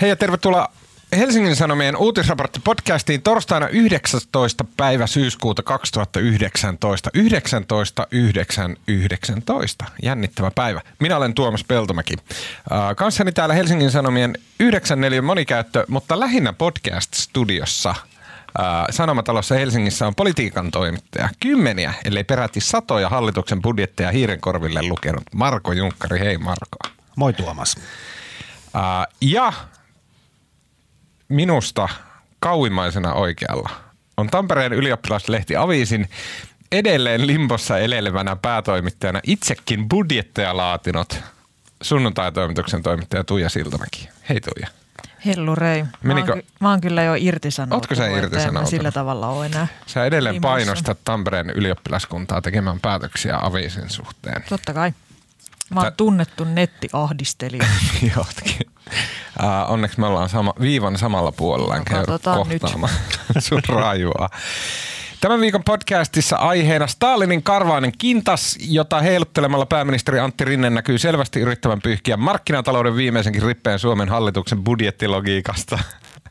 [0.00, 0.68] Hei ja tervetuloa
[1.16, 4.64] Helsingin Sanomien uutisraporttipodcastiin torstaina 19.
[4.76, 7.10] päivä syyskuuta 2019.
[7.14, 9.84] 19, 9, 19.
[10.02, 10.80] Jännittävä päivä.
[11.00, 12.14] Minä olen Tuomas Peltomäki.
[12.96, 17.94] Kanssani täällä Helsingin Sanomien 94 monikäyttö, mutta lähinnä podcast-studiossa–
[18.90, 21.28] Sanomatalossa Helsingissä on politiikan toimittaja.
[21.40, 26.18] Kymmeniä, ellei peräti satoja hallituksen budjetteja hiirenkorville lukenut Marko Junkkari.
[26.18, 26.78] Hei Marko.
[27.16, 27.76] Moi Tuomas.
[29.20, 29.52] Ja
[31.28, 31.88] minusta
[32.40, 33.70] kauimmaisena oikealla
[34.16, 36.08] on Tampereen ylioppilaslehti Aviisin
[36.72, 41.20] edelleen limbossa elelevänä päätoimittajana itsekin budjetteja laatinut
[41.82, 44.08] sunnuntai-toimituksen toimittaja Tuija Siltamäki.
[44.28, 44.68] Hei Tuija.
[45.26, 45.84] Hellurei.
[46.02, 47.82] Mä, oon, mä oon kyllä jo irtisanoutunut.
[47.82, 48.70] Ootko sä irtisanoutunut?
[48.70, 49.66] sillä tavalla ole enää.
[49.86, 54.44] Sä edelleen painostat Tampereen ylioppilaskuntaa tekemään päätöksiä Aviisin suhteen.
[54.48, 54.92] Totta kai.
[55.70, 57.64] Mä oon tunnettu nettiahdistelija.
[58.16, 58.66] Jotkin.
[59.42, 62.92] Uh, onneksi me ollaan sama, viivan samalla puolella, enkä no, kohtaamaan
[63.38, 64.28] sun rajua.
[65.20, 71.82] Tämän viikon podcastissa aiheena Stalinin karvainen kintas, jota heiluttelemalla pääministeri Antti Rinne näkyy selvästi yrittävän
[71.82, 75.78] pyyhkiä markkinatalouden viimeisenkin rippeen Suomen hallituksen budjettilogiikasta.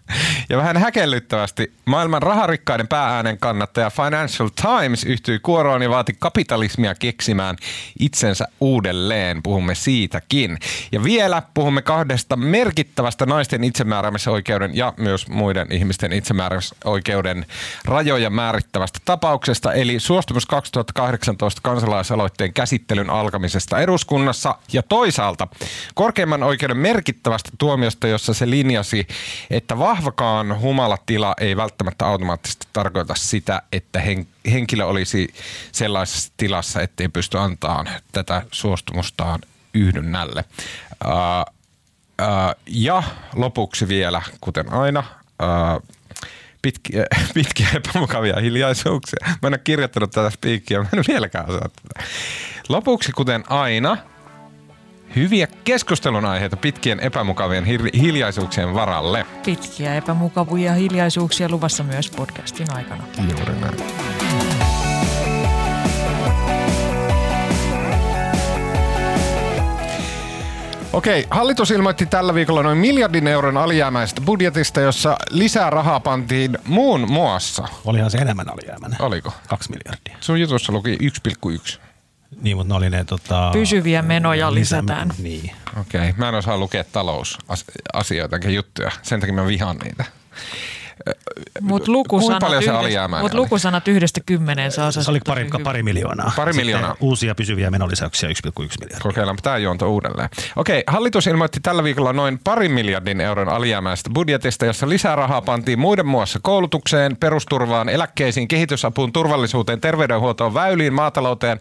[0.50, 7.56] Ja vähän häkellyttävästi maailman raharikkaiden päääänen kannattaja Financial Times yhtyi kuoroon ja vaati kapitalismia keksimään
[8.00, 9.44] itsensä uudelleen.
[9.44, 10.58] Puhumme siitäkin.
[10.92, 17.46] Ja vielä puhumme kahdesta merkittävästä naisten itsemääräämisoikeuden ja myös muiden ihmisten itsemääräämisoikeuden
[17.86, 25.48] rajoja määrittävästä tapauksesta, eli suostumus 2018 kansalaisaloitteen käsittelyn alkamisesta eduskunnassa ja toisaalta
[25.96, 29.08] korkeimman oikeuden merkittävästä tuomiosta, jossa se linjasi,
[29.50, 34.02] että vahvakaan humalatila ei välttämättä automaattisesti tarkoita sitä, että
[34.52, 35.34] henkilö olisi
[35.72, 39.40] sellaisessa tilassa, ettei pysty antamaan tätä suostumustaan
[39.74, 40.44] yhdynnälle.
[41.06, 41.12] Uh,
[42.22, 43.04] uh, ja
[43.36, 45.04] lopuksi vielä, kuten aina,
[45.44, 45.84] uh,
[46.62, 49.28] pitkiä, pitkiä epämukavia hiljaisuuksia.
[49.28, 52.06] Mä en ole kirjoittanut tätä spiikkiä, mä en vieläkään osaa tätä.
[52.70, 53.98] Lopuksi, kuten aina,
[55.16, 59.26] hyviä keskustelun aiheita pitkien epämukavien hiljaisuuksien varalle.
[59.46, 63.04] Pitkiä epämukavia hiljaisuuksia luvassa myös podcastin aikana.
[63.18, 63.76] Juuri näin.
[70.94, 77.12] Okei, hallitus ilmoitti tällä viikolla noin miljardin euron alijäämäistä budjetista, jossa lisää rahaa pantiin muun
[77.12, 77.68] muassa.
[77.86, 79.02] Olihan se enemmän alijäämäinen.
[79.02, 79.34] Oliko?
[79.48, 80.18] Kaksi miljardia.
[80.20, 81.85] Sun jutussa luki 1,1.
[82.42, 85.10] Niin, mutta ne oli ne tota, Pysyviä menoja lisätään.
[85.18, 85.52] Niin.
[85.80, 86.14] Okei, okay.
[86.18, 90.06] mä en osaa lukea talousasioita ja juttuja, sen takia mä vihaan niitä.
[91.62, 96.32] Mutta lukusanat, yhdestä, mut lukusanat yhdestä kymmeneen saa Se oli pari, pari miljoonaa.
[96.36, 96.96] Pari Sitten miljoonaa.
[97.00, 99.00] uusia pysyviä menolisäyksiä 1,1 miljardia.
[99.04, 100.30] Kokeillaanpa tämä juonto uudelleen.
[100.56, 105.80] Okei, hallitus ilmoitti tällä viikolla noin parin miljardin euron alijäämäistä budjetista, jossa lisää rahaa pantiin
[105.80, 111.60] muiden muassa koulutukseen, perusturvaan, eläkkeisiin, kehitysapuun, turvallisuuteen, terveydenhuoltoon, väyliin, maatalouteen,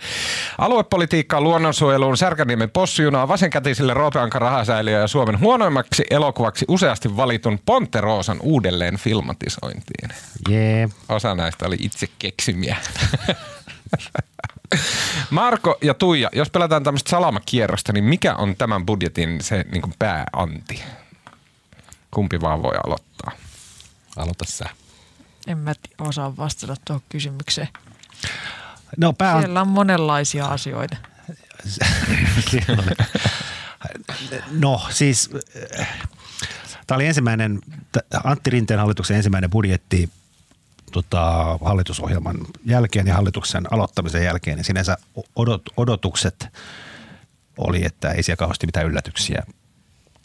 [0.59, 8.97] aluepolitiikkaan, luonnonsuojeluun, Särkäniemen possujunaan, vasenkätisille Roopeankan rahasäiliö ja Suomen huonoimmaksi elokuvaksi useasti valitun Ponteroosan uudelleen
[8.97, 10.11] filma automatisointiin.
[10.51, 10.91] Yeah.
[11.09, 12.77] Osa näistä oli itse keksimiä.
[15.31, 19.95] Marko ja Tuija, jos pelataan tämmöistä salamakierrosta, niin mikä on tämän budjetin se niin kuin
[19.99, 20.83] pääanti?
[22.11, 23.33] Kumpi vaan voi aloittaa?
[24.17, 24.65] Aloita sä.
[25.47, 27.69] En mä osaa vastata tuohon kysymykseen.
[28.97, 29.43] No, pää on...
[29.43, 30.97] Siellä on monenlaisia asioita.
[34.51, 35.31] no siis
[36.87, 37.61] Tämä oli ensimmäinen,
[38.25, 40.11] Antti Rinteen hallituksen ensimmäinen budjetti
[40.93, 44.97] tota, hallitusohjelman jälkeen ja hallituksen aloittamisen jälkeen, niin sinänsä
[45.37, 46.49] odot, odotukset
[47.59, 49.43] oli, että ei siellä kauheasti mitään yllätyksiä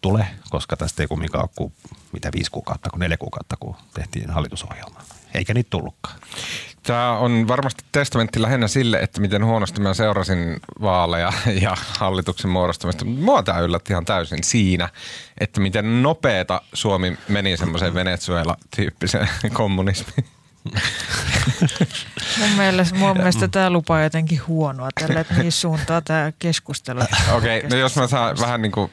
[0.01, 1.73] tule, koska tästä ei kumminkaan kuin
[2.11, 5.01] mitä viisi kuukautta, kuin neljä kuukautta, kun tehtiin hallitusohjelma.
[5.39, 6.19] Eikä niitä tullutkaan.
[6.83, 13.05] Tämä on varmasti testamentti lähinnä sille, että miten huonosti mä seurasin vaaleja ja hallituksen muodostamista.
[13.05, 14.89] Mua tämä yllätti ihan täysin siinä,
[15.39, 20.25] että miten nopeeta Suomi meni semmoiseen Venezuela-tyyppiseen kommunismiin.
[22.39, 26.99] mun mielestä, mun mielestä tämä lupaa jotenkin huonoa tälle, että mihin suuntaan tämä keskustelu.
[27.33, 28.91] Okei, okay, no jos mä saan vähän niin kuin,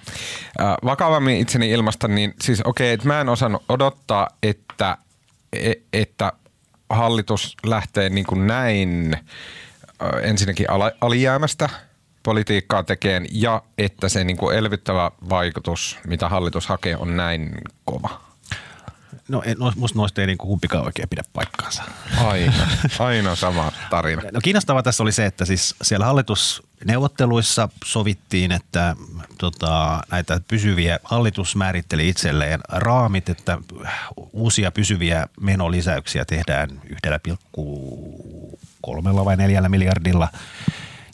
[0.60, 4.98] äh, vakavammin itseni ilmasta, niin siis okei, okay, että mä en osannut odottaa, että,
[5.92, 6.32] että
[6.90, 9.16] hallitus lähtee niin kuin näin
[10.22, 10.66] ensinnäkin
[11.00, 11.68] alijäämästä
[12.22, 17.54] politiikkaa tekeen ja että se niin kuin elvyttävä vaikutus, mitä hallitus hakee, on näin
[17.84, 18.25] kova?
[19.28, 21.82] No, no musta noista ei niin kumpikaan oikein pidä paikkaansa.
[22.24, 22.68] Aina,
[22.98, 24.22] aina sama tarina.
[24.32, 28.96] No kiinnostavaa tässä oli se, että siis siellä hallitusneuvotteluissa sovittiin, että
[29.38, 33.58] tota, näitä pysyviä, hallitus määritteli itselleen raamit, että
[34.32, 36.84] uusia pysyviä menolisäyksiä tehdään 1,3
[39.24, 40.28] vai 4 miljardilla.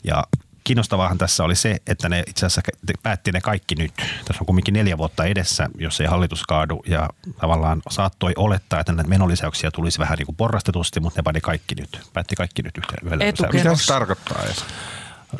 [0.03, 0.23] Ja
[0.63, 2.61] kiinnostavaahan tässä oli se, että ne itse asiassa
[3.03, 3.93] päätti ne kaikki nyt.
[3.97, 7.09] Tässä on kumminkin neljä vuotta edessä, jos ei hallitus kaadu ja
[7.41, 11.75] tavallaan saattoi olettaa, että näitä menolisäyksiä tulisi vähän niin kuin porrastetusti, mutta ne pani kaikki
[11.75, 12.01] nyt.
[12.13, 13.17] Päätti kaikki nyt yhteen.
[13.53, 14.65] Mitä se tarkoittaa edes?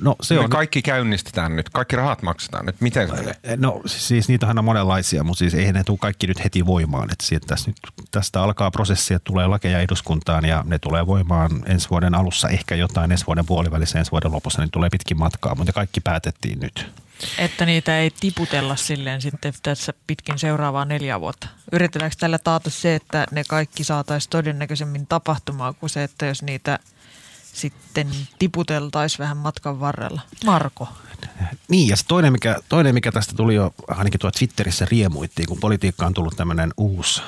[0.02, 0.50] No se on...
[0.50, 2.82] kaikki käynnistetään nyt, kaikki rahat maksetaan nyt.
[2.82, 3.36] Miten se menee?
[3.58, 7.12] No siis niitähän on monenlaisia, mutta siis eihän ne tule kaikki nyt heti voimaan.
[7.12, 7.78] Että siitä, tästä, nyt,
[8.12, 12.76] tästä alkaa prosessi, että tulee lakeja eduskuntaan ja ne tulee voimaan ensi vuoden alussa, ehkä
[12.76, 16.92] jotain ensi vuoden puolivälissä, ensi vuoden lopussa, niin tulee pitkin matkaa, mutta kaikki päätettiin nyt.
[17.38, 21.48] Että niitä ei tiputella silleen sitten tässä pitkin seuraavaa neljä vuotta.
[21.72, 26.80] Yritetäänkö tällä taata se, että ne kaikki saataisiin todennäköisemmin tapahtumaan kuin se, että jos niitä–
[27.54, 28.10] sitten
[28.40, 30.22] tiputeltaisiin vähän matkan varrella.
[30.46, 30.88] Marko.
[31.68, 36.06] Niin, ja toinen mikä, toinen, mikä tästä tuli jo ainakin tuo Twitterissä riemuittiin, kun politiikka
[36.06, 37.22] on tullut tämmöinen uusi,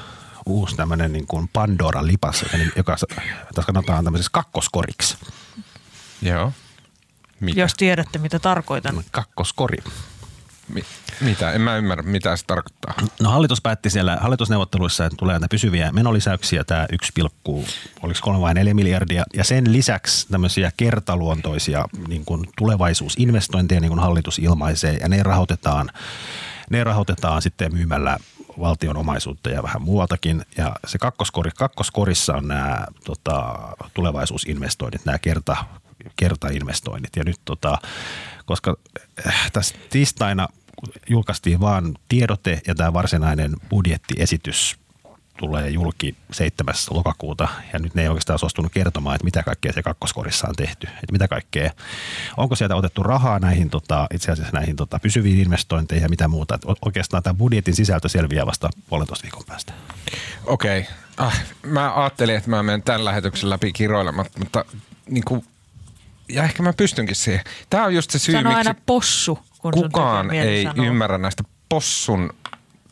[0.45, 2.45] uusi tämmöinen niin kuin Pandoran lipas,
[2.75, 2.95] joka
[3.55, 5.17] tässä sanotaan tämmöisessä kakkoskoriksi.
[6.21, 6.53] Joo.
[7.39, 7.59] Mitä?
[7.59, 9.03] Jos tiedätte, mitä tarkoitan.
[9.11, 9.77] Kakkoskori.
[10.67, 10.83] Mi-
[11.21, 11.51] mitä?
[11.51, 12.93] En mä ymmärrä, mitä se tarkoittaa.
[13.21, 17.13] No hallitus päätti siellä hallitusneuvotteluissa, että tulee näitä pysyviä menolisäyksiä, tämä 1,
[18.01, 19.23] oliko 3 vai 4 miljardia.
[19.33, 25.91] Ja sen lisäksi tämmöisiä kertaluontoisia niin kuin tulevaisuusinvestointeja, niin kuin hallitus ilmaisee, ja ne rahoitetaan,
[26.69, 28.17] ne rahoitetaan sitten myymällä
[28.59, 30.45] valtion omaisuutta ja vähän muualtakin.
[30.57, 33.55] Ja se kakkoskori, kakkoskorissa on nämä tota,
[33.93, 35.57] tulevaisuusinvestoinnit, nämä kerta,
[36.15, 37.15] kertainvestoinnit.
[37.15, 37.77] Ja nyt tota,
[38.45, 38.75] koska
[39.27, 40.47] äh, tässä tiistaina
[41.09, 44.77] julkaistiin vaan tiedote ja tämä varsinainen budjettiesitys
[45.37, 46.75] tulee julki 7.
[46.89, 50.87] lokakuuta ja nyt ne ei oikeastaan suostunut kertomaan, että mitä kaikkea se kakkoskorissa on tehty.
[50.87, 51.71] Että mitä kaikkea,
[52.37, 56.55] onko sieltä otettu rahaa näihin tota, itse asiassa näihin tota, pysyviin investointeihin ja mitä muuta.
[56.55, 59.73] Että oikeastaan tämä budjetin sisältö selviää vasta puolentoista viikon päästä.
[60.45, 60.79] Okei.
[60.79, 60.93] Okay.
[61.17, 64.65] Ah, mä ajattelin, että mä menen tämän lähetyksen läpi kiroilematta, mutta
[65.09, 65.45] niin kuin
[66.29, 67.43] ja ehkä mä pystynkin siihen.
[67.69, 70.85] Tämä on just se syy, Sano miksi aina possu, kun kukaan ei sanoa.
[70.85, 72.29] ymmärrä näistä possun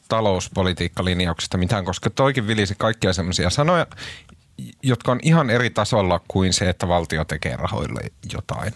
[0.08, 3.88] talouspolitiikkalinjauksista mitään, koska toikin vilisi kaikkia semmoisia sanoja,
[4.84, 8.02] jotka on ihan eri tasolla kuin se, että valtio tekee rahoille
[8.34, 8.74] jotain.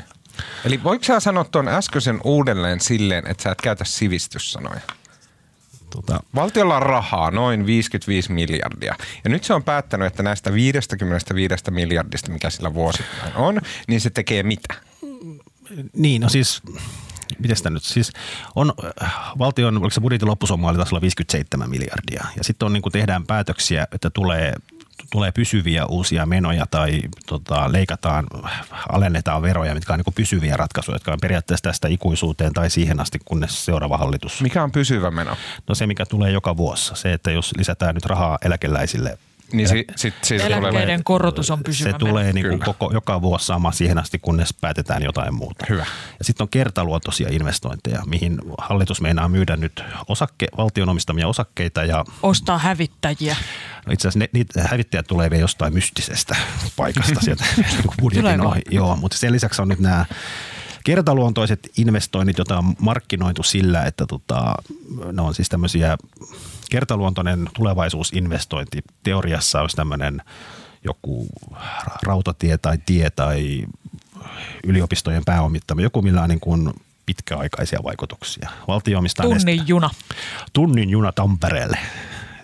[0.66, 4.82] Eli voiko sä sanoa tuon äskeisen uudelleen silleen, että sä et käytä sivistyssanoja?
[5.90, 8.96] Tota, valtiolla on rahaa noin 55 miljardia.
[9.24, 14.10] Ja nyt se on päättänyt, että näistä 55 miljardista, mikä sillä vuosittain on, niin se
[14.10, 14.74] tekee mitä?
[15.94, 16.62] Niin, no siis
[17.40, 18.12] miten sitä nyt, siis
[18.56, 18.74] on
[19.38, 23.26] valtion, oliko se budjetin loppusumma oli tasolla 57 miljardia ja sitten on niin kuin tehdään
[23.26, 24.54] päätöksiä, että tulee
[25.12, 28.26] tulee pysyviä uusia menoja tai tota, leikataan,
[28.90, 33.20] alennetaan veroja, mitkä on niin pysyviä ratkaisuja, jotka on periaatteessa tästä ikuisuuteen tai siihen asti,
[33.26, 34.42] kunnes seuraava hallitus.
[34.42, 35.38] Mikä on pysyvä meno?
[35.68, 36.92] No se, mikä tulee joka vuosi.
[36.96, 39.18] Se, että jos lisätään nyt rahaa eläkeläisille
[39.52, 41.92] niin si, sit, sit Eläkkeiden tulee, korotus on pysyvä.
[41.92, 45.66] Se tulee niin kuin koko, joka vuosi sama siihen asti, kunnes päätetään jotain muuta.
[45.70, 45.86] Hyvä.
[46.20, 51.84] Ja sitten on kertaluontoisia investointeja, mihin hallitus meinaa myydä nyt osakke, valtion omistamia osakkeita.
[51.84, 53.36] Ja, Ostaa hävittäjiä.
[53.86, 56.36] No itse asiassa ne, niitä hävittäjät tulee vielä jostain mystisestä
[56.76, 58.62] paikasta sieltä niinku budjetin ohi.
[58.72, 60.06] Joo, mutta sen lisäksi on nyt nämä
[60.84, 64.56] kertaluontoiset investoinnit, joita on markkinoitu sillä, että tota,
[65.12, 65.98] ne on siis tämmöisiä
[66.70, 70.22] kertaluontoinen tulevaisuusinvestointi teoriassa olisi tämmöinen
[70.84, 71.28] joku
[72.04, 73.66] rautatie tai tie tai
[74.64, 76.74] yliopistojen pääomittama, joku millä on niin kuin
[77.06, 78.50] pitkäaikaisia vaikutuksia.
[78.68, 79.90] Valtio omistaa Tunnin nest- juna.
[80.54, 81.78] Tunnin juna Tampereelle.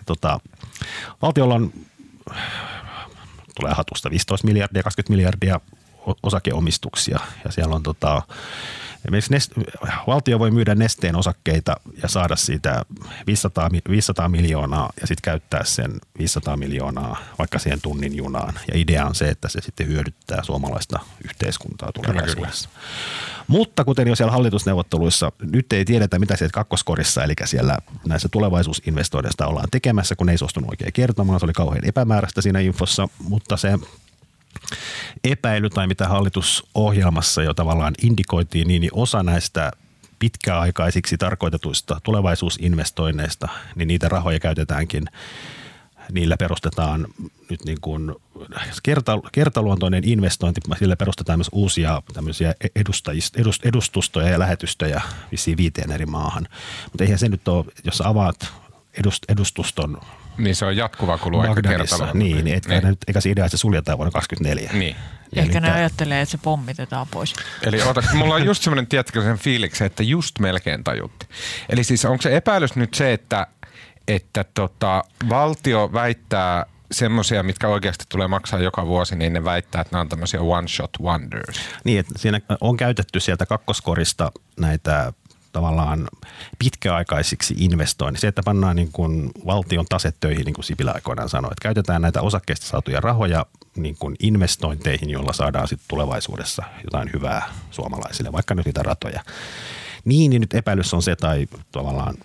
[0.06, 0.40] Tota,
[1.22, 1.74] valtiolla on,
[3.56, 5.60] tulee hatusta 15 miljardia, 20 miljardia
[6.24, 8.22] osakeomistuksia ja siellä on tota,
[9.06, 9.52] Esimerkiksi nest,
[10.08, 12.86] valtio voi myydä nesteen osakkeita ja saada siitä
[13.28, 18.54] 500, 500 miljoonaa ja sitten käyttää sen 500 miljoonaa vaikka siihen tunnin junaan.
[18.72, 22.70] Ja idea on se, että se sitten hyödyttää suomalaista yhteiskuntaa tulevaisuudessa.
[23.48, 29.48] Mutta kuten jo siellä hallitusneuvotteluissa, nyt ei tiedetä mitä sieltä kakkoskorissa, eli siellä näissä tulevaisuusinvestoinnista
[29.48, 31.40] ollaan tekemässä, kun ei suostunut oikein kertomaan.
[31.40, 33.80] Se oli kauhean epämääräistä siinä infossa, mutta se
[35.24, 39.72] epäily tai mitä hallitusohjelmassa jo tavallaan indikoitiin, niin osa näistä
[40.20, 45.06] pitkäaikaisiksi tarkoitetuista tulevaisuusinvestoinneista, niin niitä rahoja käytetäänkin
[46.12, 47.08] niillä perustetaan
[47.50, 48.16] nyt niin kuin
[48.84, 52.56] kerta, kertaluontoinen investointi, sillä perustetaan myös uusia tämmöisiä
[53.64, 56.48] edustustoja ja lähetystöjä vissiin viiteen eri maahan.
[56.92, 58.54] Mutta eihän se nyt ole, jos avaat
[58.94, 60.02] edust, edustuston
[60.38, 62.12] niin se on jatkuva kulu aika kertalla.
[62.14, 62.84] Niin, et, niin.
[62.84, 64.80] Nyt, eikä se idea, että se suljetaan vuonna 2024.
[64.80, 64.96] Niin.
[65.36, 67.34] Ehkä ne ajattelee, että se pommitetaan pois.
[67.64, 71.28] Eli ota, mulla on just semmoinen, tietkö sen fiiliksi, että just melkein tajutti.
[71.70, 73.48] Eli siis onko se epäilys nyt se, että,
[74.08, 79.92] että tota, valtio väittää semmoisia, mitkä oikeasti tulee maksaa joka vuosi, niin ne väittää, että
[79.92, 81.60] nämä on tämmöisiä one shot wonders.
[81.84, 85.14] Niin, että siinä on käytetty sieltä kakkoskorista näitä
[85.54, 86.08] tavallaan
[86.60, 88.22] pitkäaikaisiksi investoinniksi.
[88.22, 92.02] Se, että pannaan niin kuin valtion taset töihin, niin kuin Sipilä aikoinaan sanoi, että käytetään
[92.02, 93.46] näitä osakkeista saatuja rahoja
[93.76, 99.24] niin kuin investointeihin, joilla saadaan sitten tulevaisuudessa jotain hyvää suomalaisille, vaikka nyt niitä ratoja.
[100.06, 102.16] Niin, niin nyt epäilys on se, tai tavallaan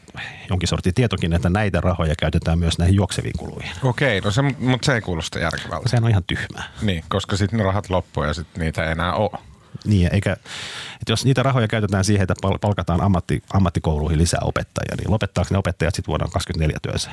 [0.51, 3.71] jonkin sortin tietokin, että näitä rahoja käytetään myös näihin juokseviin kuluihin.
[3.83, 5.89] Okei, no se, mutta se ei kuulosta järkevältä.
[5.89, 6.65] Sehän on ihan tyhmää.
[6.83, 9.39] Niin, koska sitten ne rahat loppuu ja sitten niitä ei enää ole.
[9.85, 15.11] Niin, eikä, että jos niitä rahoja käytetään siihen, että palkataan ammatti, ammattikouluihin lisää opettajia, niin
[15.11, 17.11] lopettaako ne opettajat sitten vuonna 2024 työnsä?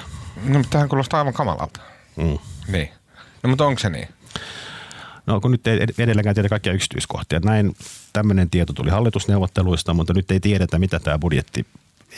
[0.50, 1.80] No, mutta tähän kuulostaa aivan kamalalta.
[2.16, 2.38] Mm.
[2.68, 2.90] Niin.
[3.44, 4.08] No, mutta onko se niin?
[5.26, 7.40] No kun nyt ei edelleenkään tiedä kaikkia yksityiskohtia.
[7.40, 7.76] Näin
[8.14, 11.66] tämmöinen tieto tuli hallitusneuvotteluista, mutta nyt ei tiedetä, mitä tämä budjetti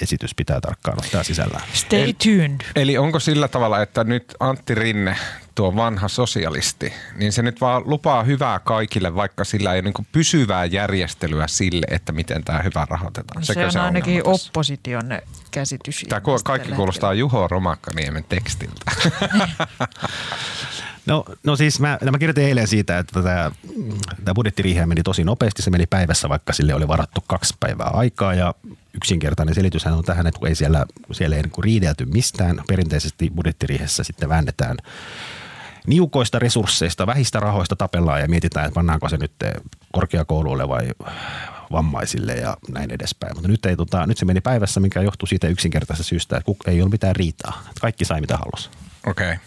[0.01, 1.61] esitys pitää tarkkaan ottaa sisällä.
[1.73, 2.61] Stay tuned.
[2.75, 5.17] Eli onko sillä tavalla, että nyt Antti Rinne,
[5.57, 10.07] tuo vanha sosialisti, niin se nyt vaan lupaa hyvää kaikille, vaikka sillä ei ole niin
[10.11, 13.45] pysyvää järjestelyä sille, että miten tämä hyvä rahoitetaan.
[13.45, 15.03] Se, on se ainakin opposition
[15.51, 16.05] käsitys.
[16.09, 18.91] Tämä kaikki kuulostaa Juho Romakkaniemen tekstiltä.
[21.05, 23.51] No, no siis mä, mä kirjoitin eilen siitä, että tämä,
[24.25, 25.61] tämä budjettiriihe meni tosi nopeasti.
[25.61, 28.53] Se meni päivässä, vaikka sille oli varattu kaksi päivää aikaa ja
[28.93, 32.61] yksinkertainen selityshän on tähän, että kun ei siellä, siellä ei niin riidelty mistään.
[32.67, 34.77] Perinteisesti budjettiriihessä sitten väännetään
[35.87, 39.31] niukoista resursseista, vähistä rahoista tapellaan ja mietitään, että pannaanko se nyt
[39.91, 40.87] korkeakouluille vai
[41.71, 43.35] vammaisille ja näin edespäin.
[43.35, 46.81] Mutta nyt, ei, tota, nyt se meni päivässä, mikä johtuu siitä yksinkertaisesta syystä, että ei
[46.81, 47.63] ollut mitään riitaa.
[47.81, 48.69] Kaikki sai mitä halusi.
[49.07, 49.31] Okei.
[49.31, 49.37] Okay.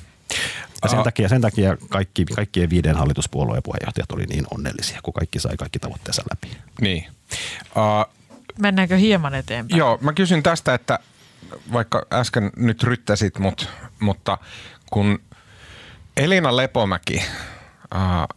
[0.83, 5.39] Ja sen takia, sen takia kaikki, kaikkien viiden hallituspuolueen puheenjohtajat oli niin onnellisia, kun kaikki
[5.39, 6.57] sai kaikki tavoitteensa läpi.
[6.81, 7.07] Niin.
[7.77, 8.15] Uh,
[8.59, 9.79] Mennäänkö hieman eteenpäin?
[9.79, 10.99] Joo, mä kysyn tästä, että
[11.73, 13.69] vaikka äsken nyt ryttäsit mut,
[14.01, 14.39] mutta
[14.91, 15.19] kun
[16.17, 17.23] Elina Lepomäki
[17.95, 18.37] uh,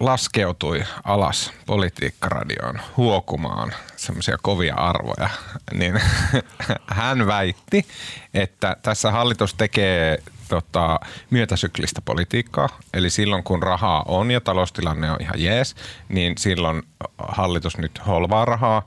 [0.00, 5.30] laskeutui alas politiikkaradioon huokumaan semmoisia kovia arvoja,
[5.74, 6.00] niin
[6.86, 7.86] hän väitti,
[8.34, 12.68] että tässä hallitus tekee tota, myötäsyklistä politiikkaa.
[12.94, 15.74] Eli silloin kun rahaa on ja taloustilanne on ihan jees,
[16.08, 16.82] niin silloin
[17.18, 18.86] hallitus nyt holvaa rahaa,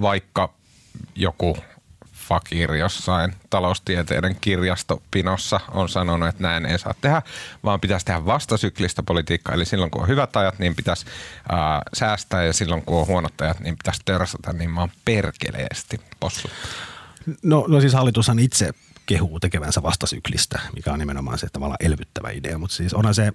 [0.00, 0.52] vaikka
[1.14, 1.56] joku
[2.28, 7.22] fakir jossain taloustieteiden kirjastopinossa on sanonut, että näin ei saa tehdä,
[7.64, 9.54] vaan pitäisi tehdä vastasyklistä politiikkaa.
[9.54, 11.06] Eli silloin kun on hyvät ajat, niin pitäisi
[11.48, 16.48] ää, säästää ja silloin kun on huonot ajat, niin pitäisi törsätä niin maan perkeleesti possu.
[17.42, 18.72] No, no siis hallitushan itse
[19.08, 22.58] kehuu tekevänsä vastasyklistä, mikä on nimenomaan se tavallaan elvyttävä idea.
[22.58, 23.32] Mutta siis onhan se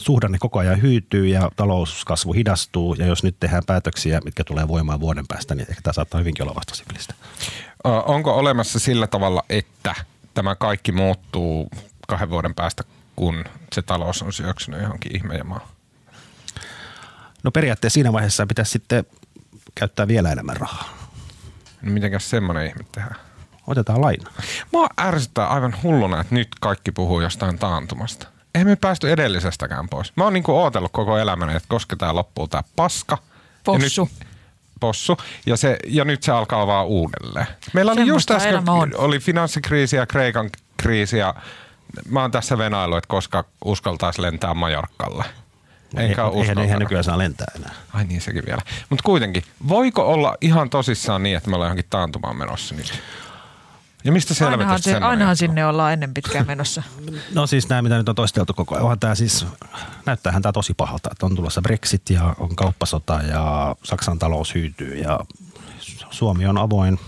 [0.00, 5.00] suhdanne koko ajan hyytyy ja talouskasvu hidastuu ja jos nyt tehdään päätöksiä, mitkä tulee voimaan
[5.00, 7.14] vuoden päästä, niin ehkä tämä saattaa hyvinkin olla vastasyklistä.
[7.84, 9.94] Onko olemassa sillä tavalla, että
[10.34, 11.70] tämä kaikki muuttuu
[12.08, 12.84] kahden vuoden päästä,
[13.16, 15.60] kun se talous on syöksynyt johonkin ihmeemaan?
[17.42, 19.04] No periaatteessa siinä vaiheessa pitäisi sitten
[19.74, 20.88] käyttää vielä enemmän rahaa.
[21.82, 23.20] No mitenkäs semmoinen ihme tehdään?
[23.66, 24.30] Otetaan laina.
[24.72, 28.28] Mua ärsyttää aivan hulluna, että nyt kaikki puhuu jostain taantumasta.
[28.54, 30.12] Eihän me päästy edellisestäkään pois.
[30.16, 33.18] Mä oon niinku ootellut koko elämäni, että koska tää loppuu tää paska.
[33.64, 34.08] Possu.
[34.12, 34.27] Ja nyt,
[34.80, 35.16] possu.
[35.46, 37.46] Ja, se, ja nyt se alkaa vaan uudelleen.
[37.72, 38.64] Meillä oli Semmosta just äsken,
[38.96, 41.34] oli finanssikriisi ja Kreikan kriisi ja
[42.10, 45.24] mä oon tässä venailu, että koska uskaltaisi lentää Majorkalle.
[45.96, 47.74] Enkä eihän, eihän, eihän nykyään saa lentää enää.
[47.92, 48.62] Ai niin, sekin vielä.
[48.90, 52.92] Mutta kuitenkin, voiko olla ihan tosissaan niin, että me ollaan johonkin taantumaan menossa nyt?
[54.08, 56.82] Ja mistä se ainahan, se, ainahan sinne ollaan ennen pitkään menossa.
[57.34, 58.82] no siis nämä, mitä nyt on toisteltu koko ajan.
[58.82, 59.46] Onhan tämä siis,
[60.06, 61.08] näyttäähän tämä tosi pahalta.
[61.12, 65.20] Että on tulossa Brexit ja on kauppasota ja Saksan talous hyytyy ja
[66.10, 66.98] Suomi on avoin,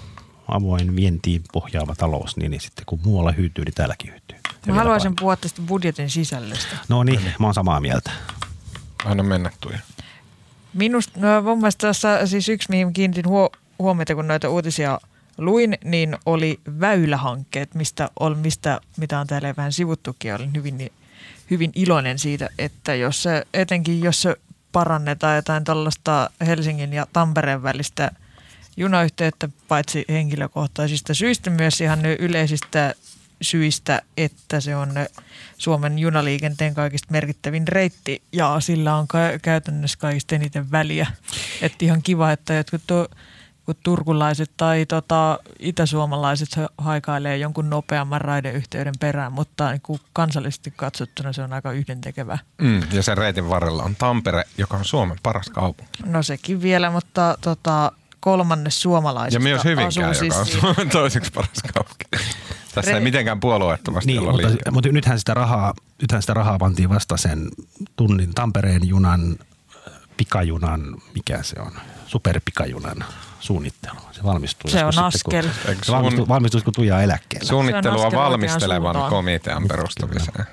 [0.49, 4.39] avoin vientiin pohjaava talous, niin, niin sitten kun muualla hyytyy, niin täälläkin hyytyy.
[4.67, 6.77] Mä haluaisin puhua tästä budjetin sisällöstä.
[6.89, 8.11] No niin, mä oon samaa mieltä.
[9.05, 9.79] Aina mennä tuja.
[10.75, 13.25] Minusta, no, mun mielestä tässä siis yksi, mihin kiinnitin
[13.79, 15.01] huomiota, kun noita uutisia–
[15.41, 20.35] luin, niin oli väylähankkeet, mistä, on, mistä mitä on täällä vähän sivuttukin.
[20.35, 20.93] Olin hyvin,
[21.51, 24.37] hyvin iloinen siitä, että jos se, etenkin jos se
[24.73, 28.11] parannetaan jotain tällaista Helsingin ja Tampereen välistä
[28.77, 32.95] junayhteyttä, paitsi henkilökohtaisista syistä, myös ihan yleisistä
[33.43, 34.93] syistä, että se on
[35.59, 41.07] Suomen junaliikenteen kaikista merkittävin reitti ja sillä on ka- käytännössä kaikista eniten väliä.
[41.63, 43.09] Että ihan kiva, että jotkut tuo
[43.71, 46.49] kun turkulaiset tai tota, itäsuomalaiset
[46.79, 52.39] haikailee jonkun nopeamman raideyhteyden perään, mutta niin kuin kansallisesti katsottuna se on aika yhdentekevää.
[52.61, 56.03] Mm, ja sen reitin varrella on Tampere, joka on Suomen paras kaupunki.
[56.05, 61.33] No sekin vielä, mutta tota, kolmannes suomalaisista Ja myös Hyvinkään, siis joka on Suomen toiseksi
[61.33, 62.05] paras kaupunki.
[62.75, 66.89] Tässä Re- ei mitenkään puolueettomasti niin, mutta, mutta, nythän sitä rahaa, nythän sitä rahaa pantiin
[66.89, 67.49] vasta sen
[67.97, 69.37] tunnin Tampereen junan,
[70.17, 70.83] pikajunan,
[71.15, 71.73] mikä se on,
[72.07, 73.05] superpikajunan
[73.41, 74.01] suunnittelu.
[74.13, 74.71] Se valmistuu.
[74.71, 75.43] Se on askel.
[75.67, 77.49] Kun, se valmistuu, valmistuu, kun Tuija eläkkeelle.
[77.49, 80.47] Suunnittelua valmistelevan komitean perustamiseen.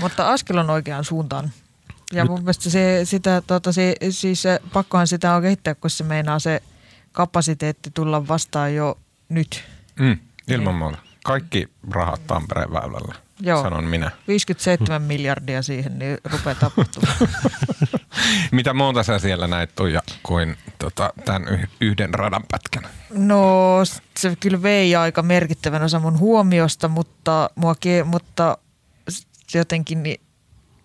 [0.00, 1.52] Mutta askel on oikeaan suuntaan.
[2.12, 2.30] Ja Nyt.
[2.30, 6.62] mun mielestä se, sitä, tota, se, siis pakkohan sitä on kehittää, kun se meinaa se
[7.12, 9.64] kapasiteetti tulla vastaan jo nyt.
[9.98, 10.18] Mm,
[10.48, 10.98] ilman muuta.
[11.24, 13.62] Kaikki rahat Tampereen väylällä, Joo.
[13.62, 14.10] sanon minä.
[14.28, 17.16] 57 miljardia siihen, niin rupeaa tapahtumaan.
[18.52, 22.90] Mitä muuta sä siellä näit Tuija kuin tota, tämän yhden radan pätkän?
[23.10, 23.84] No
[24.16, 28.58] se kyllä vei aika merkittävän osan mun huomiosta, mutta, mua, mutta
[29.54, 30.20] jotenkin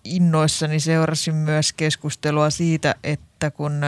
[0.04, 3.80] innoissani seurasin myös keskustelua siitä, että kun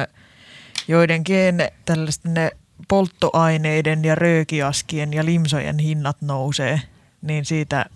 [0.89, 2.51] joidenkin tällaisten ne
[2.89, 6.81] polttoaineiden ja röökiaskien ja limsojen hinnat nousee,
[7.23, 7.87] niin siitä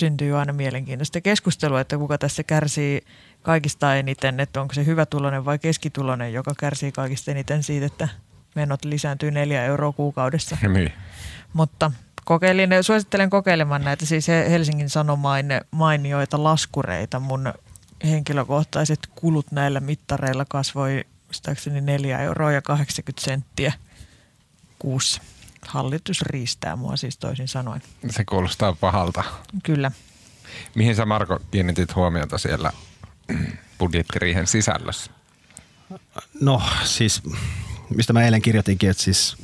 [0.00, 3.04] syntyy aina mielenkiintoista keskustelua, että kuka tässä kärsii
[3.42, 8.08] kaikista eniten, että onko se hyvä tulonen vai keskitulonen, joka kärsii kaikista eniten siitä, että
[8.54, 10.56] menot lisääntyy neljä euroa kuukaudessa.
[10.68, 10.92] Niin.
[11.52, 11.92] Mutta
[12.24, 17.20] kokeilin, suosittelen kokeilemaan näitä siis Helsingin Sanomain mainioita laskureita.
[17.20, 17.52] Mun
[18.04, 23.72] henkilökohtaiset kulut näillä mittareilla kasvoi muistaakseni 4 euroa ja 80 senttiä
[24.78, 25.22] kuussa.
[25.66, 27.82] Hallitus riistää mua siis toisin sanoen.
[28.10, 29.24] Se kuulostaa pahalta.
[29.62, 29.90] Kyllä.
[30.74, 32.72] Mihin sä Marko kiinnitit huomiota siellä
[33.78, 35.10] budjettiriihen sisällössä?
[36.40, 37.22] No siis,
[37.96, 39.36] mistä mä eilen kirjoitinkin, että siis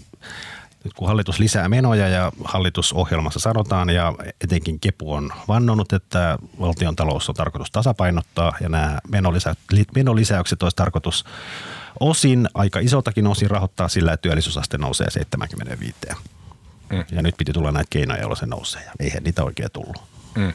[0.84, 6.96] nyt kun hallitus lisää menoja ja hallitusohjelmassa sanotaan ja etenkin Kepu on vannonut, että valtion
[6.96, 8.98] talous on tarkoitus tasapainottaa ja nämä
[9.94, 11.24] menolisäykset olisi tarkoitus
[12.00, 15.96] osin, aika isoltakin osin rahoittaa sillä, että työllisyysaste nousee 75.
[16.90, 17.04] Mm.
[17.12, 20.02] Ja nyt piti tulla näitä keinoja, joilla se nousee ja eihän niitä oikein tullut.
[20.34, 20.52] Mm.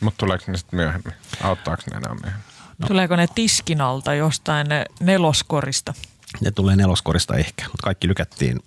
[0.00, 1.12] Mutta tuleeko ne sitten myöhemmin?
[1.42, 2.44] Auttaako ne enää myöhemmin?
[2.78, 2.88] No.
[2.88, 4.66] Tuleeko ne tiskin alta jostain
[5.00, 5.94] neloskorista?
[6.40, 8.60] Ne tulee neloskorista ehkä, mutta kaikki lykättiin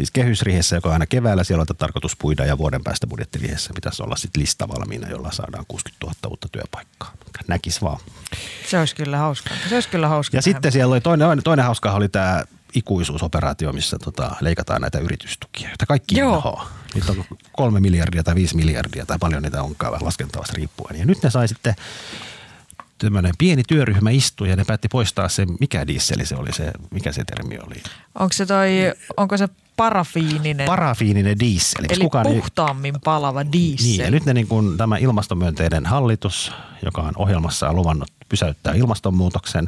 [0.00, 4.02] siis kehysriihessä, joka on aina keväällä, siellä on tarkoitus puida ja vuoden päästä budjettiriihessä pitäisi
[4.02, 7.12] olla sitten lista valmiina, jolla saadaan 60 000 uutta työpaikkaa.
[7.48, 8.00] Näkis vaan.
[8.70, 9.50] Se olisi kyllä hauska.
[9.68, 10.36] Se olisi kyllä hauska.
[10.36, 15.68] Ja sitten siellä oli toinen, toinen hauska oli tämä ikuisuusoperaatio, missä tota, leikataan näitä yritystukia,
[15.68, 16.68] joita kaikki Joo.
[16.94, 20.98] Niitä on kolme miljardia tai viisi miljardia tai paljon niitä onkaan vähän laskentavasta riippuen.
[20.98, 21.74] Ja nyt ne sai sitten
[23.00, 27.12] tämmöinen pieni työryhmä istui ja ne päätti poistaa se, mikä dieseli se oli, se, mikä
[27.12, 27.82] se termi oli.
[28.14, 28.70] Onko se toi,
[29.16, 30.66] onko se parafiininen.
[30.66, 31.84] Parafiininen diesel.
[31.88, 33.00] Eli Kukaan puhtaammin ei...
[33.04, 33.86] palava diesel.
[33.86, 36.52] Niin, ja nyt ne niin kuin, tämä ilmastomyönteinen hallitus,
[36.84, 39.64] joka on ohjelmassaan luvannut pysäyttää ilmastonmuutoksen,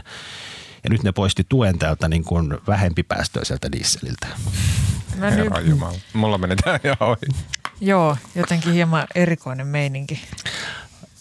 [0.84, 4.26] ja nyt ne poisti tuen täältä niin kuin vähempipäästöiseltä dieseliltä.
[5.18, 5.68] No Herra nyt...
[5.68, 5.94] Jumala.
[6.12, 7.44] Mulla meni tämä ihan ohi.
[7.80, 10.20] Joo, jotenkin hieman erikoinen meininki.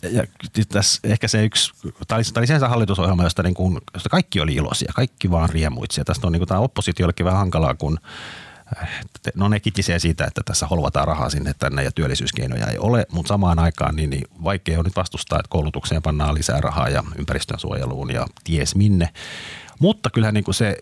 [0.01, 0.23] Ja
[0.69, 1.71] tässä ehkä se yksi,
[2.07, 6.01] tämä oli, oli sinänsä hallitusohjelma, josta, niin kuin, josta kaikki oli iloisia, kaikki vaan riemuitsi.
[6.01, 7.99] Ja tästä on niin kuin, tämä oppositiollekin vähän hankalaa, kun
[9.35, 13.27] no ne kitisee siitä, että tässä holvataan rahaa sinne tänne ja työllisyyskeinoja ei ole, mutta
[13.27, 17.59] samaan aikaan niin, niin vaikea on nyt vastustaa, että koulutukseen pannaan lisää rahaa ja ympäristön
[17.59, 19.09] suojeluun ja ties minne.
[19.79, 20.77] Mutta kyllähän niin kuin se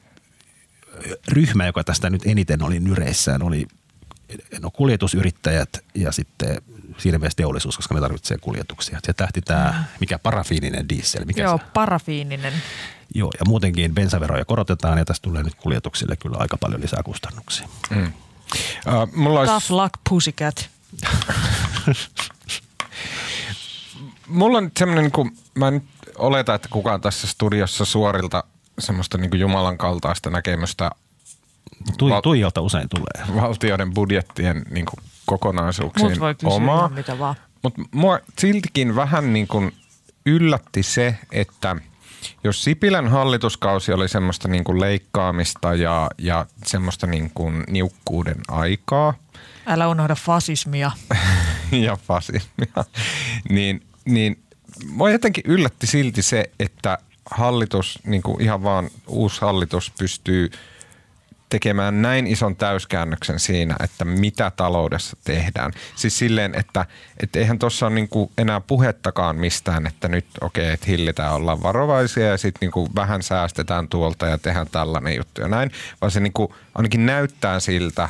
[1.27, 3.67] ryhmä, joka tästä nyt eniten oli nyreissään, oli
[4.61, 6.61] no kuljetusyrittäjät ja sitten
[6.99, 8.99] siinä mielessä teollisuus, koska me tarvitsee kuljetuksia.
[9.03, 11.25] Se tähti tämä, mikä parafiininen diesel.
[11.25, 11.63] Mikä Joo, se?
[11.73, 12.53] parafiininen.
[13.15, 17.67] Joo, ja muutenkin bensaveroja korotetaan ja tästä tulee nyt kuljetuksille kyllä aika paljon lisää kustannuksia.
[17.89, 18.03] Mm.
[18.05, 19.53] Uh, mulla olisi...
[19.53, 20.69] Tough luck, pussycat.
[24.27, 25.83] mulla on semmoinen, niin kuin, mä en
[26.17, 28.43] oleta, että kukaan tässä studiossa suorilta
[28.79, 30.91] semmoista niin kuin Jumalan kaltaista näkemystä
[31.97, 33.41] Tui, Tuijalta usein tulee.
[33.41, 36.89] Valtioiden budjettien niin kuin kokonaisuuksiin Mut voi omaa.
[36.89, 37.35] mitä vaan.
[37.63, 39.73] Mutta mua siltikin vähän niin kuin
[40.25, 41.75] yllätti se, että
[42.43, 49.13] jos Sipilän hallituskausi oli semmoista niin kuin leikkaamista ja, ja semmoista niin kuin niukkuuden aikaa.
[49.65, 50.91] Älä unohda fasismia.
[51.87, 52.85] ja fasismia.
[53.49, 54.43] niin, niin
[54.87, 56.97] mua jotenkin yllätti silti se, että
[57.31, 60.51] hallitus, niin kuin ihan vaan uusi hallitus pystyy
[61.49, 65.71] tekemään näin ison täyskäännöksen siinä, että mitä taloudessa tehdään.
[65.95, 66.85] Siis silleen, että,
[67.23, 71.63] että eihän tuossa ole niinku enää puhettakaan mistään, että nyt okei, okay, että hillitään, ollaan
[71.63, 76.19] varovaisia ja sitten niinku vähän säästetään tuolta ja tehdään tällainen juttu ja näin, vaan se
[76.19, 78.09] niinku ainakin näyttää siltä,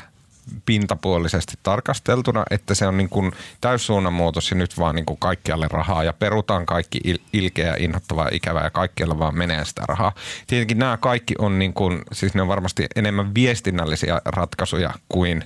[0.65, 3.31] pintapuolisesti tarkasteltuna, että se on niin kuin
[3.61, 8.35] täyssuunnanmuutos ja nyt vaan niin kuin kaikkialle rahaa ja perutaan kaikki il- ilkeä, inhottavaa ja
[8.35, 10.13] ikävää ja kaikkialle vaan menee sitä rahaa.
[10.47, 15.43] Tietenkin nämä kaikki on niin kuin, siis ne on varmasti enemmän viestinnällisiä ratkaisuja kuin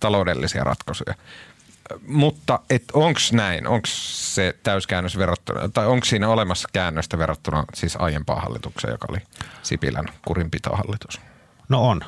[0.00, 1.14] taloudellisia ratkaisuja.
[2.06, 2.60] Mutta
[2.92, 8.92] onko näin, onko se täyskäännös verrattuna, tai onko siinä olemassa käännöstä verrattuna siis aiempaan hallitukseen,
[8.92, 9.18] joka oli
[9.62, 11.20] Sipilän kurinpitohallitus?
[11.68, 12.00] No on.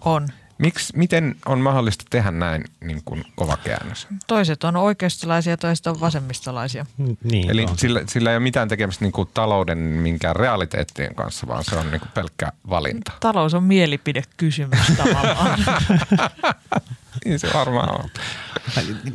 [0.00, 0.28] On.
[0.58, 4.06] Miksi, miten on mahdollista tehdä näin niin kuin kova käännös?
[4.26, 6.86] Toiset on oikeistolaisia, toiset on vasemmistolaisia.
[7.24, 11.64] Niin, Eli sillä, sillä ei ole mitään tekemistä niin kuin talouden minkään realiteettien kanssa, vaan
[11.64, 13.12] se on niin kuin pelkkä valinta.
[13.20, 15.58] Talous on mielipidekysymys tavallaan.
[17.24, 18.10] niin se varmaan on.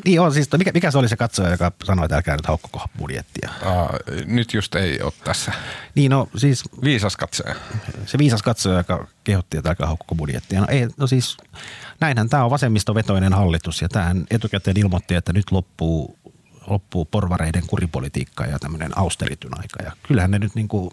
[0.05, 2.85] Niin on, siis mikä, mikä se oli se katsoja, joka sanoi, että älkää nyt haukkuko
[2.97, 3.49] budjettia?
[3.61, 5.51] Uh, nyt just ei ole tässä.
[5.95, 6.63] Niin no siis...
[6.83, 7.55] Viisas katsoja.
[8.05, 10.61] Se viisas katsoja, joka kehotti, että älkää haukkuko budjettia.
[10.61, 11.37] No, ei, no siis
[11.99, 16.17] näinhän tämä on vasemmistovetoinen hallitus ja tähän etukäteen ilmoitti, että nyt loppuu,
[16.67, 19.83] loppuu porvareiden kuripolitiikka ja tämmöinen austerityn aika.
[19.83, 20.91] Ja kyllähän ne nyt niin kuin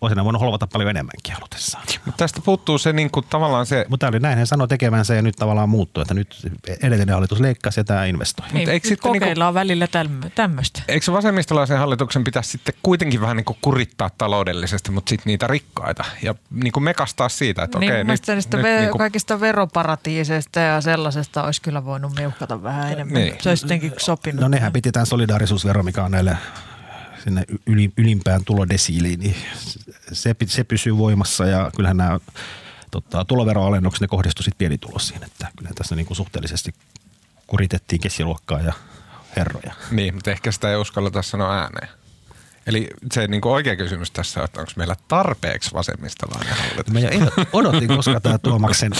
[0.00, 1.84] Olisin voinut holvata paljon enemmänkin halutessaan.
[2.04, 3.86] Mutta tästä puuttuu se niin kuin, tavallaan se...
[3.88, 6.36] Mutta oli näin, hän sanoi tekevänsä ja nyt tavallaan muuttuu, että nyt
[6.82, 8.46] edellinen hallitus leikkasi ja tämä investoi.
[8.52, 9.88] Niin, eikö nyt kokeillaan niin kuin, välillä
[10.34, 10.82] tämmöistä.
[10.88, 15.46] Eikö se vasemmistolaisen hallituksen pitäisi sitten kuitenkin vähän niin kuin kurittaa taloudellisesti, mutta sitten niitä
[15.46, 18.04] rikkaita ja niin kuin mekastaa siitä, että niin, okei.
[18.04, 18.98] Nyt, niistä nyt, ve- niin kuin...
[18.98, 23.14] kaikista veroparatiiseista ja sellaisesta olisi kyllä voinut meuhkata vähän enemmän.
[23.14, 23.34] Niin.
[23.40, 24.40] Se olisi jotenkin sopinut.
[24.40, 26.36] No nehän piti tämän solidaarisuusvero, mikä on näille
[27.24, 29.36] sinne yli, ylimpään tulodesiiliin, niin
[30.12, 32.20] se, se pysyy voimassa ja kyllähän nämä
[32.90, 36.74] tota, tuloveroalennukset ne kohdistuivat sitten pienituloisiin, että kyllä tässä niin kuin suhteellisesti
[37.46, 38.72] kuritettiin keskiluokkaa ja
[39.36, 39.74] herroja.
[39.90, 41.88] Niin, mutta ehkä sitä ei uskalleta sanoa ääneen.
[42.66, 46.94] Eli se niin kuin oikea kysymys tässä on, että onko meillä tarpeeksi vasemmistolainen hallitus?
[46.94, 47.00] Mä
[47.52, 48.92] odotin, koska tämä Tuomaksen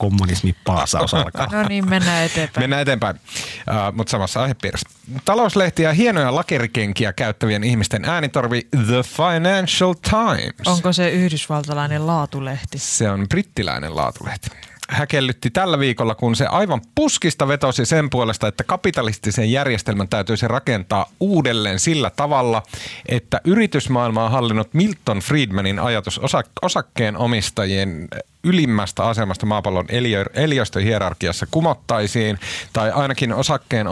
[0.00, 1.48] kommunismi paasaus alkaa.
[1.52, 2.62] No niin, mennään eteenpäin.
[2.62, 4.88] Mennään eteenpäin, uh, mutta samassa aihepiirissä.
[5.24, 10.66] Talouslehtiä ja hienoja lakerikenkiä käyttävien ihmisten äänitorvi The Financial Times.
[10.66, 12.78] Onko se yhdysvaltalainen laatulehti?
[12.78, 14.50] Se on brittiläinen laatulehti
[14.90, 21.06] häkellytti tällä viikolla, kun se aivan puskista vetosi sen puolesta, että kapitalistisen järjestelmän täytyisi rakentaa
[21.20, 22.62] uudelleen sillä tavalla,
[23.06, 26.20] että yritysmaailmaa hallinnut Milton Friedmanin ajatus
[26.62, 28.08] osakkeen omistajien
[28.44, 29.86] ylimmästä asemasta maapallon
[30.34, 32.38] eliöstöhierarkiassa kumottaisiin,
[32.72, 33.86] tai ainakin osakkeen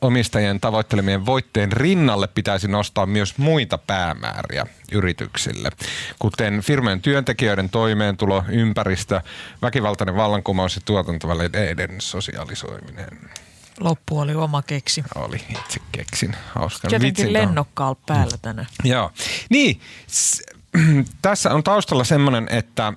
[0.00, 5.70] omistajien tavoittelemien voitteen rinnalle pitäisi nostaa myös muita päämääriä yrityksille,
[6.18, 9.20] kuten firmojen työntekijöiden toimeentulo, ympäristö,
[9.62, 13.08] väkivaltainen vallankumous ja tuotantovälineiden sosialisoiminen.
[13.80, 15.04] Loppu oli oma keksi.
[15.14, 16.36] Oli, itse keksin.
[16.54, 16.88] Hauska.
[16.92, 18.68] Jotenkin lennokkaalla päällä tänään.
[18.84, 19.10] Joo.
[19.50, 20.42] Niin, s-
[21.22, 22.92] tässä on taustalla semmoinen, että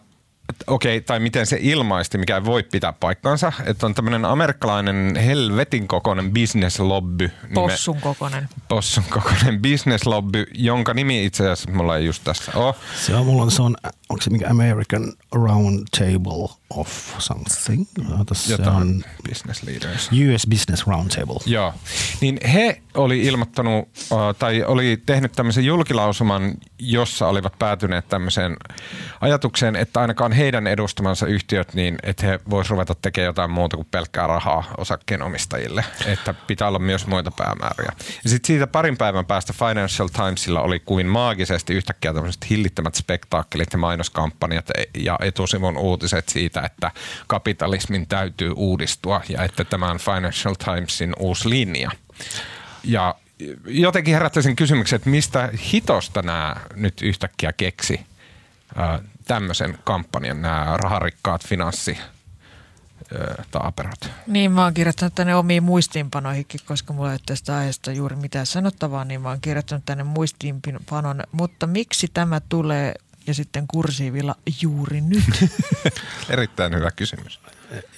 [0.67, 5.15] okei, okay, tai miten se ilmaisti, mikä ei voi pitää paikkansa, että on tämmöinen amerikkalainen
[5.15, 7.32] helvetin kokoinen business lobby.
[7.53, 8.49] Possun kokoinen.
[8.67, 12.73] Possun kokoinen business lobby, jonka nimi itse asiassa mulla ei just tässä ole.
[12.95, 13.75] Se on, mulla on, se on,
[14.13, 17.86] onko se mikä American Round Table of something?
[18.34, 20.10] Se on business leaders.
[20.12, 21.39] US Business Roundtable.
[21.45, 21.73] Joo.
[22.21, 23.89] Niin he oli ilmoittanut,
[24.39, 28.58] tai oli tehnyt tämmöisen julkilausuman, jossa olivat päätyneet tämmöiseen
[29.21, 33.88] ajatukseen, että ainakaan heidän edustamansa yhtiöt, niin että he voisivat ruveta tekemään jotain muuta kuin
[33.91, 35.86] pelkkää rahaa osakkeenomistajille.
[36.06, 37.91] Että pitää olla myös muita päämääriä.
[38.23, 43.73] Ja sitten siitä parin päivän päästä Financial Timesilla oli kuin maagisesti yhtäkkiä tämmöiset hillittömät spektaakkelit
[43.73, 46.91] ja mainoskampanjat ja etusivun uutiset siitä, että
[47.27, 51.91] kapitalismin täytyy uudistua ja että tämä on Financial Timesin uusi linja.
[52.83, 53.15] Ja
[53.65, 57.99] jotenkin herättäisin kysymyksen, että mistä hitosta nämä nyt yhtäkkiä keksi
[59.25, 61.97] tämmöisen kampanjan, nämä raharikkaat finanssi
[63.51, 64.09] taaperot.
[64.27, 68.45] Niin, mä oon kirjoittanut tänne omiin muistiinpanoihinkin, koska mulla ei ole tästä aiheesta juuri mitään
[68.45, 71.23] sanottavaa, niin mä oon kirjoittanut tänne muistiinpanon.
[71.31, 72.93] Mutta miksi tämä tulee
[73.27, 75.51] ja sitten kursiivilla juuri nyt?
[76.29, 77.39] Erittäin hyvä kysymys.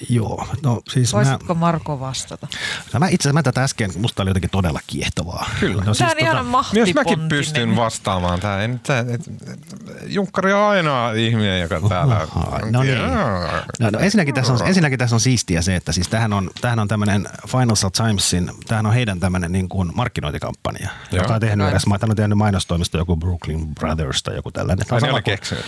[0.09, 2.47] Joo, no siis Voisitko mä, Marko vastata?
[2.93, 5.49] No mä itse asiassa mä tätä äsken, musta oli jotenkin todella kiehtovaa.
[5.59, 5.83] Kyllä.
[5.83, 8.81] No, siis tämä on tota, Myös mäkin pystyn vastaamaan tähän.
[10.07, 12.27] Junkkari on ainoa ihminen, joka täällä...
[12.35, 12.97] Oha, no niin.
[13.79, 16.79] No, no, ensinnäkin, tässä on, ensinnäkin tässä on siistiä se, että siis tähän on, tähän
[16.79, 21.23] on tämmöinen Financial Timesin, tähän on heidän tämmöinen niin kuin markkinointikampanja, Joo.
[21.23, 24.85] joka on tehnyt edes, mä on tehnyt mainostoimista joku Brooklyn Brothers tai joku tällainen.
[24.88, 25.65] Tai ne oli keksinyt.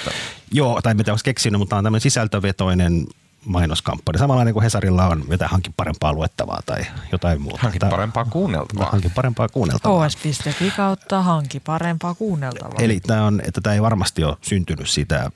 [0.52, 3.08] Joo, tai mitä olisi keksinyt, mutta on tämmöinen sisältövetoinen
[3.48, 4.20] mainoskampanja.
[4.20, 7.60] Samanlainen kuin Hesarilla on jotain hankin parempaa luettavaa tai jotain muuta.
[7.62, 8.90] Hanki parempaa kuunneltavaa.
[8.92, 10.06] Hanki parempaa kuunneltavaa.
[10.06, 12.80] OS.fi kautta hanki parempaa kuunneltavaa.
[12.80, 15.32] Eli tämä on, että tämä ei varmasti ole syntynyt sitä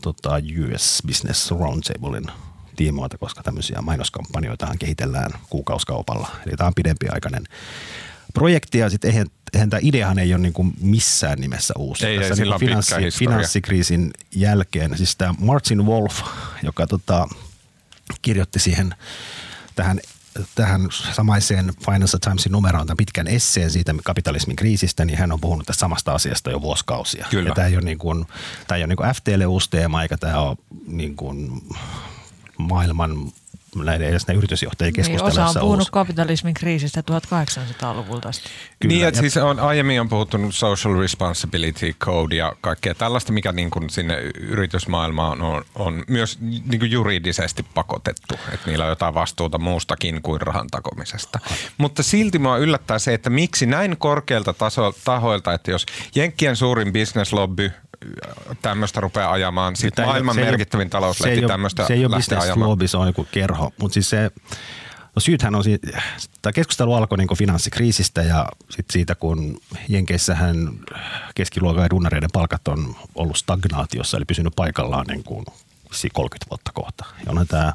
[0.00, 0.30] tota,
[0.68, 2.26] US Business Roundtablein
[2.76, 6.28] tiimoilta, koska tämmöisiä mainoskampanjoita kehitellään kuukauskaupalla.
[6.46, 7.44] Eli tämä on pidempiaikainen
[8.34, 12.06] projekti ja sitten eihän, eihän tämä ideahan ei ole niin kuin missään nimessä uusi.
[12.06, 16.20] Ei, Tässä ei, niin finanssi, finanssikriisin jälkeen, siis tämä Martin Wolf,
[16.62, 17.28] joka tota,
[18.22, 18.94] kirjoitti siihen
[19.74, 20.00] tähän
[20.54, 25.66] tähän samaiseen Financial Timesin numeroon tämän pitkän esseen siitä kapitalismin kriisistä, niin hän on puhunut
[25.66, 27.26] tästä samasta asiasta jo vuosikausia.
[27.30, 27.48] Kyllä.
[27.48, 28.26] Ja tämä ei ole, niin kuin,
[28.66, 31.62] tämä ei ole niin kuin FTL uusi teema, eikä tämä ole niin kuin
[32.58, 33.32] maailman
[33.74, 35.40] näiden edes ne yritysjohtajien keskustelussa.
[35.40, 35.92] Niin, osa on puhunut uusi.
[35.92, 38.48] kapitalismin kriisistä 1800-luvulta asti.
[38.80, 38.94] Kyllä.
[38.94, 43.70] Niin, että siis on, aiemmin on puhuttu social responsibility code ja kaikkea tällaista, mikä niin
[43.70, 49.58] kuin sinne yritysmaailmaan on, on myös niin kuin juridisesti pakotettu, että niillä on jotain vastuuta
[49.58, 51.38] muustakin kuin rahan takomisesta.
[51.78, 56.92] Mutta silti mua yllättää se, että miksi näin korkealta taso, tahoilta, että jos Jenkkien suurin
[56.92, 57.72] business lobby
[58.62, 59.76] tämmöistä rupeaa ajamaan.
[59.76, 63.72] Sitten maailman se merkittävin talouslehti tämmöistä Se ei ole business lobby, se on joku kerho.
[63.80, 64.30] Mutta siis se,
[65.16, 65.62] no syythän on
[66.42, 70.70] tämä keskustelu alkoi niin finanssikriisistä ja sit siitä, kun Jenkeissähän
[71.34, 75.44] keskiluokan ja dunnareiden palkat on ollut stagnaatiossa, eli pysynyt paikallaan niin kuin
[76.12, 77.04] 30 vuotta kohta.
[77.24, 77.72] Ja onhan tämä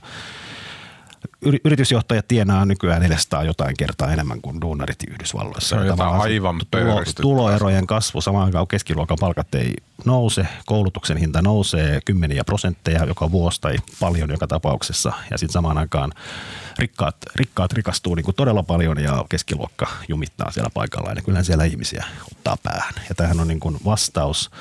[1.65, 5.69] yritysjohtajat tienaa nykyään 400 jotain kertaa enemmän kuin duunarit Yhdysvalloissa.
[5.69, 9.73] Se on jotain aivan tulo, Tuloerojen kasvu samaan aikaan keskiluokan palkat ei
[10.05, 15.13] nouse, koulutuksen hinta nousee kymmeniä prosentteja joka vuosi tai paljon joka tapauksessa.
[15.31, 16.11] Ja sitten samaan aikaan
[16.79, 21.17] rikkaat, rikkaat rikastuu niin kuin todella paljon ja keskiluokka jumittaa siellä paikallaan.
[21.17, 22.93] Ja kyllähän siellä ihmisiä ottaa päähän.
[23.09, 24.51] Ja tämähän on niin kuin vastaus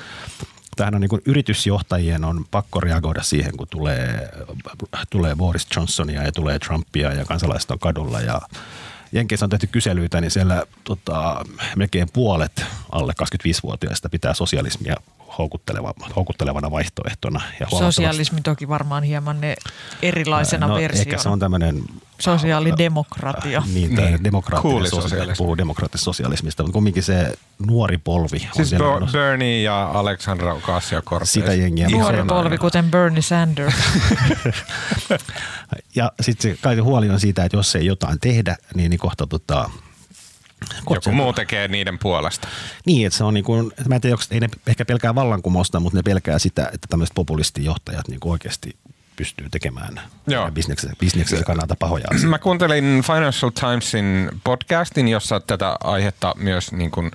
[0.77, 4.29] tähän on niin kuin yritysjohtajien on pakko reagoida siihen, kun tulee,
[5.09, 8.21] tulee Boris Johnsonia ja tulee Trumpia ja kansalaiset on kadulla.
[8.21, 8.41] Ja
[9.11, 14.95] Jenkeissä on tehty kyselyitä, niin siellä tota, melkein puolet alle 25-vuotiaista pitää sosialismia
[15.37, 17.41] houkutteleva, houkuttelevana vaihtoehtona.
[17.59, 19.55] Ja Sosialismi toki varmaan hieman ne
[20.01, 21.01] erilaisena no, versiona.
[21.01, 21.83] Ehkä se on tämmöinen
[22.19, 23.63] Sosiaalidemokratia.
[23.73, 24.23] Niin, niin.
[24.23, 25.35] demokraattinen sosialismi.
[25.37, 27.33] Puhuu demokraattisesta sosialismista, mutta kumminkin se
[27.67, 28.49] nuori polvi.
[28.53, 31.25] Siis on Bernie ja Alexandra Ocasio-Cortez.
[31.25, 31.89] Sitä jengiä.
[31.89, 33.75] Nuori polvi, kuten Bernie Sanders.
[35.95, 39.27] ja sitten se kaiken huoli on siitä, että jos ei jotain tehdä, niin, niin kohta
[39.27, 39.69] tota,
[40.89, 42.47] Joku muu tekee niiden puolesta.
[42.85, 45.79] Niin, että se on niin kuin, mä en tiedä, onko, ei ne ehkä pelkää vallankumousta,
[45.79, 48.75] mutta ne pelkää sitä, että tämmöiset populistijohtajat niin oikeasti
[49.15, 50.01] pystyy tekemään
[50.53, 52.27] bisneksen, bisneksen kannalta pahoja asioita.
[52.27, 57.11] Mä kuuntelin Financial Timesin podcastin, jossa tätä aihetta myös niin kuin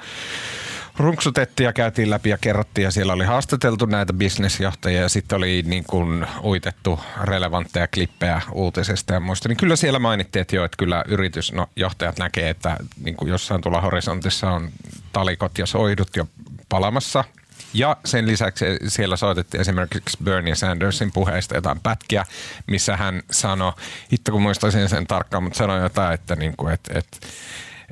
[0.96, 5.62] runksutettiin ja käytiin läpi ja kerrottiin ja siellä oli haastateltu näitä bisnesjohtajia ja sitten oli
[5.66, 9.48] niin kuin uitettu relevantteja klippejä uutisesta ja muista.
[9.48, 13.81] Niin kyllä siellä mainittiin, että joo, että kyllä yritysjohtajat näkee, että niin kuin jossain tuolla
[13.81, 14.70] horisontissa on
[15.12, 16.26] talikot ja soidut jo
[16.68, 17.24] palamassa–
[17.74, 22.24] ja sen lisäksi siellä soitettiin esimerkiksi Bernie Sandersin puheista jotain pätkiä,
[22.66, 23.72] missä hän sanoi,
[24.12, 27.18] hitto kun muistaisin sen tarkkaan, mutta sanoi jotain, että, niin kuin, että, että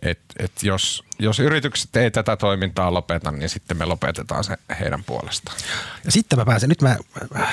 [0.03, 5.05] että et jos, jos yritykset ei tätä toimintaa lopeta, niin sitten me lopetetaan se heidän
[5.05, 5.57] puolestaan.
[6.05, 6.97] Ja sitten mä pääsen, nyt mä,
[7.35, 7.49] mä,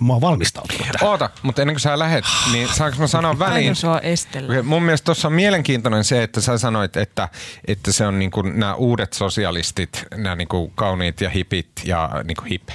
[0.00, 1.10] mä oon valmistautunut tähän.
[1.10, 3.76] Oota, mutta ennen kuin sä lähet, niin saanko mä sanoa väliin?
[3.76, 4.62] sua estellä.
[4.62, 7.28] Mun mielestä tuossa on mielenkiintoinen se, että sä sanoit, että,
[7.64, 12.10] että se on niin kuin nämä uudet sosialistit, nämä niin kuin kauniit ja hipit ja
[12.24, 12.68] niin kuin hip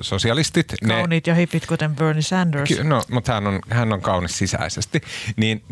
[0.00, 0.74] sosialistit.
[0.88, 2.70] Kauniit ne, ja hipit, kuten Bernie Sanders.
[2.82, 5.00] No, mutta hän on, hän on kaunis sisäisesti.
[5.36, 5.64] Niin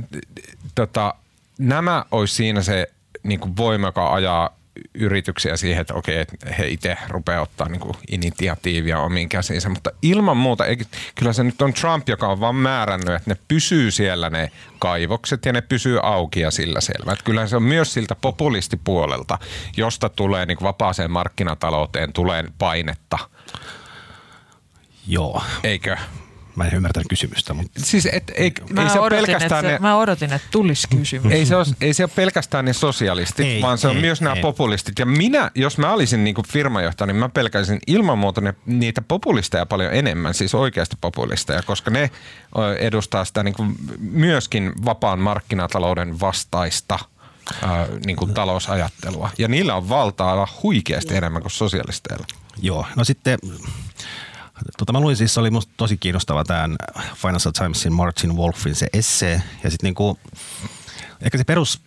[0.74, 1.14] tota,
[1.58, 2.86] nämä olisi siinä se
[3.22, 4.58] niin kuin voima, joka ajaa
[4.94, 9.68] yrityksiä siihen, että okei, että he itse rupeaa ottaa niin initiatiivia omiin käsiinsä.
[9.68, 10.64] Mutta ilman muuta,
[11.14, 15.46] kyllä se nyt on Trump, joka on vaan määrännyt, että ne pysyy siellä ne kaivokset
[15.46, 17.12] ja ne pysyy auki ja sillä selvä.
[17.12, 19.38] Että kyllähän se on myös siltä populistipuolelta,
[19.76, 23.18] josta tulee niin vapaaseen markkinatalouteen, tulee painetta.
[25.06, 25.42] Joo.
[25.64, 25.96] Eikö?
[26.58, 27.54] Mä en ymmärtänyt kysymystä.
[27.54, 27.80] Mutta...
[27.84, 31.32] Siis et, ei, mä, ei se odotin, pelkästään että, ne, mä odotin, että tulisi kysymys.
[31.32, 34.20] ei, se ole, ei se ole pelkästään ne sosialistit, Ei, vaan se on ei, myös
[34.20, 34.42] nämä ei.
[34.42, 34.98] populistit.
[34.98, 39.66] Ja minä, jos mä olisin niin firmajohtaja, niin mä pelkäisin ilman muuta ne, niitä populisteja
[39.66, 42.10] paljon enemmän, siis oikeasti populisteja, koska ne
[42.78, 46.98] edustaa sitä niin kuin myöskin vapaan markkinatalouden vastaista
[47.62, 49.30] ää, niin kuin talousajattelua.
[49.38, 52.26] Ja niillä on valtaa huikeasti enemmän kuin sosialisteilla.
[52.62, 53.38] Joo, no sitten
[54.78, 56.76] Tota, mä luin siis, se oli musta tosi kiinnostava tämän
[57.14, 59.42] Financial Timesin Martin Wolfin se essee.
[59.64, 60.18] Ja sitten niinku,
[61.20, 61.80] ehkä se perus,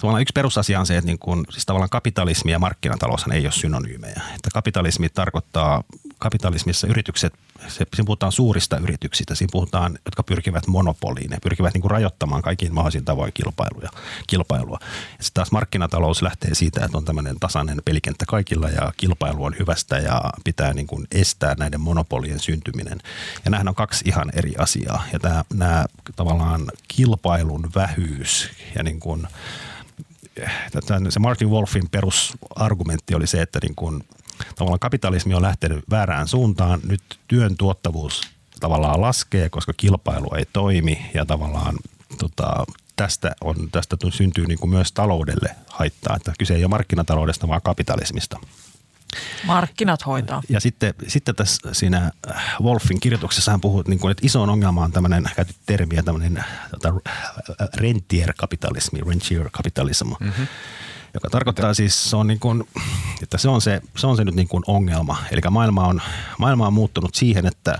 [0.00, 4.22] tavallaan yksi perusasia on se, että niinku, siis tavallaan kapitalismi ja markkinataloushan ei ole synonyymejä.
[4.34, 5.84] Että kapitalismi tarkoittaa,
[6.18, 7.34] kapitalismissa yritykset,
[7.68, 12.74] se, siinä puhutaan suurista yrityksistä, siinä puhutaan, jotka pyrkivät monopoliin, ne pyrkivät niinku rajoittamaan kaikin
[12.74, 13.90] mahdollisin tavoin kilpailuja,
[14.26, 14.78] kilpailua.
[15.18, 19.54] Ja sitten taas markkinatalous lähtee siitä, että on tämmöinen tasainen pelikenttä kaikilla ja kilpailu on
[19.58, 22.98] hyvästä ja pitää niin kuin estää näiden monopolien syntyminen.
[23.44, 25.04] Ja nämähän on kaksi ihan eri asiaa.
[25.12, 29.26] Ja tämä, nämä tavallaan kilpailun vähyys ja niin kuin,
[31.08, 34.04] se Martin Wolfin perusargumentti oli se, että niin kuin,
[34.54, 36.80] tavallaan kapitalismi on lähtenyt väärään suuntaan.
[36.88, 38.20] Nyt työn tuottavuus
[38.60, 41.74] tavallaan laskee, koska kilpailu ei toimi ja tavallaan
[42.18, 42.64] tota,
[42.96, 46.16] tästä, on, tästä syntyy niin kuin myös taloudelle haittaa.
[46.16, 48.38] Että kyse ei ole markkinataloudesta, vaan kapitalismista.
[49.44, 50.42] Markkinat hoitaa.
[50.48, 52.10] Ja sitten, sitten tässä siinä
[52.62, 56.94] Wolfin kirjoituksessa hän puhuu, niin kuin, että iso ongelma on tämmöinen, käytit termiä, tämmöinen tota,
[57.74, 60.46] rentier-kapitalismi, rentier-kapitalism, mm-hmm.
[61.16, 62.64] Joka tarkoittaa siis, se on niin kuin,
[63.22, 65.16] että se on se, se on se nyt niin kuin ongelma.
[65.30, 66.02] Eli maailma on,
[66.38, 67.78] maailma on muuttunut siihen, että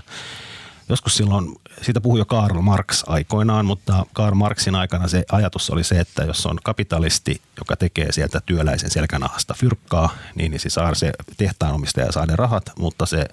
[0.89, 5.83] joskus silloin, siitä puhui jo Karl Marx aikoinaan, mutta Karl Marxin aikana se ajatus oli
[5.83, 10.95] se, että jos on kapitalisti, joka tekee sieltä työläisen selkänahasta fyrkkaa, niin, niin se saa
[10.95, 13.25] se tehtaanomistaja saa ne rahat, mutta se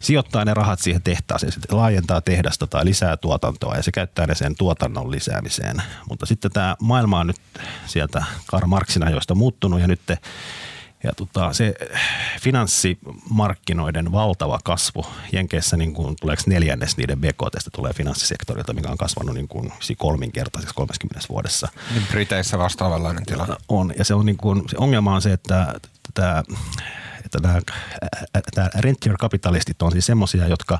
[0.00, 4.34] sijoittaa ne rahat siihen tehtaaseen, sitten laajentaa tehdasta tai lisää tuotantoa ja se käyttää ne
[4.34, 5.82] sen tuotannon lisäämiseen.
[6.08, 7.40] Mutta sitten tämä maailma on nyt
[7.86, 10.18] sieltä Karl Marxin ajoista muuttunut ja nyt te,
[11.04, 11.74] ja tota, se
[12.40, 19.34] finanssimarkkinoiden valtava kasvu, Jenkeissä niin kuin, tuleeko neljännes niiden BKTstä tulee finanssisektorilta, mikä on kasvanut
[19.34, 21.68] niin kuin, kolminkertaiseksi 30 vuodessa.
[21.94, 23.56] Niin Briteissä vastaavanlainen tilanne.
[23.68, 25.74] On, ja se, on niin kuin, se ongelma on se, että
[26.14, 26.42] tämä,
[27.36, 27.60] että tämä,
[28.54, 30.78] tämä rentier-kapitalistit on siis semmoisia, jotka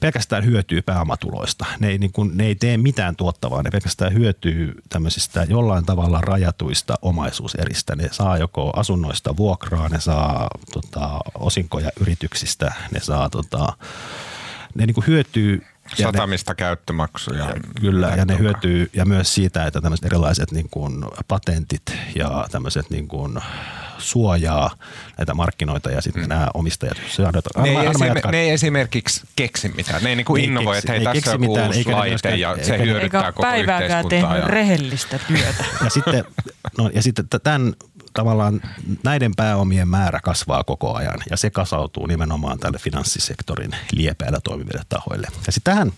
[0.00, 1.66] pelkästään hyötyy pääomatuloista.
[1.80, 6.20] Ne ei, niin kuin, ne ei tee mitään tuottavaa, ne pelkästään hyötyy tämmöisistä jollain tavalla
[6.20, 7.96] rajatuista omaisuuseristä.
[7.96, 13.72] Ne saa joko asunnoista vuokraa, ne saa tota, osinkoja yrityksistä, ne saa tota,
[14.74, 15.62] ne niin kuin hyötyy
[15.94, 17.44] Satamista ne, käyttömaksuja.
[17.44, 21.82] Ja, kyllä, ja ne hyötyy ja myös siitä, että tämmöiset erilaiset niin kuin patentit
[22.14, 23.38] ja tämmöiset niin kuin
[23.98, 24.70] suojaa
[25.18, 26.28] näitä markkinoita ja sitten hmm.
[26.28, 26.96] nämä omistajat.
[27.08, 30.02] Se on, ne, ei esime- ne ei esimerkiksi keksi mitään.
[30.02, 33.20] Ne ei niin innovoi, että hei, tässä on mitään, uusi laite ja se eikä, hyödyttää
[33.20, 34.44] eikä koko päivääkään tehnyt ja...
[34.44, 35.64] rehellistä työtä.
[35.84, 36.24] ja sitten,
[36.78, 37.74] no, ja sitten tämän
[38.18, 38.60] tavallaan
[39.04, 45.26] näiden pääomien määrä kasvaa koko ajan ja se kasautuu nimenomaan tälle finanssisektorin liepeillä toimiville tahoille.
[45.46, 45.92] Ja sitten tähän,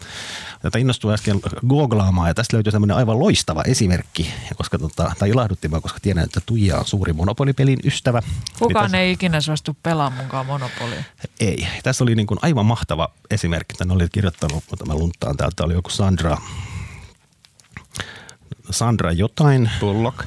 [0.63, 5.69] tätä innostui äsken googlaamaan ja tästä löytyy tämmöinen aivan loistava esimerkki, koska tota, tai ilahdutti
[5.69, 8.23] mä, koska tiedän, että Tuija on suuri monopolipelin ystävä.
[8.59, 11.05] Kukaan niin ei ikinä suostu pelaamaan mukaan monopolia.
[11.41, 11.67] Ei.
[11.83, 13.75] Tässä oli niin kuin aivan mahtava esimerkki.
[13.77, 16.39] Tän oli kirjoittanut, mutta mä luntaan täältä, oli joku Sandra,
[18.71, 19.71] Sandra jotain.
[19.81, 20.25] Bullock.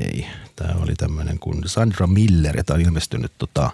[0.00, 0.26] Ei,
[0.58, 3.70] Tämä oli tämmöinen kuin Sandra Miller, ja tämä on ilmestynyt, tota,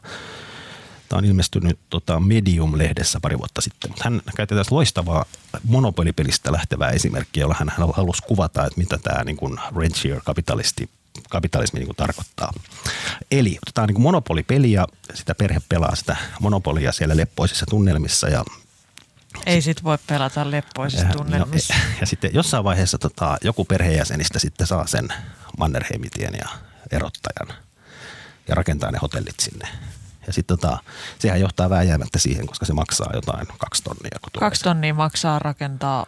[1.08, 3.90] tämä on ilmestynyt tota Medium-lehdessä pari vuotta sitten.
[3.90, 5.24] Mutta hän käytti tässä loistavaa
[5.64, 10.90] monopolipelistä lähtevää esimerkkiä, jolla hän halusi kuvata, että mitä tämä niin kuin rentier kapitalisti
[11.30, 12.52] kapitalismi niin kuin tarkoittaa.
[13.30, 18.44] Eli otetaan niin kuin monopolipeli ja sitä perhe pelaa sitä monopolia siellä leppoisissa tunnelmissa ja
[19.46, 21.74] ei sit voi pelata leppoisissa tunnelmissa.
[21.74, 25.08] No, ja sitten jossain vaiheessa tota, joku perheenjäsenistä sitten saa sen
[25.58, 26.48] Mannerheimitien ja
[26.92, 27.58] erottajan
[28.48, 29.68] ja rakentaa ne hotellit sinne.
[30.26, 30.78] Ja sitten tota,
[31.18, 34.18] sehän johtaa vääjäämättä siihen, koska se maksaa jotain kaksi tonnia.
[34.22, 36.06] Kun kaksi tonnia maksaa rakentaa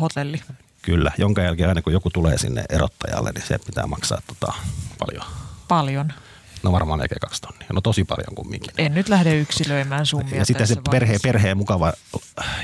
[0.00, 0.42] hotelli.
[0.82, 4.52] Kyllä, jonka jälkeen aina kun joku tulee sinne erottajalle, niin se pitää maksaa tota,
[4.98, 5.24] paljon.
[5.68, 6.12] Paljon.
[6.62, 7.68] No varmaan melkein kaksi tonnia.
[7.72, 8.70] No tosi paljon kumminkin.
[8.78, 11.92] En nyt lähde yksilöimään summia Ja sitten se perhe, perheen mukava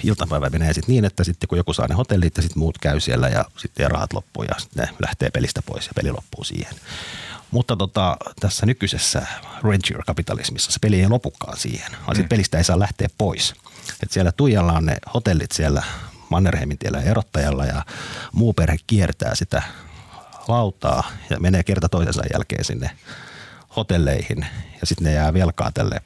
[0.04, 3.00] iltapäivä menee sitten niin, että sitten kun joku saa ne hotellit ja sitten muut käy
[3.00, 6.74] siellä ja sitten rahat loppuu ja sitten ne lähtee pelistä pois ja peli loppuu siihen.
[7.50, 9.26] Mutta tota, tässä nykyisessä
[9.64, 12.28] rentier-kapitalismissa se peli ei lopukaan siihen, vaan mm.
[12.28, 13.54] pelistä ei saa lähteä pois.
[14.02, 15.82] Et siellä Tuijalla on ne hotellit siellä
[16.30, 17.85] Mannerheimin tiellä erottajalla ja
[18.32, 19.62] muu perhe kiertää sitä
[20.48, 22.90] lautaa ja menee kerta toisensa jälkeen sinne
[23.76, 24.46] hotelleihin
[24.80, 26.00] ja sitten ne jää velkaa tälle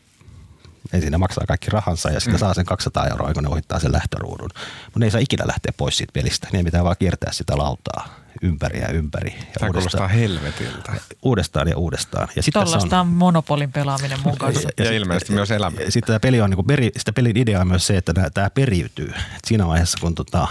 [0.93, 2.39] Ensin ne maksaa kaikki rahansa ja sitten mm.
[2.39, 4.51] saa sen 200 euroa, kun ne ohittaa sen lähtöruudun.
[4.85, 6.49] Mutta ne ei saa ikinä lähteä pois siitä pelistä.
[6.53, 9.35] Ne pitää vaan kiertää sitä lautaa ympäri ja ympäri.
[9.39, 10.93] Ja Tämä kuulostaa helvetiltä.
[11.23, 12.29] Uudestaan ja uudestaan.
[12.37, 14.69] Ja Tuollaista on monopolin pelaaminen mun kanssa.
[14.79, 15.79] Ja, ja, ja ilmeisesti myös elämä.
[15.89, 18.51] Sitten tämä peli on, niin kuin peri, sitä pelin idea on myös se, että tämä
[18.51, 19.09] periytyy.
[19.09, 20.49] Et siinä vaiheessa, kun tota,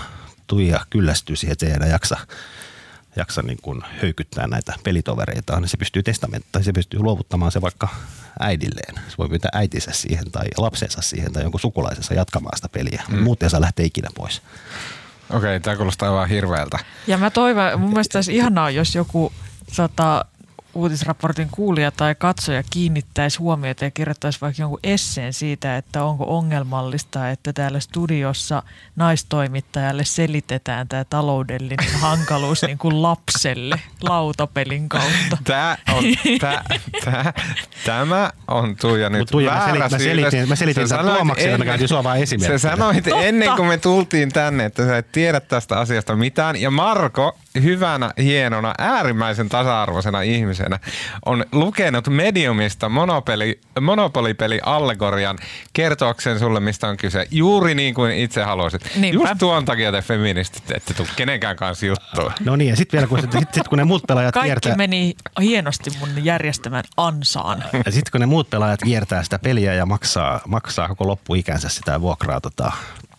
[0.48, 2.18] Tuija kyllästyy siihen, että se ei enää jaksa
[3.15, 7.88] jaksa niin kuin höykyttää näitä pelitovereita, niin se pystyy testamenttaan, se pystyy luovuttamaan se vaikka
[8.39, 8.96] äidilleen.
[8.96, 13.04] Se voi pyytää äitinsä siihen tai lapsensa siihen tai jonkun sukulaisensa jatkamaan sitä peliä.
[13.10, 13.23] Mm.
[13.23, 14.42] Muut ei saa lähteä ikinä pois.
[15.30, 16.80] Okei, okay, tämä kuulostaa aivan hirveältä.
[17.08, 19.34] Ja mä toivon, mun mielestä olisi ihanaa, jos joku
[19.71, 20.25] sata
[20.74, 27.30] uutisraportin kuulija tai katsoja kiinnittäisi huomiota ja kirjoittaisi vaikka jonkun esseen siitä, että onko ongelmallista,
[27.30, 28.63] että täällä studiossa
[28.96, 35.38] naistoimittajalle selitetään tämä taloudellinen hankaluus niin kuin lapselle lautapelin kautta.
[35.44, 36.04] Tämä on,
[36.40, 36.63] tämä,
[37.06, 37.34] tämä,
[37.86, 41.65] tämä on Tuija nyt Tuija, väärä mä, selitin, mä selitin, mä selitin sen Tuomakselle, mä
[41.65, 42.58] käytin sua vaan esimerkkinä.
[42.58, 43.22] Sä sanoit Totta.
[43.22, 46.56] ennen kuin me tultiin tänne, että sä et tiedä tästä asiasta mitään.
[46.56, 50.80] Ja Marko hyvänä, hienona, äärimmäisen tasa-arvoisena ihmisenä
[51.26, 55.38] on lukenut Mediumista monopoli, monopolipeli-allegorian
[55.74, 57.28] kertoakseen sulle, mistä on kyse.
[57.32, 58.82] Juuri niin kuin itse haluaisit.
[58.96, 59.30] Niinpä.
[59.30, 62.34] Just tuon takia te feministit ette tule kenenkään kanssa juttua.
[62.46, 64.76] No niin, ja sitten vielä kun, sit, sit, kun ne muut pelaajat Kaikki kiertää...
[64.76, 67.64] meni hienosti mun järjestämän ansaan.
[67.86, 72.02] Ja sitten kun ne muut pelaajat kiertää sitä peliä ja maksaa, maksaa koko loppuikänsä sitä
[72.02, 72.72] vuokraa tota,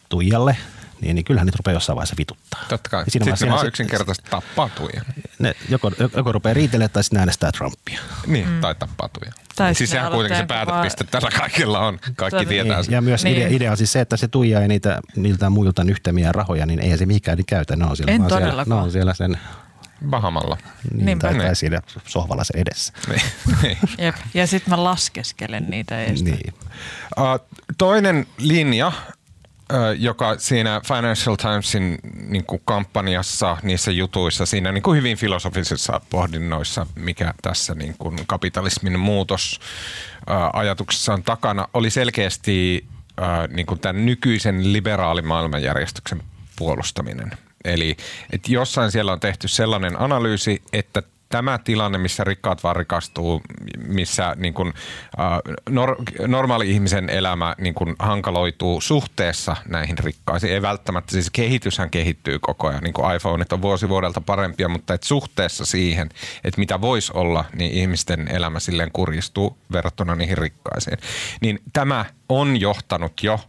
[0.08, 0.56] Tuijalle,
[1.00, 2.64] niin, niin kyllähän niitä rupeaa jossain vaiheessa vituttaa.
[2.68, 3.04] Totta kai.
[3.08, 5.02] Sitten ne vaan yksinkertaisesti tappaa tuija.
[5.38, 8.00] Ne joko, joko rupeaa riitelemään tai sitten äänestää Trumpia.
[8.26, 8.60] Niin, mm.
[8.60, 9.32] tai tappaa tuija.
[9.56, 11.10] Tai siis sehän kuitenkin se päätepiste vaan...
[11.10, 11.98] tällä kaikilla on.
[12.16, 12.84] Kaikki Tätä, tietää niin.
[12.84, 12.92] sen.
[12.92, 13.36] Ja myös niin.
[13.36, 16.80] idea, idea on siis se, että se tuija ei niitä, niiltä muilta nyhtämiä rahoja, niin
[16.80, 17.76] ei se mihinkään niin käytä.
[17.76, 19.38] Ne on siellä, en siellä, ne on siellä sen
[20.08, 20.58] Bahamalla.
[20.92, 22.92] Niin, tai, tai siinä sohvalla se edessä.
[23.08, 23.22] Niin.
[23.62, 23.78] niin.
[24.04, 24.16] Jep.
[24.34, 26.30] Ja sitten mä laskeskelen niitä edestä.
[26.30, 26.54] Niin.
[27.18, 28.92] Uh, toinen linja
[29.98, 36.86] joka siinä Financial Timesin niin kuin kampanjassa, niissä jutuissa, siinä niin kuin hyvin filosofisissa pohdinnoissa,
[36.94, 39.60] mikä tässä niin kuin kapitalismin muutos
[40.52, 42.86] ajatuksessa on takana, oli selkeästi
[43.48, 46.22] niin kuin tämän nykyisen liberaalin maailmanjärjestyksen
[46.56, 47.30] puolustaminen.
[47.64, 47.96] Eli
[48.32, 53.42] että jossain siellä on tehty sellainen analyysi, että tämä tilanne, missä rikkaat vaan rikastuu,
[53.86, 54.72] missä niin kuin,
[55.20, 60.52] äh, nor, normaali ihmisen elämä niin kuin hankaloituu suhteessa näihin rikkaisiin.
[60.52, 64.94] Ei välttämättä, siis kehityshän kehittyy koko ajan, niin kuin iPhoneit on vuosi vuodelta parempia, mutta
[64.94, 66.08] et suhteessa siihen,
[66.44, 70.98] että mitä voisi olla, niin ihmisten elämä silleen kurjistuu verrattuna niihin rikkaisiin.
[71.40, 73.40] Niin tämä on johtanut jo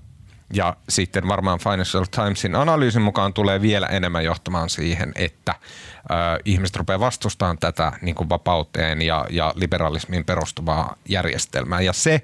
[0.54, 6.76] ja sitten varmaan Financial Timesin analyysin mukaan tulee vielä enemmän johtamaan siihen, että ö, ihmiset
[6.76, 11.82] rupeaa vastustamaan tätä niin kuin vapauteen ja, ja liberalismiin perustuvaa järjestelmää.
[11.82, 12.22] Ja se,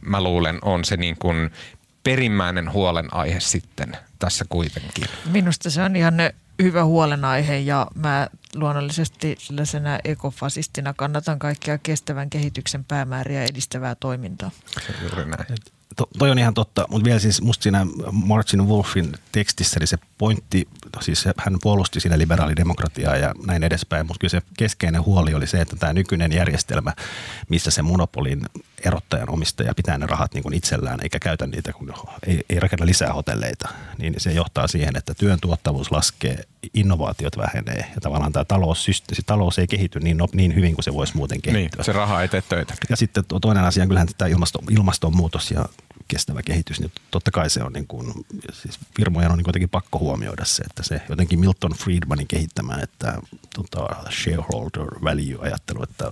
[0.00, 1.50] mä luulen, on se niin kuin
[2.02, 5.04] perimmäinen huolenaihe sitten tässä kuitenkin.
[5.24, 6.14] Minusta se on ihan
[6.62, 14.50] hyvä huolenaihe ja mä luonnollisesti sellaisena ekofasistina kannatan kaikkia kestävän kehityksen päämääriä edistävää toimintaa.
[14.86, 19.12] Se juuri näin to, toi on ihan totta, mutta vielä siis musta siinä Martin Wolfin
[19.32, 20.68] tekstissä niin se pointti,
[21.00, 25.60] siis hän puolusti siinä liberaalidemokratiaa ja näin edespäin, mutta kyllä se keskeinen huoli oli se,
[25.60, 26.92] että tämä nykyinen järjestelmä,
[27.48, 28.46] missä se monopolin
[28.84, 31.94] erottajan omistaja pitää ne rahat niin kuin itsellään eikä käytä niitä, kun
[32.26, 33.68] ei, ei rakenna lisää hotelleita,
[33.98, 36.44] niin se johtaa siihen, että työn tuottavuus laskee,
[36.74, 38.86] innovaatiot vähenee ja tavallaan tämä talous,
[39.26, 41.78] talous ei kehity niin, niin hyvin kuin se voisi muuten kehittyä.
[41.78, 42.74] Niin, se raha ei tee töitä.
[42.90, 45.64] Ja sitten toinen asia on kyllähän tämä ilmasto, ilmastonmuutos ja
[46.08, 48.12] kestävä kehitys, niin totta kai se on niin kuin,
[48.52, 53.18] siis firmojen on niin jotenkin pakko huomioida se, että se jotenkin Milton Friedmanin kehittämä, että
[53.54, 56.10] tota, shareholder value ajattelu, että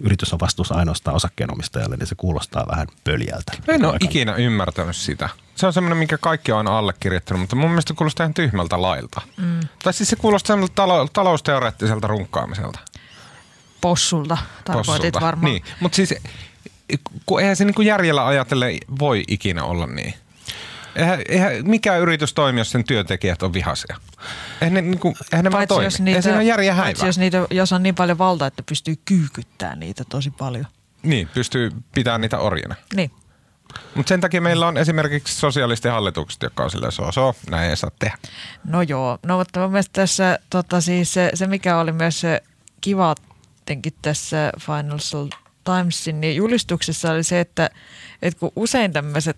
[0.00, 3.52] yritys on vastuussa ainoastaan osakkeenomistajalle, niin se kuulostaa vähän pöljältä.
[3.68, 5.28] En ole ikinä ymmärtänyt sitä.
[5.54, 9.20] Se on semmoinen, minkä kaikki on aina allekirjoittanut, mutta mun mielestä kuulostaa ihan tyhmältä lailta.
[9.36, 9.60] Mm.
[9.82, 12.78] Tai siis se kuulostaa talo- talousteoreettiselta runkkaamiselta.
[13.80, 15.52] Possulta tarkoitit varmaan.
[15.52, 16.14] Niin, mutta siis
[17.26, 20.14] kun eihän se niin kuin järjellä ajatelle voi ikinä olla niin.
[20.96, 23.96] Eihän, eihän mikään yritys toimi, jos sen työntekijät on vihaisia.
[24.60, 25.84] Eihän ne, niin kuin, eihän ne vaan toimi.
[25.84, 27.06] Jos niitä, eihän siinä järjä häivää.
[27.06, 30.66] jos, niitä, jos on niin paljon valtaa, että pystyy kyykyttämään niitä tosi paljon.
[31.02, 32.74] Niin, pystyy pitämään niitä orjina.
[32.94, 33.10] Niin.
[33.94, 37.90] Mutta sen takia meillä on esimerkiksi sosialistihallitukset, jotka on silleen so, so näin ei saa
[37.98, 38.18] tehdä.
[38.64, 42.42] No joo, no mutta mun mielestä tässä tota siis se, se, mikä oli myös se
[42.80, 43.14] kiva
[44.02, 45.28] tässä Financial
[45.64, 47.70] Timesin niin julistuksessa oli se, että,
[48.22, 49.36] että kun usein tämmöiset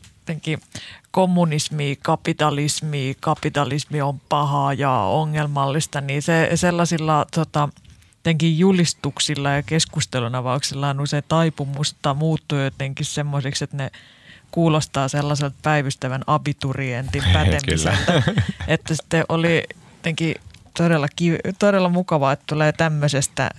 [1.11, 7.69] kommunismi, kapitalismi, kapitalismi on pahaa ja ongelmallista, niin se sellaisilla tota,
[8.57, 13.91] julistuksilla ja keskustelun avauksilla on usein taipumusta muuttua jotenkin semmoiseksi, että ne
[14.51, 18.23] kuulostaa sellaiselta päivystävän abiturientin pätemiseltä.
[18.69, 19.65] että sitten oli
[19.97, 20.35] jotenkin
[20.77, 21.07] todella,
[21.59, 23.51] todella mukavaa, että tulee tämmöisestä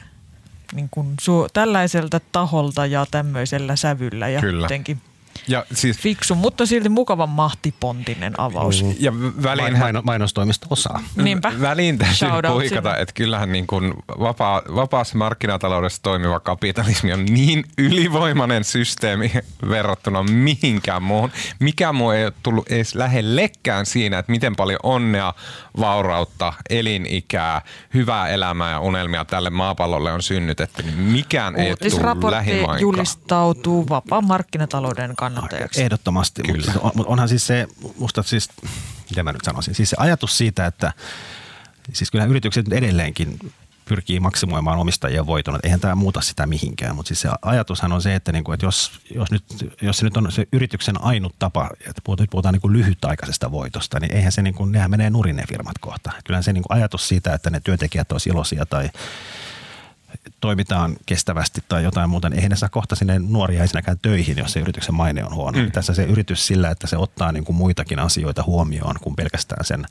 [0.76, 4.66] niin kuin su- tällaiselta taholta ja tämmöisellä sävyllä ja Kyllä.
[4.66, 5.02] jotenkin–
[5.48, 8.84] ja siis, Fiksu, mutta silti mukavan mahtipontinen avaus.
[8.84, 8.96] Mm.
[9.00, 9.14] Ja
[9.44, 11.04] väliin Maino, mainostoimisto osaa.
[11.16, 11.52] Niinpä.
[11.62, 18.64] Väliin täytyy puikata, että kyllähän niin kuin vapaa, vapaassa markkinataloudessa toimiva kapitalismi on niin ylivoimainen
[18.64, 19.32] systeemi
[19.70, 21.32] verrattuna mihinkään muuhun.
[21.60, 25.34] Mikä muu ei ole tullut edes lähellekään siinä, että miten paljon onnea,
[25.80, 27.62] vaurautta, elinikää,
[27.94, 30.84] hyvää elämää ja unelmia tälle maapallolle on synnytetty.
[30.84, 32.82] Niin mikään ei ole tullut lähimainkaan.
[32.82, 35.82] julistautuu vapaa markkinatalouden kannattajaksi.
[35.82, 36.74] Ehdottomasti, Kyllä.
[36.74, 37.68] mutta on, onhan siis se,
[38.00, 38.50] musta siis,
[39.10, 40.94] miten mä nyt sanoisin, siis se ajatus siitä, että
[41.94, 43.40] siis kyllä yritykset edelleenkin
[43.86, 45.60] pyrkii maksimoimaan omistajien voiton.
[45.64, 48.66] Eihän tämä muuta sitä mihinkään, mutta siis se ajatushan on se, että, niin kuin, että
[48.66, 49.44] jos, jos, nyt,
[49.82, 54.00] jos se nyt on se yrityksen ainut tapa, että puhutaan, puhutaan niin kuin lyhytaikaisesta voitosta,
[54.00, 56.12] niin eihän se, niin kuin, nehän menee nurin ne firmat kohta.
[56.26, 58.90] Kyllähän se niin kuin ajatus siitä, että ne työntekijät olisivat iloisia tai
[60.42, 64.54] toimitaan kestävästi tai jotain muuta, niin eihän ne saa kohta sinne nuoria ensinnäkään töihin, jos
[64.54, 65.60] se yrityksen maine on huono.
[65.60, 65.72] Mm.
[65.72, 69.86] Tässä se yritys sillä, että se ottaa niin kuin muitakin asioita huomioon kuin pelkästään sen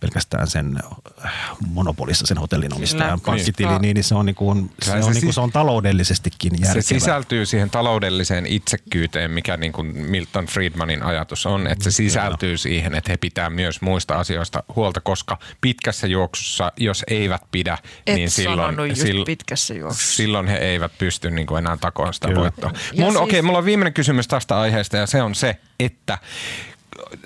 [0.00, 0.78] pelkästään sen
[1.24, 1.32] äh,
[1.68, 5.22] monopolissa sen hotellin omistajan pankkitili, niin, niin se on, niin kuin, se, se, on, niin
[5.22, 6.82] kuin, se on taloudellisestikin järkevä.
[6.82, 12.48] Se sisältyy siihen taloudelliseen itsekkyyteen, mikä niin kuin Milton Friedmanin ajatus on, että se sisältyy
[12.48, 12.56] Kyllä.
[12.56, 18.14] siihen, että he pitää myös muista asioista huolta, koska pitkässä juoksussa, jos eivät pidä, Et
[18.16, 20.16] niin silloin, silloin, pitkässä juoksussa.
[20.16, 22.70] silloin he eivät pysty niin kuin enää takoon sitä voittoa.
[22.70, 23.16] Mun, siis...
[23.16, 26.18] Okei, okay, mulla on viimeinen kysymys tästä aiheesta ja se on se, että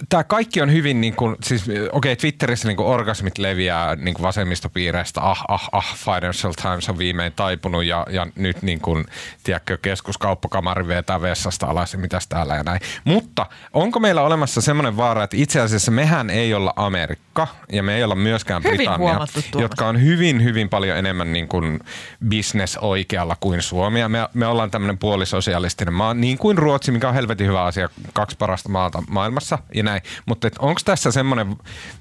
[0.09, 4.15] tämä kaikki on hyvin, niin kuin, siis okei okay, Twitterissä niin kuin orgasmit leviää niin
[4.15, 9.05] kuin vasemmistopiireistä, ah, ah, ah, Financial Times on viimein taipunut ja, ja nyt niin kuin,
[9.43, 12.81] tiedätkö, keskuskauppakamari vetää vessasta alas ja mitäs täällä ja näin.
[13.05, 17.97] Mutta onko meillä olemassa semmoinen vaara, että itse asiassa mehän ei olla Amerikka ja me
[17.97, 19.19] ei olla myöskään hyvin Britannia,
[19.59, 21.81] jotka on hyvin, hyvin paljon enemmän niin kuin
[22.31, 24.01] business oikealla kuin Suomi.
[24.01, 27.89] Ja me, me ollaan tämmöinen puolisosialistinen maa, niin kuin Ruotsi, mikä on helvetin hyvä asia,
[28.13, 30.03] kaksi parasta maata maailmassa ja näin.
[30.27, 31.57] Mutta onko tässä semmoinen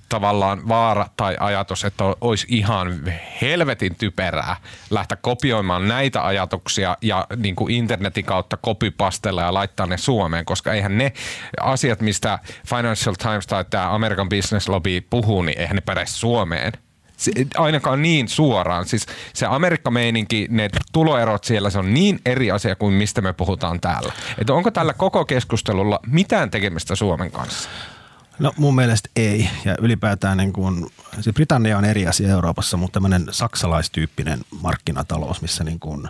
[0.09, 4.55] tavallaan vaara tai ajatus, että olisi ihan helvetin typerää
[4.89, 10.73] lähteä kopioimaan näitä ajatuksia ja niin kuin internetin kautta kopipastella ja laittaa ne Suomeen, koska
[10.73, 11.13] eihän ne
[11.61, 16.73] asiat, mistä Financial Times tai tämä American Business Lobby puhuu, niin eihän ne päde Suomeen
[17.18, 18.86] se, ainakaan niin suoraan.
[18.86, 23.82] Siis se Amerikka-meininki, ne tuloerot siellä, se on niin eri asia kuin mistä me puhutaan
[23.82, 24.13] täällä.
[24.38, 27.70] Että onko tällä koko keskustelulla mitään tekemistä Suomen kanssa?
[28.39, 29.49] No mun mielestä ei.
[29.65, 30.86] Ja ylipäätään niin kuin,
[31.22, 36.07] siis Britannia on eri asia Euroopassa, mutta tämmöinen saksalaistyyppinen markkinatalous, missä niin kuin,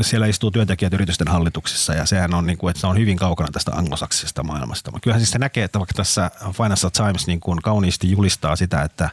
[0.00, 3.52] siellä istuu työntekijät yritysten hallituksissa ja sehän on, niin kuin, että se on hyvin kaukana
[3.52, 4.92] tästä anglosaksisesta maailmasta.
[5.02, 9.10] Kyllähän siis se näkee, että vaikka tässä Financial Times niin kuin kauniisti julistaa sitä, että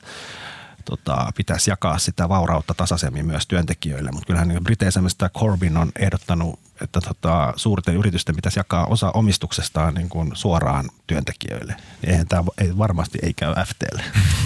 [0.86, 4.12] tota, pitäisi jakaa sitä vaurautta tasaisemmin myös työntekijöille.
[4.12, 5.02] Mutta kyllähän niin Briteissä
[5.38, 11.76] Corbyn on ehdottanut, että tota, suurten yritysten pitäisi jakaa osa omistuksestaan niin kuin suoraan työntekijöille.
[12.04, 14.04] Eihän tämä ei, varmasti ei käy FTlle.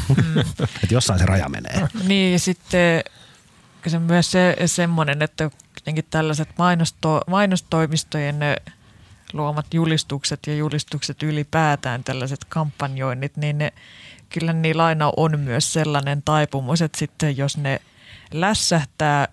[0.09, 0.39] Mm.
[0.83, 1.87] että jossain se raja menee.
[2.03, 3.03] Niin sitten
[3.87, 8.39] se myös se, semmoinen, että jotenkin tällaiset mainosto, mainostoimistojen
[9.33, 13.73] luomat julistukset ja julistukset ylipäätään, tällaiset kampanjoinnit, niin ne,
[14.29, 17.81] kyllä niillä aina on myös sellainen taipumus, että sitten jos ne
[18.31, 19.27] lässähtää,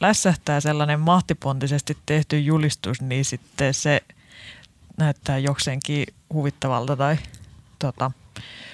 [0.00, 4.00] lässähtää sellainen mahtipontisesti tehty julistus, niin sitten se
[4.96, 7.16] näyttää jokseenkin huvittavalta tai
[7.78, 8.10] tota,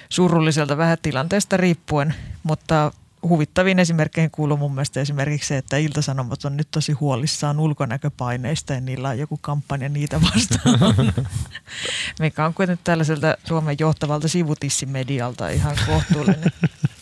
[0.09, 2.91] surulliselta vähän tilanteesta riippuen, mutta
[3.23, 8.81] huvittaviin esimerkkeihin kuuluu mun mielestä esimerkiksi se, että Iltasanomat on nyt tosi huolissaan ulkonäköpaineista ja
[8.81, 10.95] niillä on joku kampanja niitä vastaan.
[12.19, 16.51] Mikä on kuitenkin tällaiselta Suomen johtavalta sivutissimedialta ihan kohtuullinen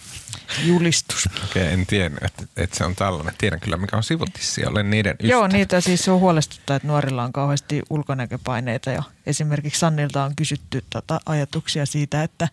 [0.63, 1.29] julistus.
[1.43, 3.33] Okei, okay, en tiedä, että, että se on tällainen.
[3.37, 5.31] Tiedän kyllä, mikä on sivutissi, olen niiden ystävä.
[5.31, 10.83] Joo, niitä siis on huolestuttaa, että nuorilla on kauheasti ulkonäköpaineita ja esimerkiksi Sannilta on kysytty
[10.89, 12.47] tota, ajatuksia siitä, että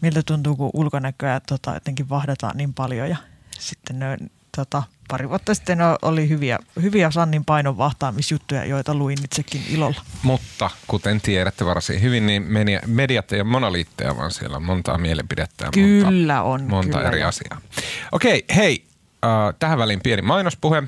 [0.00, 3.16] miltä tuntuu, kun ulkonäköä tota, jotenkin vahdataan niin paljon ja
[3.58, 4.18] sitten ne
[4.56, 4.82] tota,
[5.12, 10.00] pari vuotta sitten oli hyviä, hyviä Sannin painon vahtaamisjuttuja, joita luin itsekin ilolla.
[10.22, 14.98] Mutta kuten tiedätte varsin hyvin, niin media, mediat ei ole monoliitteja, vaan siellä on montaa
[14.98, 17.28] mielipidettä ja kyllä monta, on, monta kyllä eri on.
[17.28, 17.60] asiaa.
[18.12, 18.84] Okei, hei,
[19.24, 20.82] äh, tähän väliin pieni mainospuhe.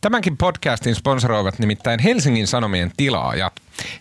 [0.00, 3.52] Tämänkin podcastin sponsoroivat nimittäin Helsingin Sanomien tilaajat.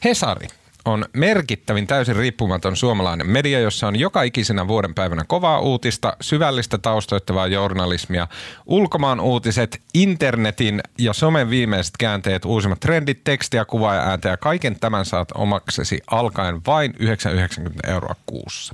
[0.04, 0.48] Hesari,
[0.86, 6.78] on merkittävin täysin riippumaton suomalainen media, jossa on joka ikisenä vuoden päivänä kovaa uutista, syvällistä
[6.78, 8.28] taustoittavaa journalismia,
[8.66, 14.80] ulkomaan uutiset, internetin ja somen viimeiset käänteet, uusimmat trendit, tekstiä, kuvaa ja ääntä ja kaiken
[14.80, 18.74] tämän saat omaksesi alkaen vain 990 euroa kuussa.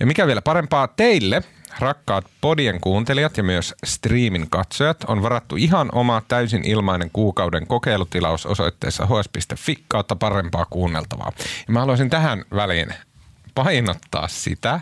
[0.00, 1.42] Ja mikä vielä parempaa teille–
[1.78, 8.46] Rakkaat podien kuuntelijat ja myös streamin katsojat on varattu ihan oma täysin ilmainen kuukauden kokeilutilaus
[8.46, 11.32] osoitteessa hs.fi kautta parempaa kuunneltavaa.
[11.38, 12.88] Ja mä haluaisin tähän väliin
[13.54, 14.80] painottaa sitä,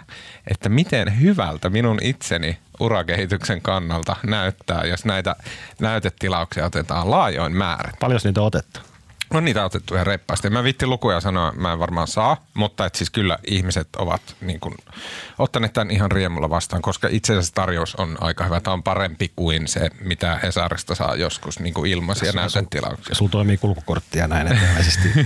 [0.51, 5.37] että miten hyvältä minun itseni urakehityksen kannalta näyttää, jos näitä
[5.81, 7.93] näytetilauksia otetaan laajoin määrä.
[8.01, 8.92] Paljon niitä on otettu?
[9.33, 10.51] No niitä otettu ihan reippaasti.
[10.51, 14.61] Mä vitti lukuja sanoa, mä en varmaan saa, mutta et siis kyllä ihmiset ovat niin
[14.61, 14.75] kuin,
[15.39, 18.61] ottaneet tämän ihan riemulla vastaan, koska itse asiassa tarjous on aika hyvä.
[18.61, 23.15] Tämä on parempi kuin se, mitä Hesarista saa joskus niin kuin ilmaisia näytetilauksia.
[23.15, 24.69] Sulla toimii kulkukortti ja näin, että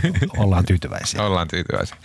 [0.43, 1.23] ollaan tyytyväisiä.
[1.23, 1.97] ollaan tyytyväisiä.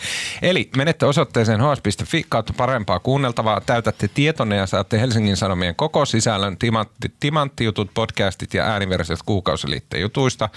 [0.41, 6.57] Eli menette osoitteeseen hs.fi kautta parempaa kuunneltavaa, täytätte tietonne ja saatte Helsingin Sanomien koko sisällön,
[6.57, 10.49] timantti, timanttijutut, podcastit ja ääniversiot kuukausiliitteen jutuista,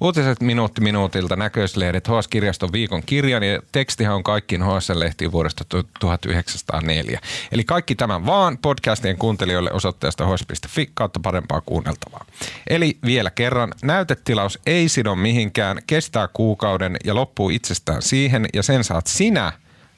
[0.00, 5.64] uutiset minuutti minuutilta näköislehdet HS-kirjaston viikon kirjan ja tekstihän on kaikkiin HS-lehtiin vuodesta
[6.00, 7.20] 1904.
[7.52, 12.24] Eli kaikki tämä vaan podcastien kuuntelijoille osoitteesta hs.fi kautta parempaa kuunneltavaa.
[12.70, 18.84] Eli vielä kerran, näytetilaus ei sido mihinkään, kestää kuukauden ja loppuu itsestään siihen ja sen
[18.84, 19.52] saat sinä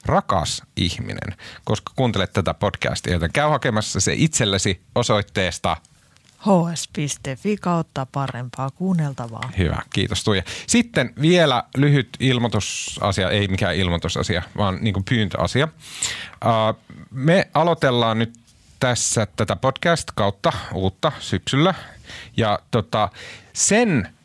[0.05, 5.77] rakas ihminen, koska kuuntelet tätä podcastia, joten käy hakemassa se itsellesi osoitteesta–
[6.45, 9.51] hs.fi kautta parempaa kuunneltavaa.
[9.57, 10.43] Hyvä, kiitos Tuija.
[10.67, 15.67] Sitten vielä lyhyt ilmoitusasia, ei mikään ilmoitusasia, vaan niin kuin pyyntöasia.
[17.11, 18.33] Me aloitellaan nyt
[18.79, 21.73] tässä tätä podcast kautta uutta syksyllä
[22.37, 23.09] ja tota,
[23.53, 24.15] sen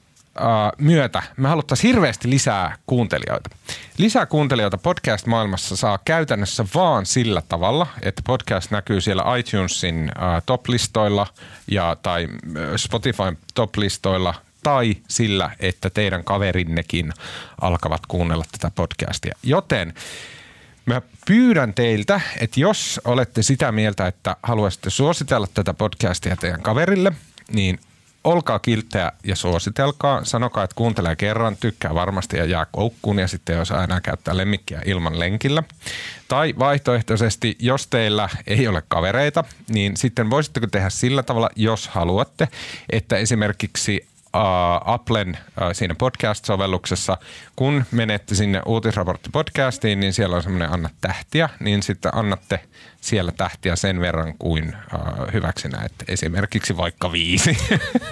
[0.78, 3.50] myötä me haluttaisiin hirveästi lisää kuuntelijoita.
[3.98, 10.12] Lisää kuuntelijoita podcast-maailmassa saa käytännössä vaan sillä tavalla, että podcast näkyy siellä iTunesin
[10.46, 11.26] top-listoilla
[11.70, 12.28] ja, tai
[12.76, 17.12] Spotifyn top-listoilla tai sillä, että teidän kaverinnekin
[17.60, 19.34] alkavat kuunnella tätä podcastia.
[19.42, 19.94] Joten
[20.86, 27.12] Mä pyydän teiltä, että jos olette sitä mieltä, että haluaisitte suositella tätä podcastia teidän kaverille,
[27.52, 27.78] niin
[28.24, 30.24] olkaa kilttejä ja suositelkaa.
[30.24, 34.82] Sanokaa, että kuuntelee kerran, tykkää varmasti ja jää koukkuun ja sitten jos aina käyttää lemmikkiä
[34.84, 35.62] ilman lenkillä.
[36.28, 42.48] Tai vaihtoehtoisesti, jos teillä ei ole kavereita, niin sitten voisitteko tehdä sillä tavalla, jos haluatte,
[42.90, 44.06] että esimerkiksi
[44.84, 47.16] Applen uh, siinä podcast-sovelluksessa,
[47.56, 52.60] kun menette sinne uutisraporttipodcastiin, niin siellä on semmoinen anna tähtiä, niin sitten annatte
[53.00, 57.56] siellä tähtiä sen verran kuin uh, hyväksi näette, esimerkiksi vaikka viisi.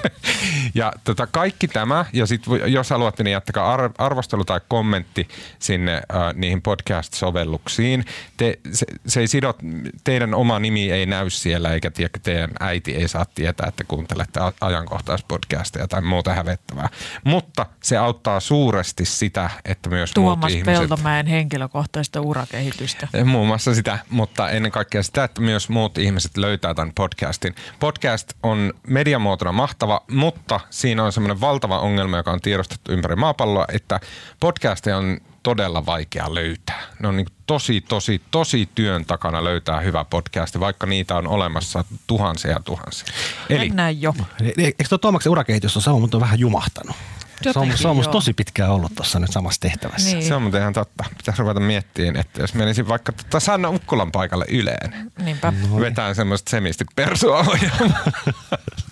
[0.74, 6.02] ja tota, kaikki tämä, ja sitten jos haluatte, niin jättäkää ar- arvostelu tai kommentti sinne
[6.34, 8.04] niihin podcast-sovelluksiin.
[8.36, 9.58] Te, se, se ei sidot,
[10.04, 14.40] teidän oma nimi ei näy siellä, eikä tiedä, teidän äiti ei saa tietää, että kuuntelette
[14.60, 16.88] ajankohtaispodcastia tai muuta hävettävää.
[17.24, 20.78] Mutta se auttaa suuresti sitä, että myös Tuomas muut ihmiset...
[20.78, 23.08] Peltomäen henkilökohtaista urakehitystä.
[23.24, 27.54] Muun muassa sitä, mutta ennen kaikkea sitä, että myös muut ihmiset löytää tämän podcastin.
[27.80, 33.64] Podcast on mediamuotona mahtava, mutta siinä on semmoinen valtava ongelma, joka on tiedostettu ympäri maapalloa,
[33.72, 34.00] että
[34.40, 35.18] podcasteja on
[35.48, 36.82] todella vaikea löytää.
[37.02, 41.84] Ne on niin tosi, tosi, tosi työn takana löytää hyvä podcast, vaikka niitä on olemassa
[42.06, 43.08] tuhansia ja tuhansia.
[43.50, 44.14] Eli, Mennään jo.
[44.56, 46.96] Eikö tuo Tuomaksen urakehitys on sama, mutta on vähän jumahtanut?
[47.44, 50.16] Jotenkin, se on, se on tosi pitkään ollut tuossa nyt samassa tehtävässä.
[50.16, 50.28] Niin.
[50.28, 51.04] Se on muuten ihan totta.
[51.18, 55.10] Pitäisi ruveta miettimään, että jos menisin vaikka tota Sanna Ukkolan paikalle Yleen.
[55.24, 55.52] Niinpä.
[55.80, 57.44] Vetään semmoista semisti persua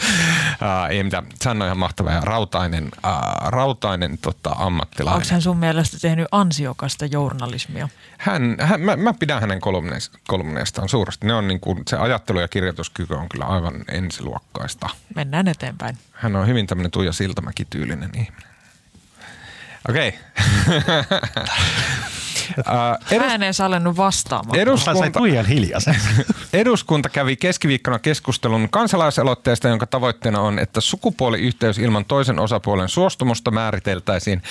[0.90, 1.26] Ei mitään.
[1.42, 5.16] Sanna on ihan mahtava ja rautainen, uh, rautainen tota, ammattilainen.
[5.16, 7.88] Onko hän sun mielestä tehnyt ansiokasta journalismia?
[8.18, 9.60] Hän, hän, mä, mä pidän hänen
[10.26, 11.26] kolumneistaan suuresti.
[11.26, 14.88] Ne on niin kuin, se ajattelu ja kirjoituskyky on kyllä aivan ensiluokkaista.
[15.14, 15.98] Mennään eteenpäin.
[16.12, 18.50] Hän on hyvin tämmöinen Tuija Siltamäki-tyylinen ihminen.
[19.88, 20.18] Okei.
[20.78, 21.18] Okay.
[22.58, 22.64] Uh,
[23.10, 23.26] edus...
[23.26, 24.58] Mä en edes alennut vastaamaan.
[24.58, 25.20] Eduskunta...
[25.48, 25.96] hiljaisen.
[26.52, 34.42] Eduskunta kävi keskiviikkona keskustelun kansalaisaloitteesta, jonka tavoitteena on, että sukupuoliyhteys ilman toisen osapuolen suostumusta määriteltäisiin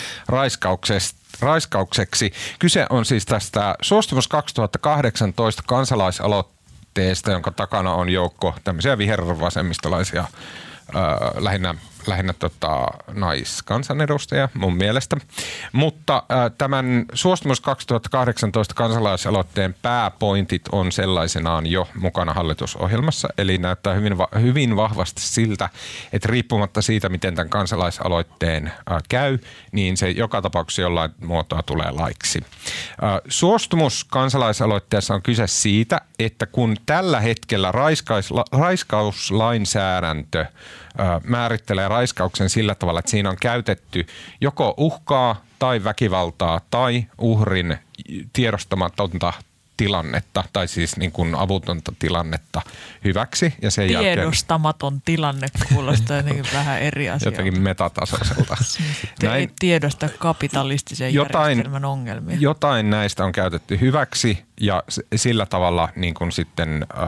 [1.42, 2.34] raiskaukseksi.
[2.60, 10.26] Kyse on siis tästä Suostumus 2018 kansalaisaloitteesta, jonka takana on joukko tämmöisiä vihervasemmistolaisia
[11.38, 11.76] lähinnä
[12.08, 15.18] lähinnä tota, naiskansanedustaja mun mielestä.
[15.72, 23.28] Mutta äh, tämän Suostumus 2018 kansalaisaloitteen pääpointit on sellaisenaan jo mukana hallitusohjelmassa.
[23.38, 25.70] Eli näyttää hyvin, va- hyvin vahvasti siltä,
[26.14, 29.38] että riippumatta siitä, miten tämän kansalaisaloitteen äh, käy,
[29.72, 32.40] niin se joka tapauksessa jollain muotoa tulee laiksi.
[32.44, 40.46] Äh, suostumus kansalaisaloitteessa on kyse siitä, että kun tällä hetkellä raiskais, raiskauslainsäädäntö
[41.24, 44.06] määrittelee raiskauksen sillä tavalla, että siinä on käytetty
[44.42, 47.78] joko uhkaa tai väkivaltaa tai uhrin
[48.34, 49.34] tiedostamatonta
[49.78, 52.62] tilannetta, tai siis niin kuin avutonta tilannetta
[53.04, 53.54] hyväksi.
[53.62, 55.02] Ja sen Tiedostamaton jälkeen...
[55.06, 57.28] tilanne kuulostaa jotenkin vähän eri asia.
[57.28, 58.58] Jotenkin metatasoiselta.
[59.24, 62.38] Näin, tiedosta kapitalistisen jotain, järjestelmän ongelmia.
[62.40, 64.84] Jotain näistä on käytetty hyväksi ja
[65.16, 67.08] sillä tavalla niin kuin sitten äh,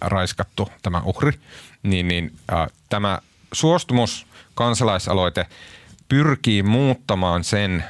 [0.00, 1.32] raiskattu tämä uhri.
[1.82, 3.18] Niin, niin äh, tämä
[3.52, 5.46] suostumus kansalaisaloite
[6.08, 7.84] pyrkii muuttamaan sen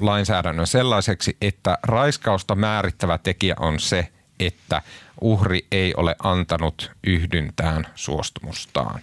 [0.00, 4.08] lainsäädännön sellaiseksi, että raiskausta määrittävä tekijä on se,
[4.40, 4.82] että
[5.20, 9.00] uhri ei ole antanut yhdyntään suostumustaan.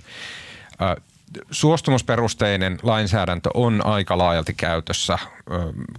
[1.52, 5.20] Suostumusperusteinen lainsäädäntö on aika laajalti käytössä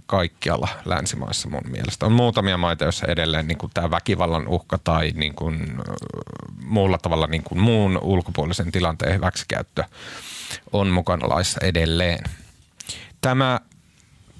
[0.05, 2.05] kaikkialla länsimaissa mun mielestä.
[2.05, 5.77] On muutamia maita, joissa edelleen niin tämä väkivallan uhka tai niin kuin,
[6.63, 9.83] muulla tavalla niin kuin muun ulkopuolisen tilanteen hyväksikäyttö
[10.71, 12.23] on mukana laissa edelleen.
[13.21, 13.59] Tämä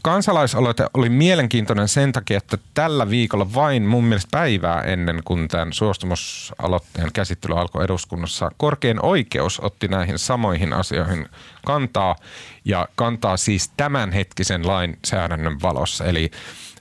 [0.04, 5.74] kansalaisaloite oli mielenkiintoinen sen takia, että tällä viikolla vain mun mielestä päivää ennen kuin tämän
[5.74, 11.30] suostumusaloitteen käsittely alkoi eduskunnassa, korkein oikeus otti näihin samoihin asioihin
[11.66, 12.16] kantaa
[12.66, 16.06] ja kantaa siis tämänhetkisen lainsäädännön valossa.
[16.06, 16.32] Eli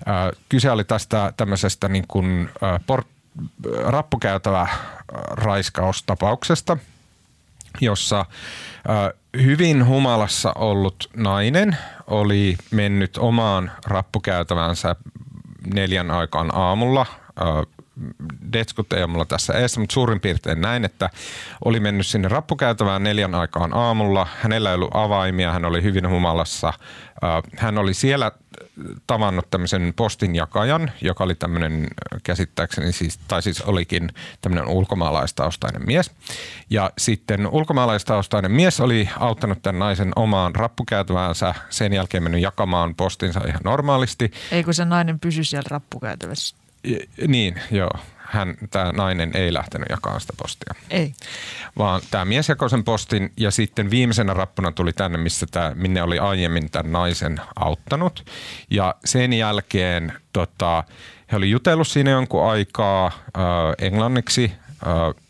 [0.09, 0.15] äh,
[0.49, 3.07] kyse oli tästä tämmöisestä niin kuin, äh, port,
[3.85, 4.69] rappukäytävä
[5.31, 6.77] raiskaustapauksesta,
[7.81, 11.77] jossa äh, hyvin humalassa ollut nainen
[12.13, 14.97] oli mennyt omaan rappukäytävänsä
[15.75, 17.07] neljän aikaan aamulla.
[18.53, 21.11] Detskut ei ole mulla tässä eessä, mutta suurin piirtein näin, että
[21.65, 24.27] oli mennyt sinne rappukäytävään neljän aikaan aamulla.
[24.43, 26.73] Hänellä ei ollut avaimia, hän oli hyvin humalassa.
[27.57, 28.33] Hän oli siellä
[29.07, 31.89] tavannut tämmöisen postinjakajan, joka oli tämmöinen
[32.25, 34.11] käsittääkseni siis, tai siis olikin
[34.41, 36.11] tämmöinen ulkomaalaistaustainen mies.
[36.71, 43.41] Ja sitten ulkomaalaistaustainen mies oli auttanut tämän naisen omaan rappukäytäväänsä, sen jälkeen mennyt jakamaan postinsa
[43.47, 44.33] ihan normaalisti.
[44.53, 46.57] Ei kun se nainen pysyi siellä rappukäytävässä.
[47.29, 47.91] Niin, joo
[48.33, 50.75] hän, tämä nainen ei lähtenyt jakamaan sitä postia.
[50.91, 51.15] Ei.
[51.79, 56.03] Vaan tämä mies jakoi sen postin ja sitten viimeisenä rappuna tuli tänne, missä tämä, minne
[56.03, 58.25] oli aiemmin tämän naisen auttanut.
[58.71, 60.85] Ja sen jälkeen tota,
[61.33, 63.43] he oli jutellut siinä jonkun aikaa äh,
[63.79, 64.53] englanniksi.
[64.87, 65.23] Äh,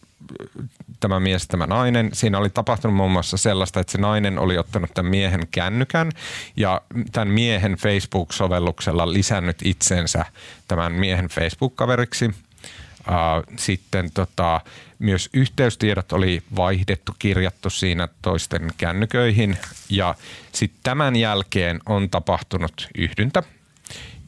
[1.00, 2.10] tämä mies, tämä nainen.
[2.12, 6.10] Siinä oli tapahtunut muun muassa sellaista, että se nainen oli ottanut tämän miehen kännykän
[6.56, 6.80] ja
[7.12, 10.24] tämän miehen Facebook-sovelluksella lisännyt itsensä
[10.68, 12.30] tämän miehen Facebook-kaveriksi–
[13.56, 14.60] sitten tota,
[14.98, 19.58] myös yhteystiedot oli vaihdettu, kirjattu siinä toisten kännyköihin
[19.90, 20.14] ja
[20.52, 23.42] sitten tämän jälkeen on tapahtunut yhdyntä,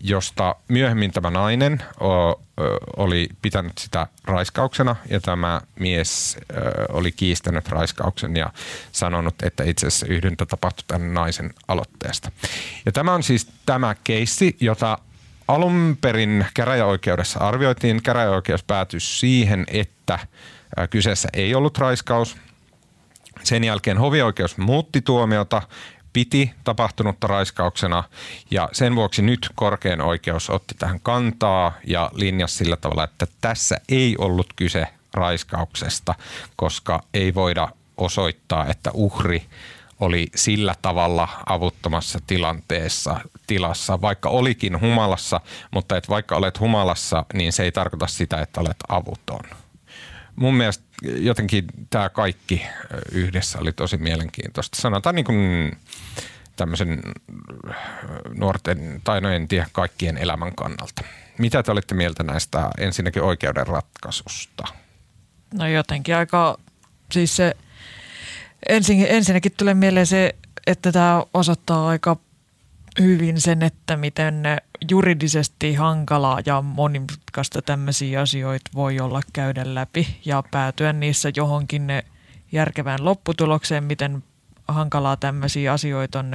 [0.01, 1.83] josta myöhemmin tämä nainen
[2.97, 6.39] oli pitänyt sitä raiskauksena ja tämä mies
[6.89, 8.53] oli kiistänyt raiskauksen ja
[8.93, 12.31] sanonut, että itse asiassa yhdyntä tapahtui tämän naisen aloitteesta.
[12.87, 14.99] Ja tämä on siis tämä keissi, jota
[15.49, 18.03] alun perin käräjäoikeudessa arvioitiin.
[18.03, 20.19] Käräjäoikeus päätyi siihen, että
[20.91, 22.37] kyseessä ei ollut raiskaus.
[23.43, 25.63] Sen jälkeen hovioikeus muutti tuomiota,
[26.13, 28.05] piti tapahtunutta raiskauksena
[28.51, 33.81] ja sen vuoksi nyt korkein oikeus otti tähän kantaa ja linjasi sillä tavalla, että tässä
[33.89, 36.15] ei ollut kyse raiskauksesta,
[36.57, 39.43] koska ei voida osoittaa, että uhri
[40.01, 45.41] oli sillä tavalla avuttomassa tilanteessa, tilassa, vaikka olikin humalassa,
[45.71, 49.41] mutta että vaikka olet humalassa, niin se ei tarkoita sitä, että olet avuton.
[50.37, 52.67] Mun mielestä jotenkin tämä kaikki
[53.13, 54.81] yhdessä oli tosi mielenkiintoista.
[54.81, 55.73] Sanotaan niin kuin
[56.57, 57.03] tämmöisen
[58.35, 61.03] nuorten, tai no en tiedä, kaikkien elämän kannalta.
[61.39, 64.65] Mitä te olitte mieltä näistä ensinnäkin oikeuden ratkaisusta?
[65.55, 66.59] No jotenkin aika,
[67.13, 67.55] siis se
[68.69, 70.35] ensin, ensinnäkin tulee mieleen se,
[70.67, 72.17] että tämä osoittaa aika
[73.01, 74.43] hyvin sen, että miten
[74.91, 81.89] juridisesti hankalaa ja monimutkaista tämmöisiä asioita voi olla käydä läpi ja päätyä niissä johonkin
[82.53, 84.25] järkevään lopputulokseen, miten
[84.69, 86.33] hankalaa tämmöisiä asioita on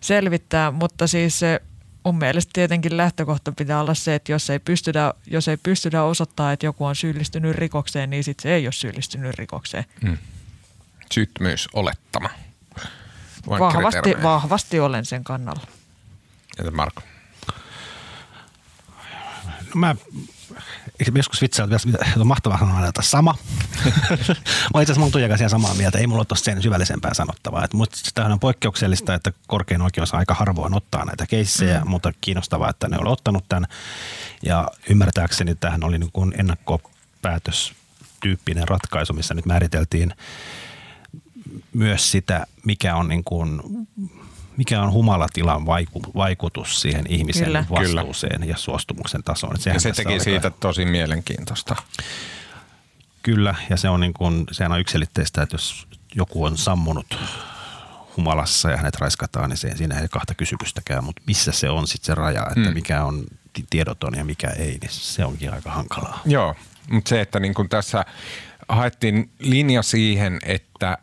[0.00, 1.62] selvittää, mutta siis se
[2.04, 6.52] mun mielestä tietenkin lähtökohta pitää olla se, että jos ei pystytä, jos ei pystytä osoittaa,
[6.52, 9.84] että joku on syyllistynyt rikokseen, niin sitten se ei ole syyllistynyt rikokseen.
[10.02, 10.18] Hmm
[11.14, 12.30] syyttömyysolettama.
[13.48, 15.66] vahvasti, vahvasti olen sen kannalla.
[16.58, 17.02] Entä Marko?
[19.74, 19.96] No mä
[21.16, 21.76] joskus vitsaa, että
[22.20, 23.34] on mahtavaa sanoa, että sama.
[24.74, 25.98] mä itse asiassa mun kanssa samaa mieltä.
[25.98, 27.66] Ei mulla ole tuossa sen syvällisempää sanottavaa.
[27.72, 31.90] Mutta tämähän on poikkeuksellista, että korkein oikeus aika harvoin ottaa näitä keissejä, mm.
[31.90, 33.66] mutta kiinnostavaa, että ne on ottanut tämän.
[34.42, 40.14] Ja ymmärtääkseni tähän oli niin kuin ennakkopäätöstyyppinen ratkaisu, missä nyt määriteltiin
[41.72, 43.62] myös sitä, mikä on niin kuin
[44.56, 45.66] mikä on humalatilan
[46.16, 47.64] vaikutus siihen ihmisen Kyllä.
[47.70, 48.52] vastuuseen Kyllä.
[48.52, 49.56] ja suostumuksen tasoon.
[49.66, 51.76] Ja se teki siitä tosi mielenkiintoista.
[53.22, 57.18] Kyllä, ja se on niin kuin, sehän on yksilitteistä, että jos joku on sammunut
[58.16, 62.06] humalassa ja hänet raiskataan, niin se, siinä ei kahta kysymystäkään, mutta missä se on sitten
[62.06, 62.74] se raja, että mm.
[62.74, 63.24] mikä on
[63.70, 66.20] tiedoton ja mikä ei, niin se onkin aika hankalaa.
[66.24, 66.54] Joo,
[66.90, 68.04] mutta se, että niin kuin tässä
[68.68, 70.98] haettiin linja siihen, että,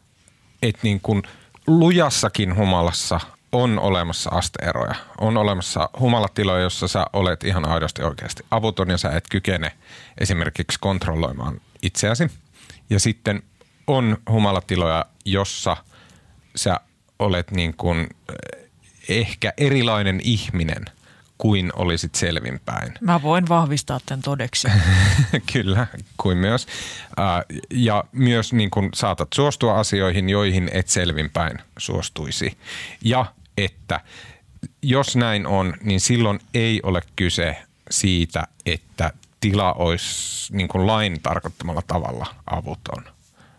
[0.62, 1.24] että niin kuin
[1.68, 3.20] lujassakin humalassa–
[3.52, 4.96] on olemassa asteeroja.
[5.18, 9.72] On olemassa humalatiloja, jossa sä olet ihan aidosti oikeasti avuton ja sä et kykene
[10.18, 12.32] esimerkiksi kontrolloimaan itseäsi.
[12.90, 13.44] Ja sitten
[13.88, 15.78] on humalatiloja, jossa
[16.56, 16.80] sä
[17.20, 18.68] olet niin kuin eh,
[19.10, 20.86] ehkä erilainen ihminen
[21.38, 22.94] kuin olisit selvinpäin.
[23.02, 24.68] Mä voin vahvistaa tämän todeksi.
[25.54, 25.88] Kyllä,
[26.18, 26.68] kuin myös.
[27.72, 32.58] Ja myös niin kuin saatat suostua asioihin, joihin et selvinpäin suostuisi.
[33.02, 33.26] Ja
[33.58, 34.00] että
[34.82, 37.58] jos näin on, niin silloin ei ole kyse
[37.90, 43.04] siitä, että tila olisi niin kuin lain tarkoittamalla tavalla avuton,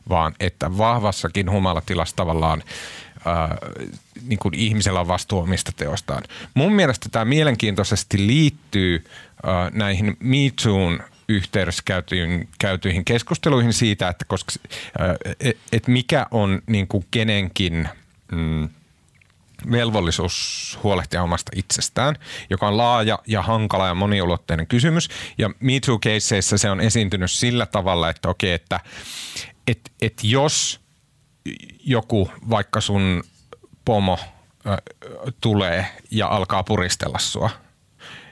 [0.09, 2.63] vaan että vahvassakin humalatilassa tavallaan
[3.25, 3.57] ää,
[4.29, 6.23] niin kuin ihmisellä on vastuu omista teostaan.
[6.55, 9.05] Mun mielestä tämä mielenkiintoisesti liittyy
[9.43, 10.37] ää, näihin Me
[11.29, 14.53] yhteydessä käytyihin, käytyihin keskusteluihin siitä, että koska,
[14.99, 17.89] ää, et, et mikä on niin kuin kenenkin
[18.33, 18.69] mm,–
[19.71, 22.17] velvollisuus huolehtia omasta itsestään,
[22.51, 25.09] joka on laaja ja hankala ja moniulotteinen kysymys.
[25.39, 28.81] Ja Me Too-keisseissä se on esiintynyt sillä tavalla, että okei, että
[29.67, 30.81] et, et jos
[31.85, 33.25] joku, vaikka sun
[33.85, 34.19] pomo
[34.67, 34.79] äh,
[35.41, 37.51] tulee ja alkaa puristella sua,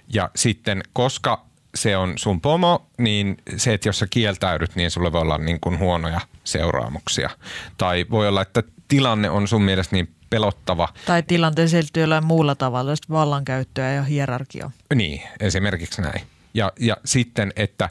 [0.08, 5.12] ja sitten koska se on sun pomo, niin se, että jos sä kieltäydyt, niin sulle
[5.12, 7.30] voi olla niin kuin huonoja seuraamuksia.
[7.78, 10.88] Tai voi olla, että tilanne on sun mielestä niin pelottava.
[11.06, 14.70] Tai tilanteen selittyy jollain muulla tavalla, vallankäyttöä ja hierarkia.
[14.94, 16.20] Niin, esimerkiksi näin.
[16.54, 17.88] Ja, ja sitten, että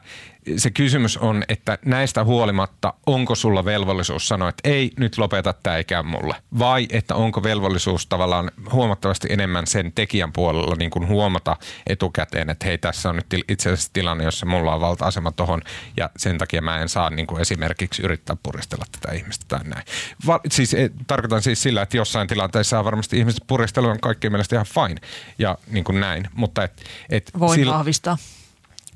[0.58, 5.78] se kysymys on, että näistä huolimatta, onko sulla velvollisuus sanoa, että ei, nyt lopeta tämä
[5.78, 6.36] ikään mulle.
[6.60, 12.66] Vai että onko velvollisuus tavallaan huomattavasti enemmän sen tekijän puolella niin kuin huomata etukäteen, että
[12.66, 15.62] hei, tässä on nyt itse asiassa tilanne, jossa mulla on valta-asema tohon
[15.98, 19.86] ja sen takia mä en saa niin kuin esimerkiksi yrittää puristella tätä ihmistä tai näin.
[20.28, 24.34] Va- siis, et, tarkoitan siis sillä, että jossain tilanteessa on varmasti ihmiset puristelu on kaikkien
[24.34, 25.02] mielestä ihan fine
[25.40, 26.28] ja niin kuin näin.
[26.34, 28.18] Mutta et, et Voin sillä, vahvistaa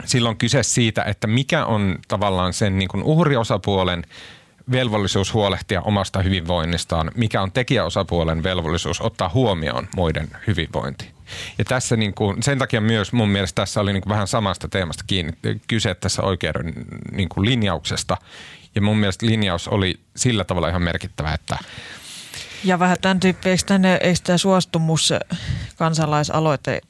[0.05, 4.03] silloin kyse siitä, että mikä on tavallaan sen niin kuin uhriosapuolen
[4.71, 11.11] velvollisuus huolehtia omasta hyvinvoinnistaan, mikä on tekijäosapuolen velvollisuus ottaa huomioon muiden hyvinvointi.
[11.57, 14.67] Ja tässä niin kuin, sen takia myös mun mielestä tässä oli niin kuin vähän samasta
[14.67, 15.33] teemasta kiinni,
[15.67, 16.73] kyse tässä oikeuden
[17.11, 18.17] niin kuin linjauksesta.
[18.75, 21.57] Ja mun mielestä linjaus oli sillä tavalla ihan merkittävä, että
[22.63, 25.13] ja vähän tämän tyyppistä, eikö tämä suostumus
[25.77, 26.81] kansalaisaloite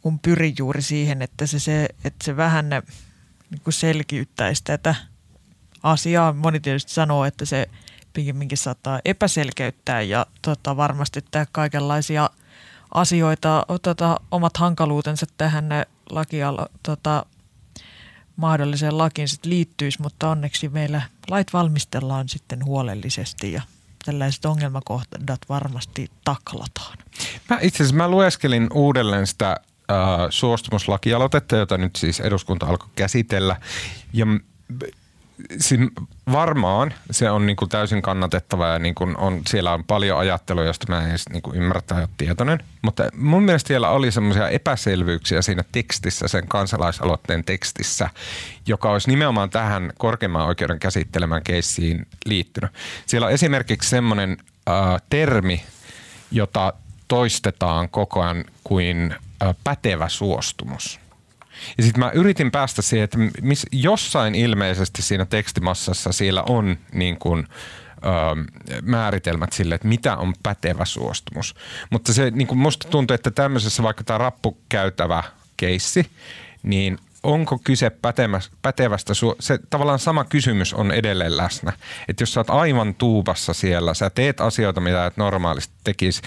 [0.00, 2.70] kun pyrin juuri siihen, että se, se, että se vähän
[3.50, 4.94] niin kuin selkiyttäisi tätä
[5.82, 6.32] asiaa.
[6.32, 7.68] Moni tietysti sanoo, että se
[8.12, 12.30] pikemminkin saattaa epäselkeyttää ja tota, varmasti tämä kaikenlaisia
[12.94, 15.68] asioita, tota, omat hankaluutensa tähän
[16.10, 16.52] lakia,
[16.82, 17.26] tota,
[18.36, 23.62] mahdolliseen lakiin sit liittyisi, mutta onneksi meillä lait valmistellaan sitten huolellisesti ja
[24.04, 26.98] tällaiset ongelmakohdat varmasti taklataan.
[27.50, 29.56] Mä itse asiassa mä lueskelin uudelleen sitä
[30.30, 33.56] suostumuslakialoitetta, jota nyt siis eduskunta alkoi käsitellä.
[34.12, 34.26] Ja
[35.58, 35.88] siinä
[36.32, 40.64] varmaan se on niin kuin täysin kannatettava ja niin kuin on, siellä on paljon ajattelua,
[40.64, 42.58] josta mä en edes niin kuin ymmärrä tai ole tietoinen.
[42.82, 48.10] Mutta mun mielestä siellä oli semmoisia epäselvyyksiä siinä tekstissä, sen kansalaisaloitteen tekstissä,
[48.66, 52.70] joka olisi nimenomaan tähän korkeimman oikeuden käsittelemään keissiin liittynyt.
[53.06, 54.36] Siellä on esimerkiksi semmoinen
[54.68, 55.62] äh, termi,
[56.30, 56.72] jota
[57.12, 59.14] toistetaan koko ajan kuin
[59.64, 61.00] pätevä suostumus.
[61.78, 67.18] Ja sitten mä yritin päästä siihen, että miss, jossain ilmeisesti siinä tekstimassassa siellä on niin
[67.18, 67.46] kuin,
[67.96, 68.08] ö,
[68.82, 71.54] määritelmät sille, että mitä on pätevä suostumus.
[71.90, 75.22] Mutta se niin kuin musta tuntuu, että tämmöisessä vaikka tämä rappukäytävä
[75.56, 76.10] keissi,
[76.62, 77.90] niin onko kyse
[78.62, 81.72] pätevästä, se tavallaan sama kysymys on edelleen läsnä.
[82.08, 86.22] Että jos sä oot aivan tuubassa siellä, sä teet asioita, mitä et normaalisti tekisi.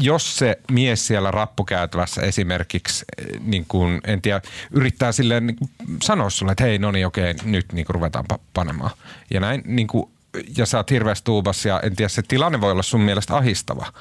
[0.00, 4.40] Jos se mies siellä rappukäytävässä esimerkiksi, eh, niin kuin, en tiedä,
[4.70, 5.58] yrittää silleen niin
[6.02, 8.24] sanoa sulle, että hei, no niin, okei, nyt niin ruvetaan
[8.54, 8.90] panemaan.
[9.30, 10.10] Ja näin, niin kuin,
[10.56, 13.92] ja sä oot hirveästi tuubassa ja en tiedä, se tilanne voi olla sun mielestä ahistava.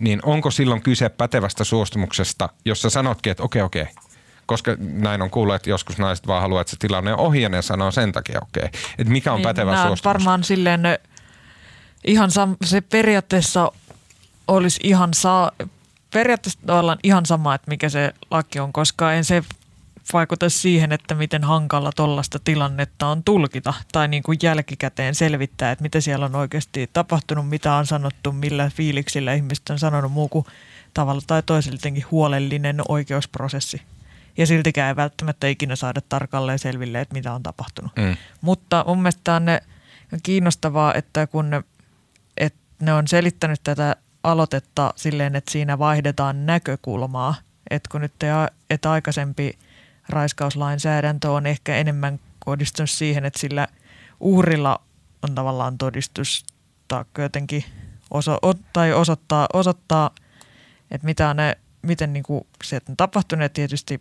[0.00, 3.86] Niin onko silloin kyse pätevästä suostumuksesta, jos sä sanotkin, että okei, okei,
[4.48, 7.48] koska näin on kuullut, että joskus naiset vaan haluaa, että se tilanne on ohi ja
[7.48, 8.64] ne sanoo sen takia okei.
[8.64, 8.80] Okay.
[8.98, 10.04] Että mikä on niin, pätevä suostumus?
[10.04, 10.80] varmaan silleen
[12.04, 13.72] ihan sam- se periaatteessa
[14.48, 15.52] olisi ihan saa,
[16.12, 19.42] periaatteessa ollaan ihan sama, että mikä se laki on, koska en se
[20.12, 25.82] vaikuta siihen, että miten hankala tuollaista tilannetta on tulkita tai niin kuin jälkikäteen selvittää, että
[25.82, 30.46] mitä siellä on oikeasti tapahtunut, mitä on sanottu, millä fiiliksillä ihmiset on sanonut muu kuin
[30.94, 31.78] tavalla tai toisella
[32.10, 33.82] huolellinen oikeusprosessi
[34.38, 37.92] ja siltikään ei välttämättä ikinä saada tarkalleen selville, että mitä on tapahtunut.
[37.96, 38.16] Mm.
[38.40, 39.60] Mutta mun mielestä on ne
[40.22, 41.62] kiinnostavaa, että kun ne,
[42.36, 47.34] että ne on selittänyt tätä aloitetta silleen, että siinä vaihdetaan näkökulmaa,
[47.70, 48.12] että kun nyt
[48.70, 49.58] että aikaisempi
[50.08, 53.68] raiskauslainsäädäntö on ehkä enemmän kohdistunut siihen, että sillä
[54.20, 54.80] uhrilla
[55.22, 56.46] on tavallaan todistus
[57.18, 57.64] jotenkin
[58.10, 58.38] oso,
[58.72, 60.10] tai osoittaa, osoittaa,
[60.90, 64.00] että mitä ne, miten niin kuin se on tapahtunut ja tietysti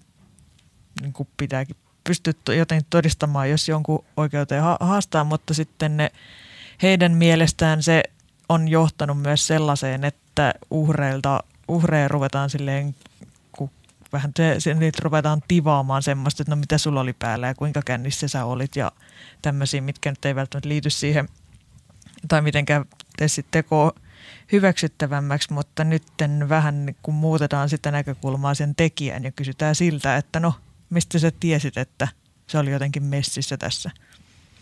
[1.02, 6.12] niin kuin pitääkin pystyä jotenkin todistamaan, jos jonkun oikeuteen haastaa, mutta sitten ne,
[6.82, 8.04] heidän mielestään se
[8.50, 12.96] on johtanut myös sellaiseen, että uhreilta, uhreja ruvetaan silleen,
[14.14, 17.82] vähän se, se, niitä ruvetaan tivaamaan semmoista, että no mitä sulla oli päällä ja kuinka
[17.86, 18.92] kännissä sä olit ja
[19.42, 21.30] tämmöisiä, mitkä nyt ei välttämättä liity siihen
[22.28, 22.86] tai mitenkään
[23.18, 23.92] tee sitten tekoa
[24.52, 26.04] hyväksyttävämmäksi, mutta nyt
[26.50, 30.54] vähän kun muutetaan sitä näkökulmaa sen tekijän ja kysytään siltä, että no
[30.90, 32.08] mistä sä tiesit, että
[32.48, 33.92] se oli jotenkin messissä tässä.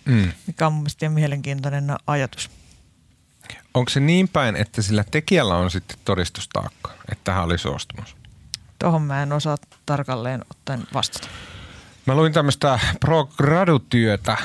[0.05, 0.31] Mm.
[0.47, 2.49] Mikä on mielestäni mielenkiintoinen ajatus.
[3.73, 8.15] Onko se niin päin, että sillä tekijällä on sitten todistustaakka, että tähän oli suostumus?
[8.79, 11.27] Tuohon mä en osaa tarkalleen ottaen vastata.
[12.05, 14.37] Mä luin tämmöistä pro-gradutyötä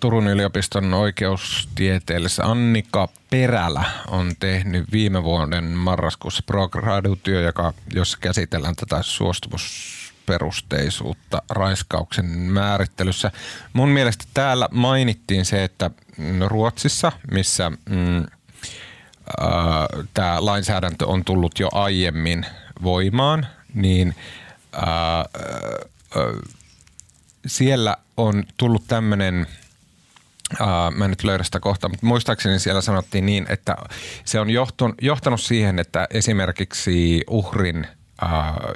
[0.00, 9.02] Turun yliopiston oikeustieteellisessä Annika Perälä on tehnyt viime vuoden marraskuussa pro-gradutyö, joka, jossa käsitellään tätä
[9.02, 13.30] suostumus perusteisuutta raiskauksen määrittelyssä.
[13.72, 15.90] Mun mielestä täällä mainittiin se, että
[16.46, 18.26] Ruotsissa, missä mm,
[20.14, 22.46] tämä lainsäädäntö on tullut jo aiemmin
[22.82, 24.14] voimaan, niin
[24.72, 25.24] ää, ää,
[27.46, 29.46] siellä on tullut tämmöinen
[30.60, 33.76] Uh, mä en nyt löydä sitä kohtaa, mutta muistaakseni siellä sanottiin niin, että
[34.24, 37.86] se on johtunut, johtanut siihen, että esimerkiksi uhrin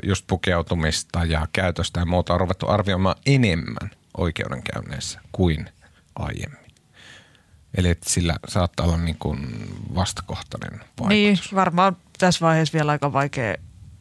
[0.03, 5.69] just pukeutumista ja käytöstä ja muuta on ruvettu arvioimaan enemmän oikeudenkäynneissä kuin
[6.17, 6.69] aiemmin.
[7.77, 9.39] Eli että sillä saattaa olla niin kuin
[9.95, 11.09] vastakohtainen vaikutus.
[11.09, 13.55] Niin, varmaan tässä vaiheessa vielä aika vaikea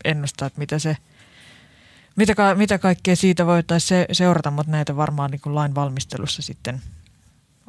[0.06, 0.98] ennustaa, että mitä se
[2.18, 6.82] mitä, ka- mitä kaikkea siitä voitaisiin se- seurata, mutta näitä varmaan niin lain valmistelussa sitten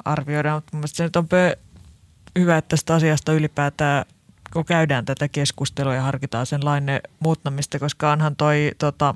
[0.05, 0.57] arvioidaan.
[0.57, 1.59] Mutta mielestäni se nyt on pö-
[2.39, 4.05] hyvä, että tästä asiasta ylipäätään
[4.53, 6.83] kun käydään tätä keskustelua ja harkitaan sen lain
[7.19, 9.15] muuttamista, koska onhan toi tota,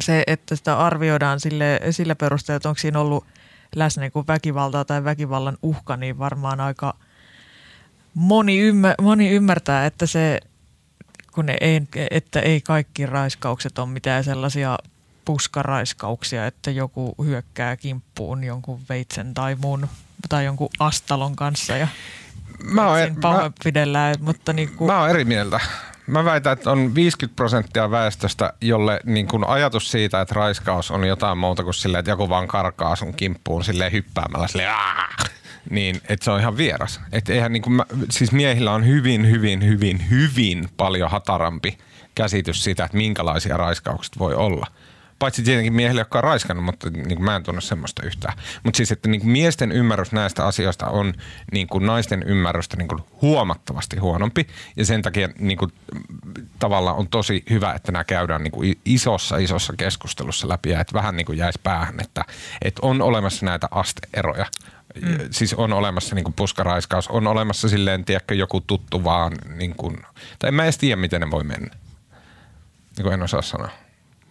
[0.00, 3.24] se, että sitä arvioidaan sille, sillä perusteella, että onko siinä ollut
[3.76, 6.94] läsnä niin väkivaltaa tai väkivallan uhka, niin varmaan aika
[8.14, 10.40] moni, ymmär, moni ymmärtää, että se,
[11.32, 14.78] kun ne ei, että ei kaikki raiskaukset ole mitään sellaisia
[15.24, 19.88] puskaraiskauksia, että joku hyökkää kimppuun jonkun veitsen tai muun
[20.28, 21.88] tai jonkun astalon kanssa ja
[22.64, 24.90] mä oon, pahoinpidellään, mutta niin kuin...
[24.90, 25.60] Mä oon eri mieltä.
[26.06, 31.04] Mä väitän, että on 50 prosenttia väestöstä, jolle niin kuin ajatus siitä, että raiskaus on
[31.04, 34.74] jotain muuta kuin silleen, että joku vaan karkaa sun kimppuun silleen hyppäämällä silleen,
[35.70, 37.00] niin että se on ihan vieras.
[37.12, 41.78] Että eihän niin kuin mä, siis miehillä on hyvin, hyvin, hyvin, hyvin paljon hatarampi
[42.14, 44.66] käsitys siitä, että minkälaisia raiskaukset voi olla–
[45.20, 48.38] Paitsi tietenkin miehille, jotka on raiskannut, mutta niin kuin mä en tunne semmoista yhtään.
[48.64, 51.14] Mutta siis, että niin kuin miesten ymmärrys näistä asioista on
[51.52, 54.46] niin kuin naisten ymmärrystä niin kuin huomattavasti huonompi.
[54.76, 55.72] Ja sen takia niin kuin,
[56.58, 60.70] tavallaan on tosi hyvä, että nämä käydään niin kuin isossa, isossa keskustelussa läpi.
[60.70, 62.24] Ja että vähän niin kuin jäisi päähän, että,
[62.62, 64.46] että on olemassa näitä asteeroja.
[65.02, 65.18] Mm.
[65.30, 69.96] Siis on olemassa niin kuin puskaraiskaus, on olemassa silleen, tiedätkö, joku tuttu vaan, niin kuin,
[70.38, 71.74] tai en mä edes tiedä, miten ne voi mennä.
[72.96, 73.70] Niin kuin en osaa sanoa.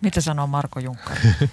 [0.02, 1.14] Mitä sanoo Marko Junkka?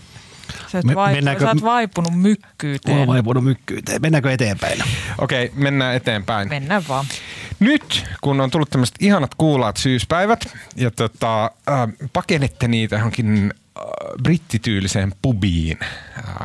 [0.72, 2.98] Sä oot, vaipunut, mennäänkö, sä oot vaipunut mykkyyteen.
[2.98, 4.02] Mä vaipunut mykkyyteen.
[4.02, 4.82] Mennäänkö eteenpäin?
[5.18, 6.48] Okei, okay, mennään eteenpäin.
[6.48, 7.06] Mennään vaan.
[7.60, 13.54] Nyt, kun on tullut tämmöiset ihanat kuulaat syyspäivät ja tota, äh, pakenette niitä johonkin
[14.22, 15.78] brittityyliseen pubiin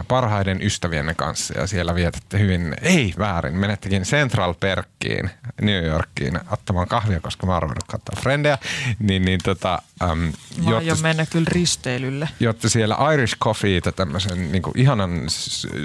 [0.07, 5.29] parhaiden ystävienne kanssa ja siellä vietätte hyvin, ei väärin, menettekin Central Perkkiin
[5.61, 8.57] New Yorkiin ottamaan kahvia, koska mä oon katsoa Friendejä,
[8.99, 12.29] niin, niin tota, äm, mä jotta, mennä kyllä risteilylle.
[12.39, 15.21] Jotta siellä Irish Coffeeita tämmöisen niin kuin ihanan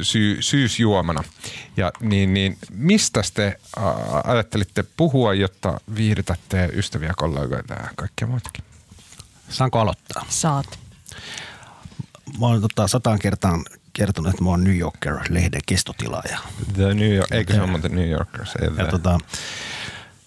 [0.03, 1.24] sy- syysjuomana.
[1.76, 3.84] Ja niin, niin mistä te äh,
[4.24, 8.64] ajattelitte puhua, jotta viihdytätte ystäviä, kollegoita ja kaikkia muitakin?
[9.49, 10.26] Saanko aloittaa?
[10.28, 10.86] Saat.
[12.41, 16.39] Mä oon tota, sataan kertaan kertonut, että mä oon New Yorker-lehden kestotilaaja.
[16.75, 18.47] The New York, eikö se ole muuten New Yorker?
[18.47, 19.19] Se ja tota,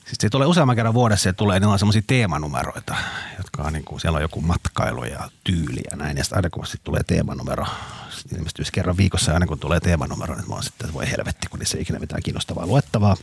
[0.05, 2.95] siis se tulee useamman kerran vuodessa, että tulee niillä semmoisia teemanumeroita,
[3.37, 6.17] jotka on niin kuin, siellä on joku matkailu ja tyyli ja näin.
[6.17, 7.65] Ja sitten aina kun sitten tulee teemanumero,
[8.09, 11.47] sitten ilmestyy kerran viikossa aina kun tulee teemanumero, niin mä oon sitten, että voi helvetti,
[11.47, 13.15] kun niissä ei ikinä mitään kiinnostavaa luettavaa.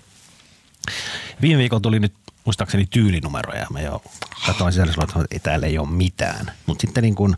[1.41, 2.14] Viime viikolla tuli nyt
[2.45, 3.66] muistaakseni tyylinumeroja.
[3.72, 4.03] Mä jo
[4.47, 6.53] katsoin sisällä, että täällä ei ole mitään.
[6.66, 7.37] Mutta sitten niin kuin,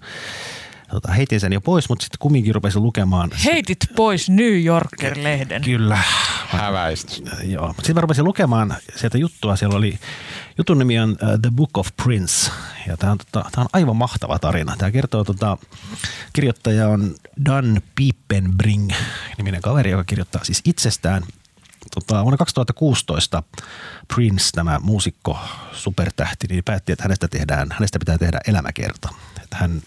[0.90, 3.30] tota, heitin sen jo pois, mutta sitten kumminkin rupesin lukemaan.
[3.44, 5.62] Heitit pois New Yorker-lehden.
[5.62, 5.98] Kyllä.
[6.48, 7.12] Häväistä.
[7.42, 9.56] Joo, mutta sitten mä rupesin lukemaan sieltä juttua.
[9.56, 9.98] Siellä oli,
[10.58, 12.50] jutun nimi on uh, The Book of Prince.
[12.86, 14.76] Ja tämä on, tota, on aivan mahtava tarina.
[14.78, 15.58] Tämä kertoo, tota,
[16.32, 18.90] kirjoittaja on Dan Piepenbring,
[19.38, 21.22] niminen kaveri, joka kirjoittaa siis itsestään–
[21.94, 23.42] tota, vuonna 2016
[24.14, 25.38] Prince, tämä muusikko,
[25.72, 29.08] supertähti, niin päätti, että hänestä, tehdään, hänestä pitää tehdä elämäkerta.
[29.42, 29.82] Että hän,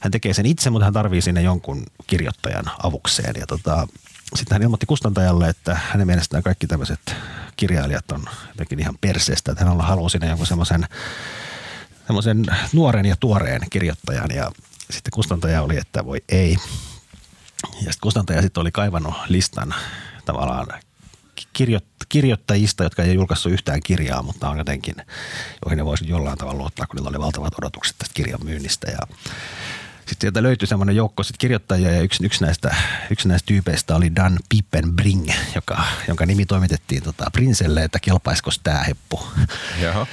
[0.00, 3.34] hän tekee sen itse, mutta hän tarvii sinne jonkun kirjoittajan avukseen.
[3.38, 3.88] Ja tota,
[4.36, 7.16] sitten hän ilmoitti kustantajalle, että hänen mielestään kaikki tämmöiset
[7.56, 10.86] kirjailijat on jotenkin ihan perseestä, että hän haluaa sinne jonkun semmoisen
[12.06, 14.50] semmoisen nuoren ja tuoreen kirjoittajan ja
[14.90, 16.56] sitten kustantaja oli, että voi ei.
[17.72, 19.74] Ja sitten kustantaja sitten oli kaivannut listan
[20.24, 20.66] tavallaan
[22.08, 24.94] kirjoittajista, jotka ei julkaissut yhtään kirjaa, mutta on jotenkin,
[25.64, 28.90] joihin ne voisi jollain tavalla luottaa, kun niillä oli valtavat odotukset tästä kirjan myynnistä.
[28.90, 28.98] Ja
[30.10, 32.74] sitten sieltä löytyi semmoinen joukko sit kirjoittajia ja yksi, yksi, näistä,
[33.10, 38.78] yksi näistä tyypeistä oli Dan Pippenbring, joka, jonka nimi toimitettiin tota, Prinselle, että kelpaisiko tämä
[38.78, 39.20] heppu.
[39.80, 40.06] Jaha.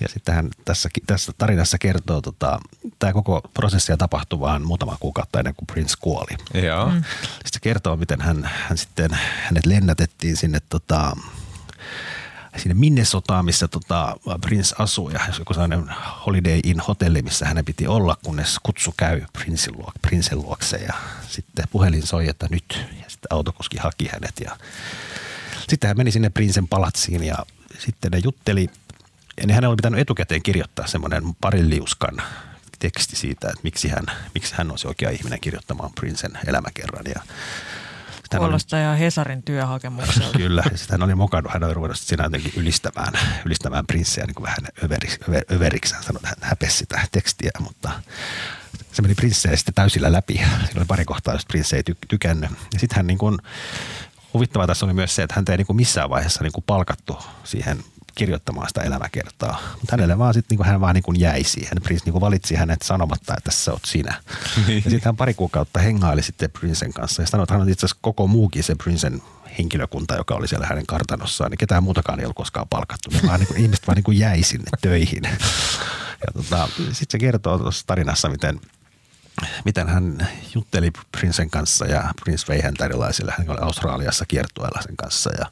[0.00, 2.60] Ja sitten hän tässä, tässä tarinassa kertoo tota,
[2.98, 6.62] tämä koko prosessia tapahtuvaan muutama kuukautta ennen kuin Prince kuoli.
[6.64, 6.86] Joo.
[6.86, 7.02] Mm.
[7.22, 9.10] Sitten se kertoo, miten hän, hän sitten,
[9.42, 11.16] hänet lennätettiin sinne tota,
[12.56, 15.10] sinne Minnesotaan, missä tota Prince asuu.
[15.10, 15.84] Ja joku sellainen
[16.26, 20.76] Holiday Inn hotelli, missä hänen piti olla, kunnes kutsu käy Princein, luok, Princein luokse.
[20.76, 20.94] Ja
[21.28, 22.86] sitten puhelin soi, että nyt.
[23.02, 24.40] Ja sitten autokuski haki hänet.
[24.44, 24.56] Ja
[25.68, 27.36] sitten hän meni sinne Princein palatsiin ja
[27.78, 28.70] sitten ne jutteli.
[29.36, 32.22] Ja niin hänellä oli pitänyt etukäteen kirjoittaa semmoinen parin liuskan
[32.78, 37.04] teksti siitä, että miksi hän, miksi hän olisi oikea ihminen kirjoittamaan Princein elämäkerran.
[37.14, 37.22] Ja
[38.38, 40.38] Kuulostaa ihan Hesarin työhakemukselta.
[40.38, 43.12] Kyllä, hän oli mukana, hän oli ruvennut siinä jotenkin ylistämään,
[43.46, 45.94] ylistämään prinssejä niin kuin vähän överiksi, över, överiksi.
[45.94, 47.90] Hän sanoi, että hän häpesi sitä tekstiä, mutta
[48.92, 50.34] se meni prinssejä sitten täysillä läpi.
[50.34, 52.50] Siinä oli pari kohtaa, josta prinssejä ei ty- tykännyt.
[52.72, 53.38] Ja sitten hän niin kuin,
[54.34, 57.18] huvittavaa tässä oli myös se, että hän ei niin kuin missään vaiheessa niin kuin palkattu
[57.44, 57.84] siihen
[58.14, 59.58] kirjoittamaan sitä elämäkertaa.
[59.72, 61.82] Mutta hänelle vaan sitten niin hän vaan niin jäi siihen.
[61.82, 64.14] Prince niin valitsi hänet sanomatta, että tässä oot sinä.
[64.66, 64.82] Niin.
[64.84, 67.86] Ja sitten hän pari kuukautta hengaili sitten Princen kanssa ja sanoi, että hän on itse
[67.86, 69.22] asiassa koko muukin se Princen
[69.58, 73.10] henkilökunta, joka oli siellä hänen kartanossaan, niin ketään muutakaan ei ollut koskaan palkattu.
[73.10, 75.22] Ne vaan niin kuin, ihmiset vaan niin kuin jäi sinne töihin.
[76.26, 78.60] Ja tota, sitten se kertoo tuossa tarinassa, miten–
[79.64, 84.96] miten hän jutteli Princen kanssa ja Prince vei häntä erilaisille, hän oli Australiassa kiertueella sen
[84.96, 85.46] kanssa ja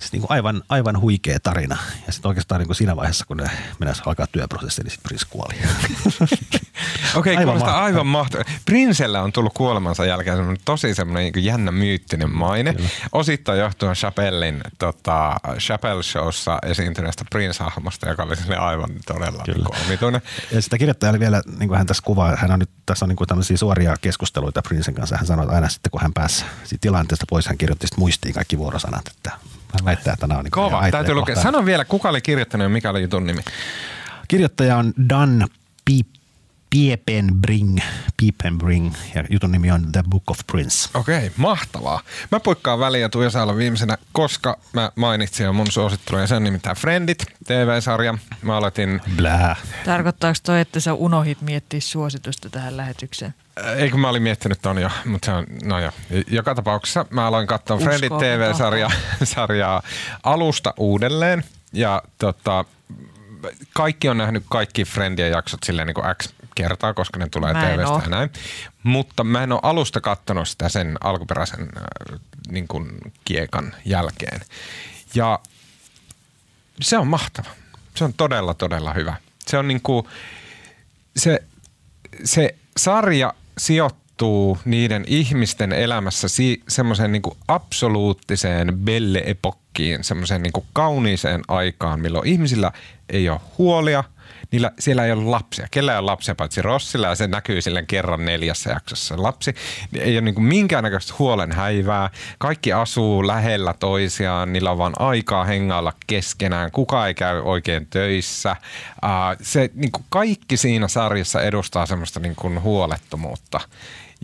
[0.00, 1.76] siis niin kuin aivan, aivan huikea tarina.
[2.06, 5.26] Ja sitten oikeastaan niin kuin siinä vaiheessa, kun ne mennessä alkaa työprosessi, niin sitten Prince
[5.30, 5.54] kuoli.
[7.14, 8.44] Okei, okay, kuulostaa aivan mahtavaa.
[8.64, 12.74] Prinsellä on tullut kuolemansa jälkeen semmoinen tosi semmoinen niin jännä myyttinen maine.
[12.74, 12.88] Kyllä.
[13.12, 19.66] Osittain johtuen Chappellin tota, Chappelle Showssa esiintyneestä Prince-hahmosta, joka oli aivan todella Kyllä.
[19.86, 20.22] omituinen.
[20.50, 23.08] Ja sitä kirjoittaja oli vielä, niin kuin hän tässä kuvaa, hän on nyt, tässä on
[23.08, 25.16] niin kuin tämmöisiä suoria keskusteluita Princen kanssa.
[25.16, 26.44] Hän sanoi, että aina sitten kun hän pääsi
[26.80, 29.30] tilanteesta pois, hän kirjoitti sitten muistiin kaikki vuorosanat, että
[29.72, 31.42] hän väittää, että nämä on niin Kova, täytyy lukea.
[31.42, 33.42] Sano vielä, kuka oli kirjoittanut ja mikä oli jutun nimi?
[34.28, 35.48] Kirjoittaja on Dan
[35.84, 36.06] Piip
[36.74, 37.78] Piepenbring,
[38.16, 40.88] Piepenbring ja jutun nimi on The Book of Prince.
[40.94, 42.00] Okei, okay, mahtavaa.
[42.30, 42.78] Mä poikkaan
[43.10, 48.18] Tuija Saala viimeisenä, koska mä mainitsin jo mun suositteluja sen nimittäin Friendit, TV-sarja.
[48.42, 49.00] Mä aloitin...
[49.16, 49.56] Blää.
[49.84, 53.34] Tarkoittaako toi, että sä unohit miettiä suositusta tähän lähetykseen?
[53.76, 55.90] Eikö mä olin miettinyt ton jo, mutta se on, no jo.
[56.26, 59.82] Joka tapauksessa mä aloin katsoa Friendit TV-sarjaa
[60.22, 61.44] alusta uudelleen.
[61.72, 62.64] Ja tota,
[63.72, 68.00] kaikki on nähnyt kaikki Friendien jaksot silleen niin kuin X kertaa, koska ne tulee TVstä
[68.04, 68.30] ja näin.
[68.82, 72.90] Mutta mä en ole alusta katsonut sitä sen alkuperäisen äh, niin kuin
[73.24, 74.40] kiekan jälkeen.
[75.14, 75.38] Ja
[76.80, 77.48] se on mahtava.
[77.94, 79.16] Se on todella, todella hyvä.
[79.46, 80.06] Se on niin kuin,
[81.16, 81.42] se,
[82.24, 91.42] se sarja sijoittuu niiden ihmisten elämässä si- semmoiseen niin absoluuttiseen belle epokkiin, semmoiseen niin kauniiseen
[91.48, 92.72] aikaan, milloin ihmisillä
[93.08, 94.04] ei ole huolia–
[94.54, 95.66] niillä, siellä ei ole lapsia.
[95.70, 99.54] Kellä ei ole lapsia paitsi Rossilla ja se näkyy silleen kerran neljässä jaksossa lapsi.
[99.98, 102.10] Ei ole niin kuin minkäännäköistä huolen häivää.
[102.38, 106.70] Kaikki asuu lähellä toisiaan, niillä on vaan aikaa hengailla keskenään.
[106.70, 108.56] Kuka ei käy oikein töissä.
[109.42, 113.60] se niin kuin kaikki siinä sarjassa edustaa semmoista niin kuin huolettomuutta.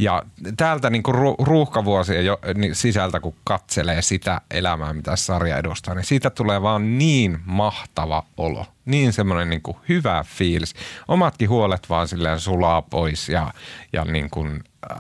[0.01, 0.23] Ja
[0.57, 6.05] täältä niin kuin ruuhkavuosien jo, niin sisältä, kun katselee sitä elämää, mitä sarja edustaa, niin
[6.05, 8.67] siitä tulee vaan niin mahtava olo.
[8.85, 10.75] Niin semmoinen niin kuin hyvä fiilis.
[11.09, 13.53] Omatkin huolet vaan silleen sulaa pois ja,
[13.93, 14.99] ja niin kuin, äh,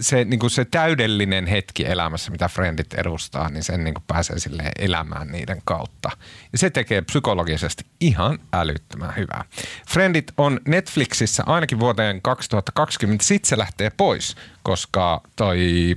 [0.00, 4.38] se, niin kuin se täydellinen hetki elämässä, mitä Friendit edustaa, niin sen niin kuin pääsee
[4.38, 6.10] sille elämään niiden kautta.
[6.52, 9.44] Ja se tekee psykologisesti ihan älyttömän hyvää.
[9.88, 13.24] Friendit on Netflixissä ainakin vuoteen 2020.
[13.24, 15.94] Sitten se lähtee pois, koska toi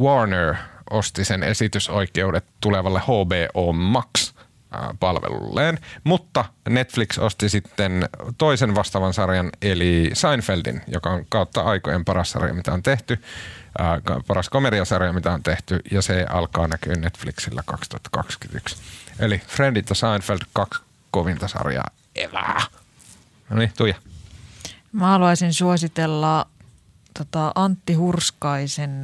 [0.00, 0.54] Warner
[0.90, 4.25] osti sen esitysoikeudet tulevalle HBO Max
[5.00, 5.78] palvelulleen.
[6.04, 8.08] Mutta Netflix osti sitten
[8.38, 13.22] toisen vastaavan sarjan, eli Seinfeldin, joka on kautta aikojen paras sarja, mitä on tehty.
[14.26, 18.76] paras komediasarja, mitä on tehty, ja se alkaa näkyä Netflixillä 2021.
[19.18, 20.80] Eli Friendit ja Seinfeld, kaksi
[21.10, 22.62] kovinta sarjaa evää.
[23.50, 23.94] No niin, Tuija.
[24.92, 26.46] Mä haluaisin suositella
[27.18, 29.02] tota Antti Hurskaisen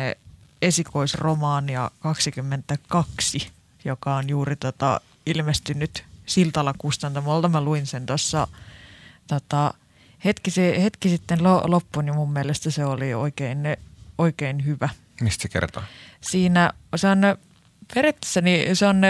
[0.62, 3.51] esikoisromaania 22,
[3.85, 7.49] joka on juuri tota ilmestynyt Siltala kustantamolta.
[7.49, 8.49] Mä luin sen tuossa
[9.27, 9.74] tota,
[10.24, 13.59] hetki, se, hetki sitten lo, loppuun niin mun mielestä se oli oikein,
[14.19, 14.89] oikein hyvä.
[15.20, 15.82] Mistä se kertoo?
[16.20, 17.19] Siinä se on
[17.94, 19.03] periaatteessa niin se on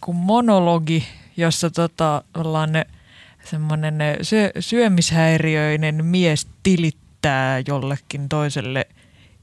[0.00, 2.70] kuin monologi, jossa tota, ollaan
[3.50, 8.86] semmoinen syö, syömishäiriöinen mies tilittää jollekin toiselle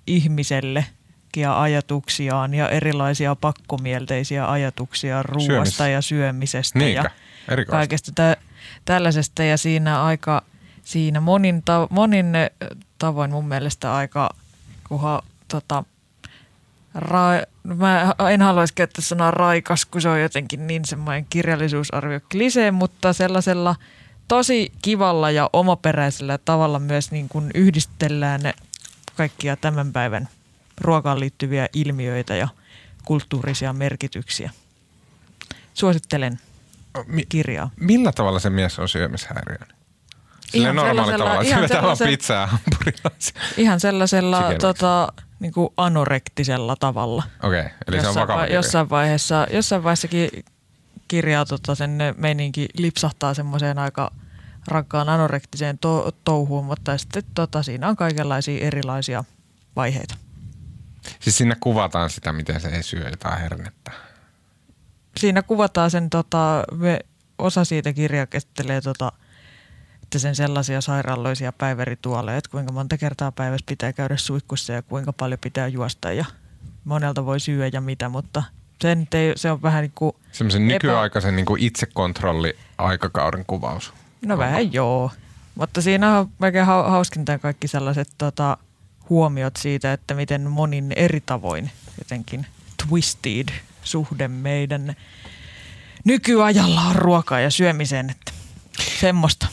[0.08, 0.86] ihmiselle–
[1.32, 7.02] kaikkia ajatuksiaan ja erilaisia pakkomielteisiä ajatuksia ruoasta ja syömisestä Niinkä?
[7.04, 7.10] ja
[7.54, 7.78] Erikoista.
[7.78, 8.38] kaikesta tä-
[8.86, 9.44] tällaisesta.
[9.44, 10.42] Ja siinä aika,
[10.84, 12.34] siinä monin, ta- monin
[12.98, 14.30] tavoin mun mielestä aika,
[14.88, 15.84] kuha, tota,
[16.98, 22.72] ra- mä en haluaisi käyttää sanaa raikas, kun se on jotenkin niin semmoinen kirjallisuusarvio klisee,
[22.72, 23.76] mutta sellaisella
[24.28, 28.42] tosi kivalla ja omaperäisellä tavalla myös niin kuin yhdistellään
[29.16, 30.30] kaikkia tämän päivän–
[30.82, 32.48] ruokaan liittyviä ilmiöitä ja
[33.06, 34.52] kulttuurisia merkityksiä.
[35.74, 36.40] Suosittelen
[37.30, 37.70] kirjaa.
[37.80, 39.78] Millä tavalla se mies on syömishäiriöinen?
[40.54, 42.58] Ihan normaali tavalla, ihan sellaisella, pizzaa
[43.58, 47.24] Ihan sellaisella tota, niin kuin anorektisella tavalla.
[47.44, 50.30] Okei, okay, eli jossain se on vakava va- jossain vaiheessa, jossain vaiheessakin
[51.08, 54.12] kirjaa tota, sen meininki lipsahtaa semmoiseen aika
[54.68, 59.24] rakkaan anorektiseen to- touhuun, mutta sitten tota, siinä on kaikenlaisia erilaisia
[59.76, 60.16] vaiheita.
[61.20, 63.92] Siis siinä kuvataan sitä, miten se ei syö jotain hernettä.
[65.18, 67.00] Siinä kuvataan sen, tota, me,
[67.38, 69.12] osa siitä kirjaa käsittelee tota,
[70.04, 75.14] että sen sellaisia sairaaloisia päivärituoleja, että kuinka monta kertaa päivässä pitää käydä suihkussa ja kuinka
[75.14, 76.26] paljon pitää juosta ja
[76.84, 78.44] monelta voi syödä ja mitä, mutta
[78.82, 80.16] sen te, se on vähän niin kuin...
[80.32, 83.94] Semmoisen nykyaikaisen niin kuin itsekontrolli-aikakauden kuvaus.
[84.26, 85.12] No vähän joo,
[85.56, 88.58] mutta siinä on oikein hauskinta kaikki sellaiset tota,
[89.12, 92.46] huomiot siitä, että miten monin eri tavoin jotenkin
[92.88, 93.50] twisted
[93.84, 94.96] suhde meidän
[96.06, 98.32] nykyajalla on ruokaa ja syömiseen, että
[99.00, 99.48] semmoista.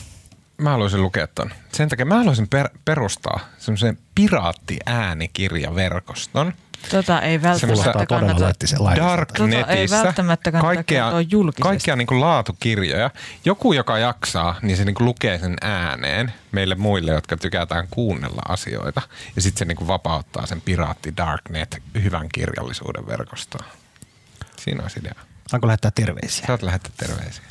[0.57, 1.51] Mä haluaisin lukea ton.
[1.73, 6.53] Sen takia mä haluaisin per- perustaa semmoisen piraattiäänikirjaverkoston–
[6.91, 8.39] Tota ei välttämättä kannata.
[8.39, 11.11] Darknetissä tota ei välttämättä kannata kaikkea,
[11.61, 13.11] kaikkea niin kuin laatukirjoja.
[13.45, 18.41] Joku, joka jaksaa, niin se niin kuin lukee sen ääneen meille muille, jotka tykätään kuunnella
[18.47, 19.01] asioita.
[19.35, 23.65] Ja sitten se niin kuin vapauttaa sen piraatti Darknet hyvän kirjallisuuden verkostoon.
[24.59, 25.15] Siinä on idea.
[25.47, 26.47] Saanko lähettää terveisiä?
[26.47, 27.43] Saat lähettää terveisiä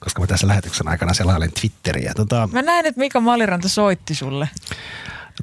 [0.00, 2.12] koska mä tässä lähetyksen aikana selailen Twitteriä.
[2.16, 2.48] Tota...
[2.52, 4.48] Mä näin, että Mika Maliranta soitti sulle.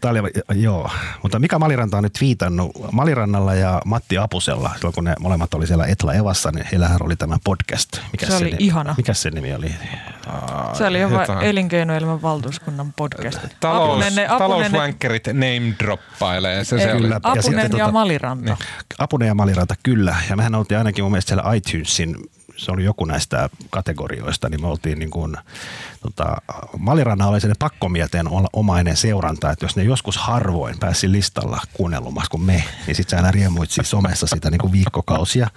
[0.01, 0.89] Tämä oli, joo,
[1.23, 5.67] mutta Mika Maliranta on nyt viitannut Malirannalla ja Matti Apusella, silloin kun ne molemmat oli
[5.67, 7.89] siellä Etla Evassa, niin heillähän oli tämä podcast.
[8.11, 8.95] Mikä se, oli se ihana.
[8.97, 9.75] Mikä se nimi oli?
[10.73, 13.39] Se oli jopa elinkeinoelämän valtuuskunnan podcast.
[13.59, 16.63] Talous, Apunen, talousvänkkerit name droppailee.
[16.63, 17.15] Se se kyllä.
[17.15, 18.45] Apunen ja, sitten, ja tuota, Maliranta.
[18.45, 18.57] Niin.
[18.99, 20.15] Apunen ja Maliranta, kyllä.
[20.29, 22.15] Ja mehän oltiin ainakin mun mielestä siellä iTunesin
[22.57, 25.37] se oli joku näistä kategorioista, niin me oltiin niin kuin,
[26.01, 26.37] tota,
[26.77, 32.43] Maliranna oli sellainen pakkomieteen omainen seuranta, että jos ne joskus harvoin pääsi listalla kuunnellumassa kuin
[32.43, 35.47] me, niin sitten sä aina riemuit siis somessa sitä niin kuin viikkokausia.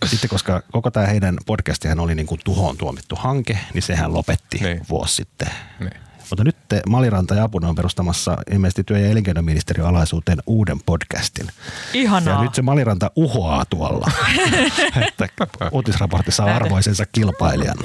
[0.00, 4.14] Ja sitten koska koko tämä heidän podcastihan oli niin kuin tuhoon tuomittu hanke, niin sehän
[4.14, 4.80] lopetti niin.
[4.88, 5.48] vuosi sitten.
[5.80, 10.78] Niin Mutta nyt te Maliranta ja Apuna on perustamassa ilmeisesti työ- ja elinkeinoministeriön alaisuuteen uuden
[10.86, 11.48] podcastin.
[11.94, 12.34] Ihanaa.
[12.34, 14.10] Ja nyt se Maliranta uhoaa tuolla,
[15.06, 15.28] että
[15.72, 17.76] uutisraportti saa arvoisensa kilpailijan.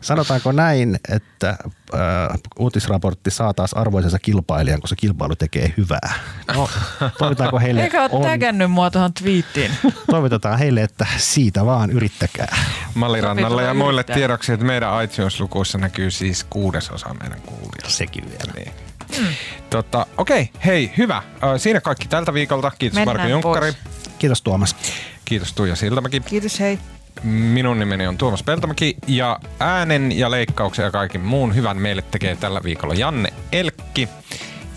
[0.00, 1.58] Sanotaanko näin, että
[1.94, 6.14] äh, uutisraportti saa taas arvoisensa kilpailijan, kun se kilpailu tekee hyvää.
[6.54, 6.68] No,
[7.18, 7.82] toivitaanko heille...
[7.82, 9.70] Eikä ole on, tägännyt mua tuohon twiittiin.
[10.10, 12.56] Toivotetaan heille, että siitä vaan yrittäkää.
[12.94, 17.90] Mallirannalle ja muille tiedoksi, että meidän iTunes-lukuissa näkyy siis kuudesosa meidän kuulijoista.
[17.90, 18.52] Sekin vielä.
[18.56, 18.72] Niin.
[19.18, 19.26] Mm.
[19.70, 21.22] Tota, okei, hei, hyvä.
[21.56, 22.72] Siinä kaikki tältä viikolta.
[22.78, 23.72] Kiitos Mennään Marko Junkkari.
[23.72, 23.96] pois.
[24.18, 24.76] Kiitos Tuomas.
[25.24, 26.20] Kiitos Tuija Siltamäki.
[26.20, 26.78] Kiitos, hei.
[27.22, 32.36] Minun nimeni on Tuomas Peltomäki ja äänen ja leikkauksen ja kaiken muun hyvän meille tekee
[32.36, 34.08] tällä viikolla Janne Elkki.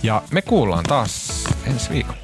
[0.03, 2.19] Ja me kuullaan taas ensi viikolla.